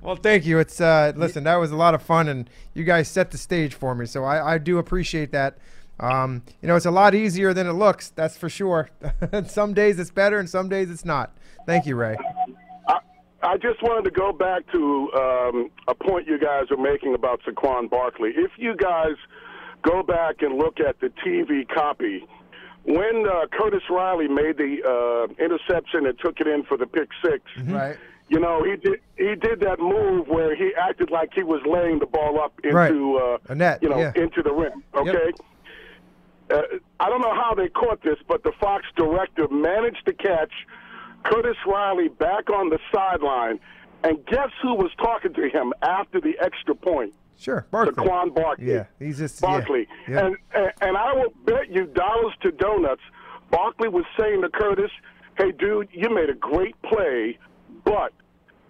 Well, 0.00 0.16
thank 0.16 0.46
you. 0.46 0.58
It's 0.58 0.80
uh, 0.80 1.12
listen, 1.16 1.44
that 1.44 1.56
was 1.56 1.72
a 1.72 1.76
lot 1.76 1.94
of 1.94 2.00
fun, 2.00 2.28
and 2.28 2.48
you 2.72 2.84
guys 2.84 3.08
set 3.08 3.30
the 3.32 3.36
stage 3.36 3.74
for 3.74 3.94
me, 3.96 4.06
so 4.06 4.24
I, 4.24 4.54
I 4.54 4.58
do 4.58 4.78
appreciate 4.78 5.32
that. 5.32 5.58
Um, 5.98 6.42
you 6.62 6.68
know, 6.68 6.76
it's 6.76 6.86
a 6.86 6.90
lot 6.90 7.14
easier 7.16 7.52
than 7.52 7.66
it 7.66 7.72
looks, 7.72 8.10
that's 8.10 8.38
for 8.38 8.48
sure. 8.48 8.90
some 9.46 9.74
days 9.74 9.98
it's 9.98 10.12
better, 10.12 10.38
and 10.38 10.48
some 10.48 10.68
days 10.68 10.88
it's 10.88 11.04
not. 11.04 11.36
Thank 11.66 11.84
you, 11.84 11.96
Ray. 11.96 12.16
I 13.42 13.56
just 13.58 13.82
wanted 13.82 14.04
to 14.04 14.10
go 14.10 14.32
back 14.32 14.62
to 14.72 15.10
um, 15.14 15.70
a 15.88 15.94
point 15.94 16.26
you 16.26 16.38
guys 16.38 16.64
are 16.70 16.76
making 16.76 17.14
about 17.14 17.42
Saquon 17.42 17.90
Barkley. 17.90 18.30
If 18.34 18.52
you 18.56 18.76
guys 18.76 19.16
go 19.86 20.02
back 20.02 20.42
and 20.42 20.56
look 20.58 20.80
at 20.80 20.98
the 21.00 21.08
TV 21.24 21.66
copy, 21.68 22.26
when 22.84 23.24
uh, 23.28 23.46
Curtis 23.52 23.82
Riley 23.90 24.28
made 24.28 24.56
the 24.58 24.72
uh, 24.84 25.42
interception 25.42 26.06
and 26.06 26.18
took 26.18 26.40
it 26.40 26.46
in 26.46 26.64
for 26.64 26.76
the 26.76 26.86
pick 26.86 27.08
6 27.24 27.38
Right. 27.66 27.96
you 28.28 28.38
know, 28.40 28.62
he 28.64 28.76
did 28.76 29.00
he 29.16 29.34
did 29.34 29.60
that 29.60 29.78
move 29.80 30.28
where 30.28 30.54
he 30.54 30.72
acted 30.88 31.10
like 31.10 31.30
he 31.34 31.42
was 31.42 31.62
laying 31.66 31.98
the 31.98 32.06
ball 32.06 32.40
up 32.40 32.52
into 32.64 32.76
Right. 32.76 33.40
uh, 33.50 33.54
net, 33.54 33.82
you 33.82 33.88
know, 33.88 33.98
yeah. 33.98 34.12
into 34.14 34.42
the 34.42 34.52
rim. 34.52 34.82
Okay. 34.94 35.32
Uh, 36.48 36.62
I 37.00 37.08
don't 37.10 37.20
know 37.22 37.34
how 37.34 37.54
they 37.54 37.68
caught 37.68 38.02
this, 38.02 38.18
but 38.28 38.42
the 38.44 38.52
Fox 38.60 38.84
director 38.96 39.48
managed 39.48 40.06
to 40.06 40.12
catch 40.12 40.52
Curtis 41.24 41.56
Riley 41.66 42.08
back 42.08 42.50
on 42.50 42.70
the 42.70 42.78
sideline, 42.94 43.58
and 44.04 44.24
guess 44.26 44.50
who 44.62 44.74
was 44.74 44.92
talking 44.96 45.34
to 45.34 45.48
him 45.48 45.72
after 45.82 46.20
the 46.20 46.34
extra 46.40 46.74
point? 46.76 47.12
Sure, 47.38 47.66
Barkley. 47.70 47.92
Saquon 48.04 48.34
Barkley. 48.34 48.72
Yeah, 48.72 48.84
he's 48.98 49.18
just 49.18 49.40
yeah, 49.42 49.48
Barkley. 49.48 49.86
yeah. 50.08 50.26
And, 50.26 50.36
and 50.54 50.72
and 50.80 50.96
I 50.96 51.12
will 51.12 51.32
bet 51.44 51.70
you 51.70 51.86
dollars 51.86 52.32
to 52.42 52.50
donuts, 52.52 53.02
Barkley 53.50 53.88
was 53.88 54.04
saying 54.18 54.42
to 54.42 54.48
Curtis, 54.48 54.90
"Hey, 55.36 55.52
dude, 55.52 55.88
you 55.92 56.08
made 56.08 56.30
a 56.30 56.34
great 56.34 56.80
play, 56.82 57.38
but 57.84 58.12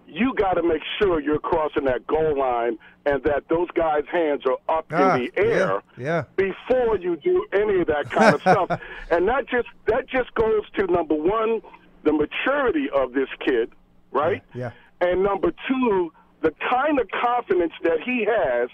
you 0.07 0.33
got 0.35 0.53
to 0.53 0.63
make 0.63 0.81
sure 0.99 1.19
you're 1.21 1.39
crossing 1.39 1.83
that 1.85 2.05
goal 2.07 2.37
line 2.37 2.77
and 3.05 3.21
that 3.23 3.43
those 3.49 3.67
guys' 3.71 4.03
hands 4.11 4.43
are 4.45 4.57
up 4.77 4.85
Ah, 4.91 5.15
in 5.15 5.23
the 5.25 5.31
air 5.41 5.81
yeah, 5.97 6.23
before 6.37 6.97
you 6.97 7.15
do 7.17 7.45
any 7.53 7.79
of 7.81 7.87
that 7.87 8.09
kind 8.11 8.35
of 8.35 8.41
stuff." 8.41 8.69
And 9.11 9.27
that 9.29 9.47
just 9.47 9.67
that 9.85 10.07
just 10.09 10.33
goes 10.35 10.63
to 10.75 10.85
number 10.87 11.15
one, 11.15 11.61
the 12.03 12.11
maturity 12.11 12.89
of 12.93 13.13
this 13.13 13.29
kid, 13.39 13.71
right? 14.11 14.43
yeah. 14.53 14.71
And 14.99 15.23
number 15.23 15.53
two, 15.67 16.11
the 16.41 16.53
kind 16.69 16.99
of 16.99 17.07
confidence 17.09 17.73
that 17.83 17.99
he 18.05 18.25
has 18.29 18.69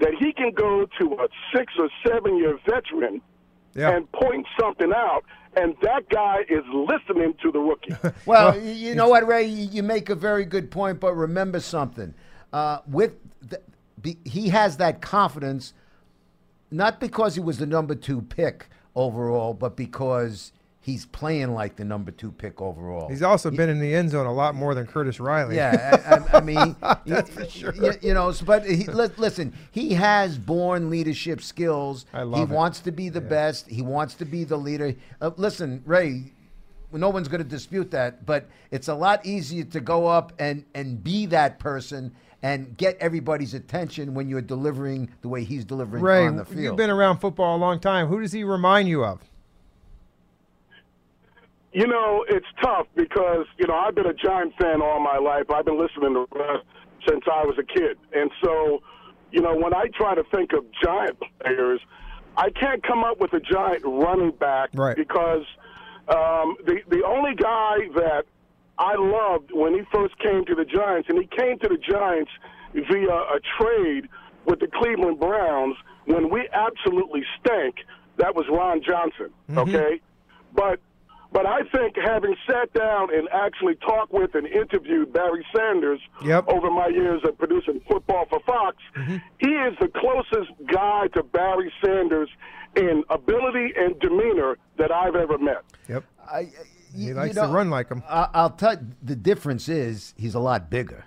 that 0.00 0.12
he 0.18 0.32
can 0.32 0.52
go 0.52 0.86
to 1.00 1.14
a 1.14 1.28
six 1.56 1.72
or 1.78 1.88
seven 2.06 2.36
year 2.36 2.58
veteran 2.68 3.20
Yeah. 3.74 3.90
and 3.96 4.10
point 4.12 4.46
something 4.60 4.92
out, 4.94 5.24
and 5.56 5.74
that 5.82 6.08
guy 6.08 6.42
is 6.48 6.62
listening 6.72 7.34
to 7.42 7.50
the 7.50 7.58
rookie. 7.58 7.94
Well, 8.26 8.52
y- 8.52 8.58
you 8.60 8.94
know 8.94 9.08
what, 9.08 9.26
Ray? 9.26 9.44
You 9.46 9.68
you 9.70 9.82
make 9.82 10.08
a 10.08 10.14
very 10.14 10.44
good 10.44 10.70
point, 10.70 11.00
but 11.00 11.14
remember 11.14 11.58
something. 11.60 12.14
Uh, 12.52 12.78
with 12.86 13.12
the, 13.42 13.60
he 14.24 14.48
has 14.50 14.76
that 14.76 15.00
confidence, 15.02 15.74
not 16.70 17.00
because 17.00 17.34
he 17.34 17.40
was 17.40 17.58
the 17.58 17.66
number 17.66 17.94
two 17.94 18.22
pick 18.22 18.68
overall, 18.94 19.52
but 19.54 19.76
because 19.76 20.52
he's 20.80 21.04
playing 21.06 21.52
like 21.54 21.76
the 21.76 21.84
number 21.84 22.10
two 22.10 22.32
pick 22.32 22.60
overall. 22.62 23.08
He's 23.08 23.22
also 23.22 23.50
been 23.50 23.68
in 23.68 23.78
the 23.80 23.94
end 23.94 24.10
zone 24.10 24.26
a 24.26 24.32
lot 24.32 24.54
more 24.54 24.74
than 24.74 24.86
Curtis 24.86 25.20
Riley. 25.20 25.56
Yeah, 25.56 26.00
I, 26.06 26.36
I, 26.36 26.38
I 26.38 26.40
mean, 26.40 26.76
That's 27.06 27.06
y- 27.06 27.44
for 27.44 27.50
sure. 27.50 27.74
y- 27.78 27.98
You, 28.00 28.14
know, 28.14 28.32
but 28.44 28.64
he, 28.64 28.86
li- 28.86 29.08
listen, 29.16 29.52
he 29.70 29.92
has 29.94 30.38
born 30.38 30.88
leadership 30.90 31.42
skills. 31.42 32.06
I 32.12 32.20
he 32.20 32.24
love 32.24 32.50
it. 32.50 32.54
wants 32.54 32.80
to 32.80 32.92
be 32.92 33.08
the 33.08 33.20
best. 33.20 33.68
He 33.68 33.82
wants 33.82 34.14
to 34.14 34.24
be 34.24 34.44
the 34.44 34.56
leader. 34.56 34.94
Uh, 35.20 35.30
listen, 35.36 35.82
Ray, 35.84 36.32
no 36.92 37.10
one's 37.10 37.28
going 37.28 37.42
to 37.42 37.48
dispute 37.48 37.90
that, 37.90 38.24
but 38.24 38.48
it's 38.70 38.88
a 38.88 38.94
lot 38.94 39.26
easier 39.26 39.64
to 39.64 39.80
go 39.80 40.06
up 40.06 40.32
and 40.38 40.64
and 40.74 41.04
be 41.04 41.26
that 41.26 41.58
person 41.58 42.14
and 42.42 42.76
get 42.76 42.96
everybody's 43.00 43.52
attention 43.52 44.14
when 44.14 44.28
you're 44.28 44.40
delivering 44.40 45.10
the 45.22 45.28
way 45.28 45.42
he's 45.42 45.64
delivering 45.64 46.02
Ray, 46.04 46.24
on 46.26 46.36
the 46.36 46.44
field. 46.44 46.60
you've 46.62 46.76
been 46.76 46.88
around 46.88 47.18
football 47.18 47.56
a 47.56 47.58
long 47.58 47.80
time. 47.80 48.06
Who 48.06 48.20
does 48.20 48.30
he 48.32 48.44
remind 48.44 48.88
you 48.88 49.04
of? 49.04 49.20
You 51.78 51.86
know, 51.86 52.24
it's 52.28 52.46
tough 52.60 52.88
because, 52.96 53.46
you 53.56 53.68
know, 53.68 53.74
I've 53.76 53.94
been 53.94 54.06
a 54.06 54.12
Giant 54.12 54.52
fan 54.60 54.82
all 54.82 54.98
my 54.98 55.16
life. 55.18 55.44
I've 55.48 55.64
been 55.64 55.78
listening 55.78 56.12
to 56.14 56.26
Russ 56.36 56.64
since 57.08 57.22
I 57.32 57.44
was 57.44 57.56
a 57.56 57.62
kid. 57.62 57.96
And 58.12 58.32
so, 58.42 58.82
you 59.30 59.40
know, 59.40 59.54
when 59.54 59.72
I 59.72 59.86
try 59.96 60.16
to 60.16 60.24
think 60.34 60.52
of 60.54 60.64
Giant 60.82 61.16
players, 61.40 61.80
I 62.36 62.50
can't 62.50 62.82
come 62.82 63.04
up 63.04 63.20
with 63.20 63.32
a 63.32 63.38
Giant 63.38 63.84
running 63.84 64.32
back 64.32 64.70
Right. 64.74 64.96
because 64.96 65.44
um, 66.08 66.56
the, 66.66 66.78
the 66.88 67.04
only 67.06 67.36
guy 67.36 67.76
that 67.94 68.24
I 68.76 68.96
loved 68.96 69.52
when 69.52 69.72
he 69.74 69.82
first 69.92 70.18
came 70.18 70.44
to 70.46 70.56
the 70.56 70.64
Giants, 70.64 71.08
and 71.08 71.16
he 71.16 71.28
came 71.28 71.60
to 71.60 71.68
the 71.68 71.78
Giants 71.78 72.32
via 72.74 73.14
a 73.14 73.38
trade 73.60 74.08
with 74.46 74.58
the 74.58 74.66
Cleveland 74.66 75.20
Browns 75.20 75.76
when 76.06 76.28
we 76.28 76.48
absolutely 76.52 77.22
stank, 77.38 77.76
that 78.16 78.34
was 78.34 78.46
Ron 78.50 78.82
Johnson, 78.82 79.30
okay? 79.56 80.00
But 80.52 80.80
but 81.32 81.46
I 81.46 81.60
think 81.74 81.94
having 81.96 82.34
sat 82.50 82.72
down 82.72 83.14
and 83.14 83.28
actually 83.32 83.74
talked 83.76 84.12
with 84.12 84.34
and 84.34 84.46
interviewed 84.46 85.12
Barry 85.12 85.44
Sanders 85.54 86.00
Yep. 86.24 86.48
over 86.48 86.70
my 86.70 86.88
years 86.88 87.20
of 87.24 87.36
producing 87.38 87.80
football 87.88 88.26
for 88.30 88.40
Fox, 88.46 88.76
mm-hmm. 88.96 89.16
he 89.38 89.50
is 89.50 89.76
the 89.80 89.88
closest 89.88 90.50
guy 90.72 91.08
to 91.14 91.22
Barry 91.22 91.72
Sanders 91.84 92.28
in 92.76 93.04
ability 93.10 93.72
and 93.76 93.98
demeanor 94.00 94.56
that 94.78 94.90
I've 94.92 95.16
ever 95.16 95.38
met. 95.38 95.62
Yep. 95.88 96.04
I, 96.30 96.40
y- 96.42 96.48
He 96.94 97.04
you 97.04 97.14
likes 97.14 97.34
know, 97.36 97.46
to 97.46 97.52
run 97.52 97.70
like 97.70 97.88
him. 97.88 98.02
I, 98.08 98.28
I'll 98.34 98.50
tell 98.50 98.74
you, 98.74 98.86
the 99.02 99.16
difference 99.16 99.68
is 99.68 100.14
he's 100.16 100.34
a 100.34 100.40
lot 100.40 100.70
bigger. 100.70 101.04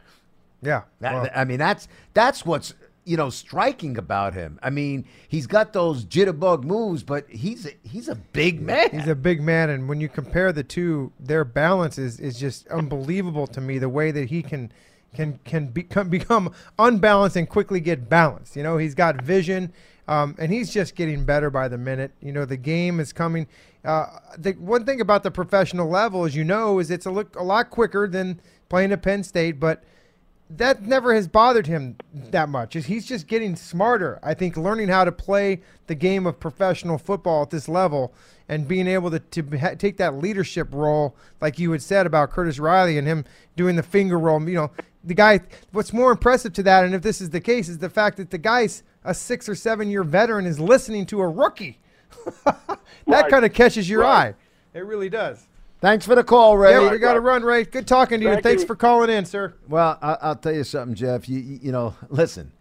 Yeah. 0.61 0.83
That, 0.99 1.13
well, 1.13 1.29
I 1.35 1.43
mean, 1.45 1.57
that's 1.57 1.87
that's 2.13 2.45
what's 2.45 2.73
you 3.05 3.17
know 3.17 3.29
striking 3.29 3.97
about 3.97 4.33
him. 4.33 4.59
I 4.61 4.69
mean, 4.69 5.05
he's 5.27 5.47
got 5.47 5.73
those 5.73 6.05
jitterbug 6.05 6.63
moves, 6.63 7.03
but 7.03 7.29
he's 7.29 7.65
a, 7.65 7.71
he's 7.83 8.07
a 8.07 8.15
big 8.15 8.61
man. 8.61 8.89
He's 8.91 9.07
a 9.07 9.15
big 9.15 9.41
man, 9.41 9.69
and 9.69 9.89
when 9.89 9.99
you 9.99 10.09
compare 10.09 10.51
the 10.51 10.63
two, 10.63 11.11
their 11.19 11.43
balance 11.43 11.97
is, 11.97 12.19
is 12.19 12.39
just 12.39 12.67
unbelievable 12.67 13.47
to 13.47 13.61
me. 13.61 13.77
The 13.79 13.89
way 13.89 14.11
that 14.11 14.29
he 14.29 14.43
can 14.43 14.71
can 15.13 15.39
can 15.43 15.67
become 15.67 16.09
become 16.09 16.53
unbalanced 16.77 17.35
and 17.35 17.49
quickly 17.49 17.79
get 17.79 18.09
balanced. 18.09 18.55
You 18.55 18.63
know, 18.63 18.77
he's 18.77 18.95
got 18.95 19.21
vision, 19.21 19.73
um, 20.07 20.35
and 20.37 20.51
he's 20.51 20.71
just 20.71 20.95
getting 20.95 21.25
better 21.25 21.49
by 21.49 21.67
the 21.67 21.77
minute. 21.77 22.11
You 22.21 22.31
know, 22.31 22.45
the 22.45 22.57
game 22.57 22.99
is 22.99 23.11
coming. 23.13 23.47
Uh, 23.83 24.05
the 24.37 24.51
one 24.53 24.85
thing 24.85 25.01
about 25.01 25.23
the 25.23 25.31
professional 25.31 25.89
level, 25.89 26.25
as 26.25 26.35
you 26.35 26.43
know, 26.43 26.79
is 26.79 26.91
it's 26.91 27.07
a 27.07 27.11
look 27.11 27.35
a 27.35 27.43
lot 27.43 27.71
quicker 27.71 28.07
than 28.07 28.39
playing 28.69 28.91
at 28.91 29.01
Penn 29.01 29.23
State, 29.23 29.59
but 29.59 29.83
that 30.57 30.81
never 30.83 31.13
has 31.13 31.27
bothered 31.27 31.67
him 31.67 31.95
that 32.13 32.49
much. 32.49 32.75
Is 32.75 32.85
he's 32.87 33.05
just 33.05 33.27
getting 33.27 33.55
smarter. 33.55 34.19
I 34.23 34.33
think 34.33 34.57
learning 34.57 34.89
how 34.89 35.03
to 35.05 35.11
play 35.11 35.61
the 35.87 35.95
game 35.95 36.25
of 36.25 36.39
professional 36.39 36.97
football 36.97 37.43
at 37.43 37.49
this 37.49 37.67
level 37.69 38.13
and 38.49 38.67
being 38.67 38.87
able 38.87 39.11
to, 39.11 39.19
to 39.19 39.57
ha- 39.57 39.75
take 39.77 39.97
that 39.97 40.15
leadership 40.15 40.67
role, 40.71 41.15
like 41.39 41.57
you 41.59 41.71
had 41.71 41.81
said 41.81 42.05
about 42.05 42.31
Curtis 42.31 42.59
Riley 42.59 42.97
and 42.97 43.07
him 43.07 43.23
doing 43.55 43.75
the 43.75 43.83
finger 43.83 44.19
roll. 44.19 44.41
You 44.47 44.55
know, 44.55 44.71
the 45.03 45.13
guy, 45.13 45.39
what's 45.71 45.93
more 45.93 46.11
impressive 46.11 46.53
to 46.53 46.63
that, 46.63 46.83
and 46.85 46.93
if 46.93 47.01
this 47.01 47.21
is 47.21 47.29
the 47.29 47.39
case, 47.41 47.69
is 47.69 47.77
the 47.77 47.89
fact 47.89 48.17
that 48.17 48.29
the 48.29 48.37
guy's 48.37 48.83
a 49.03 49.13
six 49.13 49.47
or 49.47 49.55
seven 49.55 49.89
year 49.89 50.03
veteran 50.03 50.45
is 50.45 50.59
listening 50.59 51.05
to 51.07 51.21
a 51.21 51.27
rookie. 51.27 51.79
that 52.45 52.79
Right. 53.07 53.29
kind 53.31 53.45
of 53.45 53.53
catches 53.53 53.89
your 53.89 54.01
Right. 54.01 54.27
eye. 54.27 54.35
It 54.73 54.85
really 54.85 55.09
does. 55.09 55.47
Thanks 55.81 56.05
for 56.05 56.13
the 56.13 56.23
call, 56.23 56.57
Ray. 56.57 56.71
Yeah, 56.71 56.91
we 56.91 56.99
got 56.99 57.15
to 57.15 57.21
run, 57.21 57.41
Ray. 57.41 57.63
Good 57.63 57.87
talking 57.87 58.19
to 58.19 58.25
you. 58.25 58.31
Thank 58.33 58.43
Thanks 58.43 58.61
you. 58.61 58.67
for 58.67 58.75
calling 58.75 59.09
in, 59.09 59.25
sir. 59.25 59.55
Well, 59.67 59.97
I, 59.99 60.15
I'll 60.21 60.35
tell 60.35 60.53
you 60.53 60.63
something, 60.63 60.93
Jeff. 60.93 61.27
You, 61.27 61.39
you 61.39 61.59
you 61.63 61.71
know, 61.71 61.95
listen. 62.09 62.51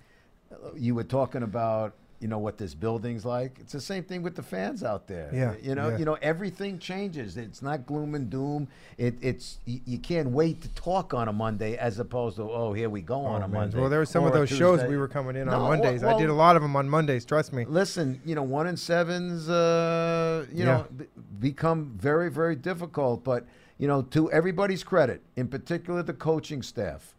You 0.74 0.94
were 0.94 1.04
talking 1.04 1.42
about 1.42 1.94
you 2.20 2.28
know 2.28 2.38
what 2.38 2.58
this 2.58 2.74
building's 2.74 3.24
like. 3.24 3.56
It's 3.60 3.72
the 3.72 3.80
same 3.80 4.04
thing 4.04 4.22
with 4.22 4.36
the 4.36 4.42
fans 4.42 4.84
out 4.84 5.06
there. 5.06 5.30
Yeah, 5.32 5.54
You 5.62 5.74
know, 5.74 5.88
yeah. 5.88 5.96
you 5.98 6.04
know 6.04 6.18
everything 6.20 6.78
changes. 6.78 7.38
It's 7.38 7.62
not 7.62 7.86
gloom 7.86 8.14
and 8.14 8.28
doom. 8.28 8.68
It, 8.98 9.14
it's 9.22 9.58
you, 9.64 9.80
you 9.86 9.98
can't 9.98 10.28
wait 10.28 10.60
to 10.60 10.68
talk 10.74 11.14
on 11.14 11.28
a 11.28 11.32
Monday 11.32 11.76
as 11.78 11.98
opposed 11.98 12.36
to 12.36 12.42
oh 12.42 12.72
here 12.74 12.90
we 12.90 13.00
go 13.00 13.20
on 13.24 13.40
a 13.40 13.46
Oh, 13.46 13.48
man. 13.48 13.60
Monday. 13.62 13.80
Well, 13.80 13.88
there 13.88 14.00
were 14.00 14.04
some 14.04 14.24
of 14.24 14.32
or 14.32 14.36
a 14.36 14.38
those 14.40 14.50
shows 14.50 14.84
we 14.84 14.98
were 14.98 15.08
coming 15.08 15.34
in 15.34 15.46
No, 15.46 15.54
on 15.62 15.78
Mondays. 15.80 16.04
I 16.04 16.18
did 16.18 16.28
a 16.28 16.34
lot 16.34 16.56
of 16.56 16.62
them 16.62 16.76
on 16.76 16.88
Mondays. 16.88 17.24
Trust 17.24 17.52
me. 17.54 17.64
Listen, 17.64 18.20
you 18.26 18.34
know, 18.34 18.42
one 18.42 18.66
in 18.66 18.76
sevens, 18.76 19.48
uh, 19.48 20.44
you 20.52 20.58
Yeah. 20.60 20.64
know, 20.64 20.86
b- 20.96 21.06
become 21.40 21.94
very, 21.96 22.30
very 22.30 22.54
difficult. 22.54 23.24
But 23.24 23.46
you 23.78 23.88
know, 23.88 24.02
to 24.02 24.30
everybody's 24.30 24.84
credit, 24.84 25.22
in 25.36 25.48
particular 25.48 26.02
the 26.02 26.12
coaching 26.12 26.60
staff 26.62 27.14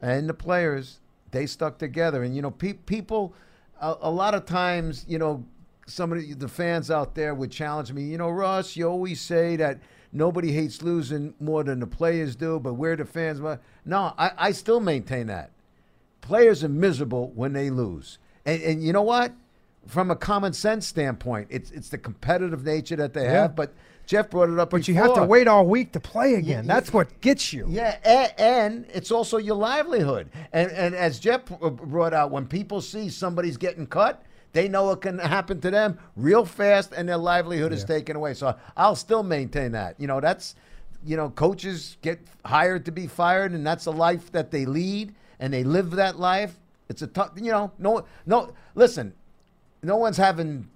and 0.00 0.28
the 0.30 0.34
players, 0.34 1.00
they 1.30 1.44
stuck 1.44 1.76
together. 1.76 2.22
And 2.22 2.34
you 2.34 2.40
know, 2.40 2.50
pe- 2.50 2.72
people, 2.72 3.34
a, 3.80 3.94
a 4.02 4.10
lot 4.10 4.34
of 4.34 4.44
times, 4.46 5.04
you 5.08 5.18
know, 5.18 5.44
some 5.86 6.12
of 6.12 6.18
the, 6.18 6.34
the 6.34 6.48
fans 6.48 6.90
out 6.90 7.14
there 7.14 7.34
would 7.34 7.50
challenge 7.50 7.92
me. 7.92 8.02
You 8.04 8.18
know, 8.18 8.30
Russ, 8.30 8.76
you 8.76 8.88
always 8.88 9.20
say 9.20 9.56
that 9.56 9.78
nobody 10.12 10.52
hates 10.52 10.82
losing 10.82 11.34
more 11.40 11.62
than 11.64 11.80
the 11.80 11.86
players 11.86 12.34
do, 12.36 12.58
but 12.58 12.74
we're 12.74 12.96
the 12.96 13.04
fans. 13.04 13.40
No, 13.84 14.14
I, 14.18 14.32
I 14.36 14.52
still 14.52 14.80
maintain 14.80 15.28
that 15.28 15.50
players 16.20 16.64
are 16.64 16.68
miserable 16.68 17.30
when 17.34 17.52
they 17.52 17.70
lose. 17.70 18.18
And, 18.44 18.60
and 18.62 18.82
you 18.82 18.92
know 18.92 19.02
what? 19.02 19.32
from 19.86 20.10
a 20.10 20.16
common 20.16 20.52
sense 20.52 20.84
standpoint, 20.84 21.46
it's 21.48 21.70
it's 21.70 21.88
the 21.90 21.98
competitive 21.98 22.64
nature 22.64 22.96
that 22.96 23.14
they 23.14 23.22
Yeah. 23.22 23.42
have. 23.42 23.54
But 23.54 23.72
Jeff 24.06 24.30
brought 24.30 24.48
it 24.48 24.58
up. 24.58 24.70
But 24.70 24.88
you 24.88 24.94
have 24.94 25.14
to 25.14 25.24
wait 25.24 25.48
all 25.48 25.66
week 25.66 25.92
to 25.92 26.00
play 26.00 26.34
again. 26.34 26.64
yeah. 26.64 26.74
That's 26.74 26.92
what 26.92 27.20
gets 27.20 27.52
you. 27.52 27.66
Yeah, 27.68 27.98
and, 28.04 28.32
and 28.38 28.86
it's 28.94 29.10
also 29.10 29.36
your 29.36 29.56
livelihood. 29.56 30.30
And 30.52 30.70
and 30.70 30.94
as 30.94 31.18
Jeff 31.18 31.42
uh, 31.50 31.70
brought 31.70 32.14
out, 32.14 32.30
when 32.30 32.46
people 32.46 32.80
see 32.80 33.08
somebody's 33.08 33.56
getting 33.56 33.86
cut, 33.86 34.22
they 34.52 34.68
know 34.68 34.90
it 34.92 35.00
can 35.00 35.18
happen 35.18 35.60
to 35.60 35.70
them 35.70 35.98
real 36.14 36.44
fast, 36.44 36.92
and 36.96 37.08
their 37.08 37.18
livelihood 37.18 37.72
is 37.72 37.84
taken 37.84 38.16
away. 38.16 38.34
So 38.34 38.56
I'll 38.76 38.96
still 38.96 39.22
maintain 39.22 39.72
that. 39.72 39.98
You 39.98 40.06
know, 40.06 40.20
that's 40.20 40.54
you 41.04 41.16
know, 41.16 41.30
coaches 41.30 41.96
get 42.02 42.20
hired 42.44 42.84
to 42.86 42.92
be 42.92 43.06
fired, 43.06 43.52
and 43.52 43.66
that's 43.66 43.86
a 43.86 43.90
life 43.90 44.32
that 44.32 44.50
they 44.50 44.66
lead, 44.66 45.14
and 45.40 45.52
they 45.52 45.64
live 45.64 45.92
that 45.92 46.18
life. 46.18 46.58
It's 46.88 47.02
a 47.02 47.06
tough, 47.06 47.32
you 47.36 47.50
know, 47.50 47.72
no, 47.78 48.04
no. 48.26 48.52
Listen, 48.74 49.14
no 49.82 49.96
one's 49.96 50.16
having 50.16 50.68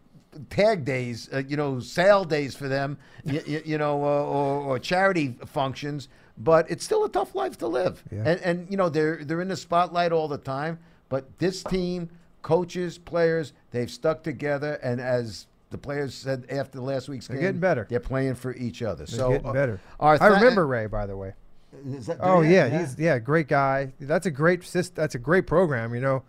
tag 0.48 0.84
days, 0.84 1.28
uh, 1.32 1.42
you 1.46 1.56
know, 1.56 1.80
sale 1.80 2.24
days 2.24 2.54
for 2.54 2.68
them, 2.68 2.98
you, 3.24 3.62
you, 3.64 3.78
know, 3.78 4.02
uh, 4.02 4.06
or, 4.24 4.62
or 4.62 4.78
charity 4.78 5.36
functions. 5.46 6.08
But 6.38 6.70
it's 6.70 6.84
still 6.84 7.04
a 7.04 7.08
tough 7.10 7.34
life 7.34 7.58
to 7.58 7.66
live, 7.66 8.02
Yeah. 8.10 8.22
and 8.24 8.40
and 8.40 8.70
you 8.70 8.76
know 8.78 8.88
they're 8.88 9.22
they're 9.24 9.42
in 9.42 9.48
the 9.48 9.56
spotlight 9.56 10.10
all 10.10 10.26
the 10.26 10.38
time. 10.38 10.78
But 11.10 11.38
this 11.38 11.62
team, 11.62 12.08
coaches, 12.40 12.96
players, 12.96 13.52
they've 13.72 13.90
stuck 13.90 14.22
together, 14.22 14.74
and 14.82 15.00
as 15.02 15.48
the 15.68 15.76
players 15.76 16.14
said 16.14 16.46
after 16.48 16.80
last 16.80 17.08
week's 17.10 17.26
They're 17.28 17.36
game, 17.36 17.42
getting 17.46 17.60
better. 17.60 17.86
They're 17.90 18.00
playing 18.00 18.36
for 18.36 18.54
each 18.54 18.80
other. 18.80 19.04
They're 19.04 19.18
so 19.18 19.30
getting 19.32 19.46
uh, 19.48 19.52
better. 19.52 19.80
our 19.98 20.16
I 20.20 20.28
remember 20.28 20.66
Ray, 20.66 20.86
by 20.86 21.04
the 21.06 21.16
way. 21.16 21.34
Is 21.86 22.06
that- 22.06 22.18
Oh 22.20 22.40
yeah, 22.40 22.50
yeah, 22.50 22.66
yeah. 22.66 22.78
he's 22.80 22.98
yeah, 22.98 23.18
great 23.18 23.46
guy. 23.48 23.92
That's 24.00 24.24
a 24.26 24.30
great 24.30 24.62
That's 24.94 25.14
a 25.14 25.18
great 25.18 25.46
program. 25.46 25.94
You 25.94 26.00
know, 26.00 26.22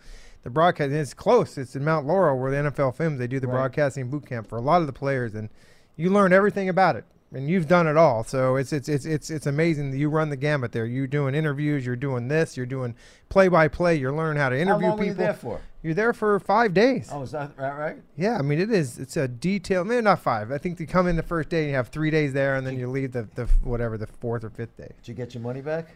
the 0.43 0.49
broadcast. 0.49 0.91
It's 0.91 1.13
close. 1.13 1.57
It's 1.57 1.75
in 1.75 1.83
Mount 1.83 2.05
Laurel 2.07 2.39
where 2.39 2.51
the 2.51 2.69
NFL 2.69 2.95
films. 2.95 3.19
They 3.19 3.27
do 3.27 3.39
the 3.39 3.47
Right. 3.47 3.53
broadcasting 3.53 4.09
boot 4.09 4.25
camp 4.25 4.47
for 4.47 4.57
a 4.57 4.61
lot 4.61 4.81
of 4.81 4.87
the 4.87 4.93
players, 4.93 5.35
and 5.35 5.49
you 5.95 6.09
learn 6.09 6.33
everything 6.33 6.69
about 6.69 6.95
it. 6.95 7.05
And 7.33 7.49
you've 7.49 7.69
done 7.69 7.87
it 7.87 7.95
all, 7.95 8.25
so 8.25 8.57
it's 8.57 8.73
it's 8.73 8.89
it's 8.89 9.05
it's 9.05 9.29
it's 9.29 9.45
amazing 9.45 9.91
that 9.91 9.97
you 9.97 10.09
run 10.09 10.29
the 10.29 10.35
gamut 10.35 10.73
there. 10.73 10.85
You're 10.85 11.07
doing 11.07 11.33
interviews, 11.33 11.85
you're 11.85 11.95
doing 11.95 12.27
this, 12.27 12.57
you're 12.57 12.65
doing 12.65 12.93
play 13.29 13.47
by 13.47 13.69
play. 13.69 13.95
You're 13.95 14.11
learning 14.11 14.41
how 14.41 14.49
to 14.49 14.59
interview 14.59 14.87
were 14.87 14.91
people. 14.97 15.05
you 15.05 15.13
there 15.13 15.33
for? 15.33 15.61
You're 15.81 15.93
there 15.93 16.11
for 16.11 16.37
five 16.41 16.73
days. 16.73 17.07
Oh, 17.09 17.21
is 17.21 17.31
that 17.31 17.51
right? 17.57 17.73
right? 17.77 17.97
Yeah, 18.17 18.37
I 18.37 18.41
mean 18.41 18.59
it 18.59 18.69
is. 18.69 18.99
It's 18.99 19.15
a 19.15 19.29
detail. 19.29 19.85
Maybe 19.85 20.01
not 20.01 20.19
five. 20.19 20.51
I 20.51 20.57
think 20.57 20.77
you 20.81 20.85
come 20.85 21.07
in 21.07 21.15
the 21.15 21.23
first 21.23 21.47
day, 21.47 21.61
and 21.61 21.69
you 21.69 21.75
have 21.77 21.87
three 21.87 22.11
days 22.11 22.33
there, 22.33 22.55
and 22.55 22.67
then 22.67 22.77
you 22.77 22.89
leave 22.89 23.13
the, 23.13 23.25
the 23.35 23.45
whatever 23.63 23.97
the 23.97 24.07
fourth 24.07 24.43
or 24.43 24.49
fifth 24.49 24.75
day. 24.75 24.91
Did 25.01 25.07
you 25.07 25.13
get 25.13 25.33
your 25.33 25.41
money 25.41 25.61
back? 25.61 25.87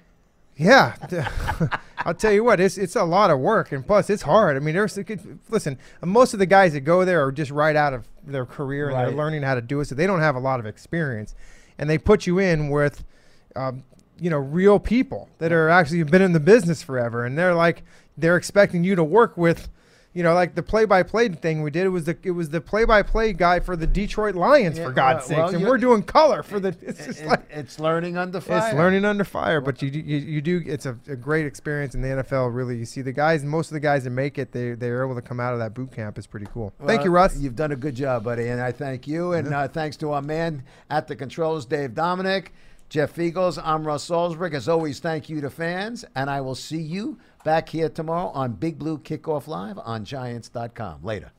Yeah, 0.58 0.96
I'll 2.06 2.14
tell 2.14 2.32
you 2.32 2.44
what, 2.44 2.60
it's 2.62 2.78
it's 2.78 2.96
a 2.96 3.04
lot 3.04 3.30
of 3.30 3.40
work, 3.40 3.72
and 3.74 3.86
plus 3.86 4.10
it's 4.10 4.22
hard. 4.22 4.56
I 4.56 4.60
mean, 4.60 4.74
there's 4.74 4.98
listen, 5.50 5.78
most 6.04 6.34
of 6.34 6.40
the 6.40 6.46
guys 6.46 6.72
that 6.74 6.82
go 6.82 7.04
there 7.04 7.26
are 7.26 7.32
just 7.32 7.52
right 7.52 7.76
out 7.76 7.94
of 7.94 8.08
their 8.26 8.46
career 8.46 8.86
and 8.88 8.96
Right. 8.96 9.06
they're 9.08 9.16
learning 9.16 9.44
how 9.44 9.56
to 9.56 9.62
do 9.62 9.82
it, 9.82 9.86
so 9.86 9.96
they 9.96 10.08
don't 10.08 10.22
have 10.22 10.36
a 10.36 10.40
lot 10.40 10.62
of 10.62 10.66
experience, 10.66 11.36
and 11.78 11.90
they 11.90 11.98
put 11.98 12.26
you 12.26 12.40
in 12.40 12.70
with, 12.70 13.04
um, 13.58 13.84
you 14.18 14.30
know, 14.30 14.38
real 14.38 14.80
people 14.80 15.28
that 15.40 15.52
are 15.52 15.68
actually 15.68 16.04
been 16.04 16.22
in 16.22 16.32
the 16.32 16.40
business 16.40 16.82
forever, 16.82 17.26
and 17.26 17.38
they're 17.38 17.54
like 17.56 17.84
they're 18.18 18.38
expecting 18.38 18.84
you 18.86 18.96
to 18.96 19.04
work 19.04 19.36
with. 19.36 19.68
You 20.16 20.24
know, 20.24 20.34
like 20.34 20.56
the 20.56 20.64
play-by-play 20.64 21.28
thing 21.28 21.62
we 21.62 21.72
did. 21.72 21.84
It 21.86 21.90
was 21.90 22.06
the 22.06 22.18
it 22.24 22.32
was 22.32 22.48
the 22.50 22.62
play-by-play 22.62 23.34
guy 23.34 23.60
for 23.60 23.76
the 23.76 23.86
Detroit 23.86 24.34
Lions, 24.34 24.78
Yeah, 24.78 24.86
for 24.86 24.92
God's 24.94 25.28
well, 25.30 25.40
well, 25.48 25.56
and 25.56 25.66
we're 25.66 25.78
doing 25.78 26.04
color 26.04 26.42
for 26.42 26.58
the. 26.62 26.70
It's 26.82 27.06
just 27.06 27.20
It- 27.20 27.28
like 27.28 27.46
it's 27.50 27.82
learning 27.82 28.16
under 28.18 28.40
fire. 28.40 28.66
it's 28.70 28.74
learning 28.78 29.04
under 29.04 29.26
fire, 29.26 29.60
but 29.60 29.82
you 29.82 29.92
do, 29.92 30.00
you, 30.00 30.18
you 30.18 30.40
do. 30.42 30.64
It's 30.66 30.86
a, 30.86 30.98
a 31.10 31.18
great 31.18 31.46
experience 31.46 31.96
in 31.96 32.02
the 32.02 32.08
NFL. 32.08 32.56
Really, 32.56 32.78
you 32.78 32.86
see 32.86 33.02
the 33.02 33.12
guys. 33.12 33.44
Most 33.44 33.72
of 33.72 33.74
the 33.74 33.82
guys 33.82 34.06
that 34.06 34.12
make 34.12 34.38
it, 34.38 34.54
they 34.54 34.72
they're 34.72 35.04
able 35.04 35.16
to 35.16 35.22
come 35.22 35.42
out 35.42 35.52
of 35.52 35.60
that 35.60 35.74
boot 35.74 35.92
camp. 35.92 36.18
It's 36.18 36.28
pretty 36.28 36.48
cool. 36.54 36.72
thank 36.88 37.04
you, 37.04 37.12
Russ. 37.12 37.38
You've 37.38 37.58
done 37.58 37.74
a 37.74 37.76
good 37.76 37.96
job, 37.96 38.24
buddy, 38.24 38.48
and 38.48 38.62
I 38.62 38.72
thank 38.72 39.08
you. 39.08 39.34
And 39.34 39.54
uh, 39.54 39.68
thanks 39.68 39.98
to 39.98 40.14
our 40.14 40.22
man 40.22 40.64
at 40.90 41.10
the 41.10 41.18
controls, 41.18 41.66
Dave 41.66 41.94
Dominic, 41.94 42.54
Jeff 42.88 43.14
Feagles. 43.14 43.62
I'm 43.62 43.86
Russ 43.86 44.08
Salzberg. 44.10 44.54
As 44.54 44.70
always, 44.70 45.00
thank 45.00 45.28
you 45.28 45.42
to 45.42 45.50
fans, 45.50 46.06
and 46.16 46.30
I 46.30 46.40
will 46.40 46.56
see 46.56 46.80
you 46.82 47.20
Back 47.46 47.70
here 47.70 47.90
tomorrow 47.90 48.30
on 48.30 48.54
Big 48.54 48.80
Blue 48.80 48.98
Kickoff 48.98 49.46
Live 49.46 49.78
on 49.78 50.04
Giants.com. 50.04 51.04
Later. 51.04 51.32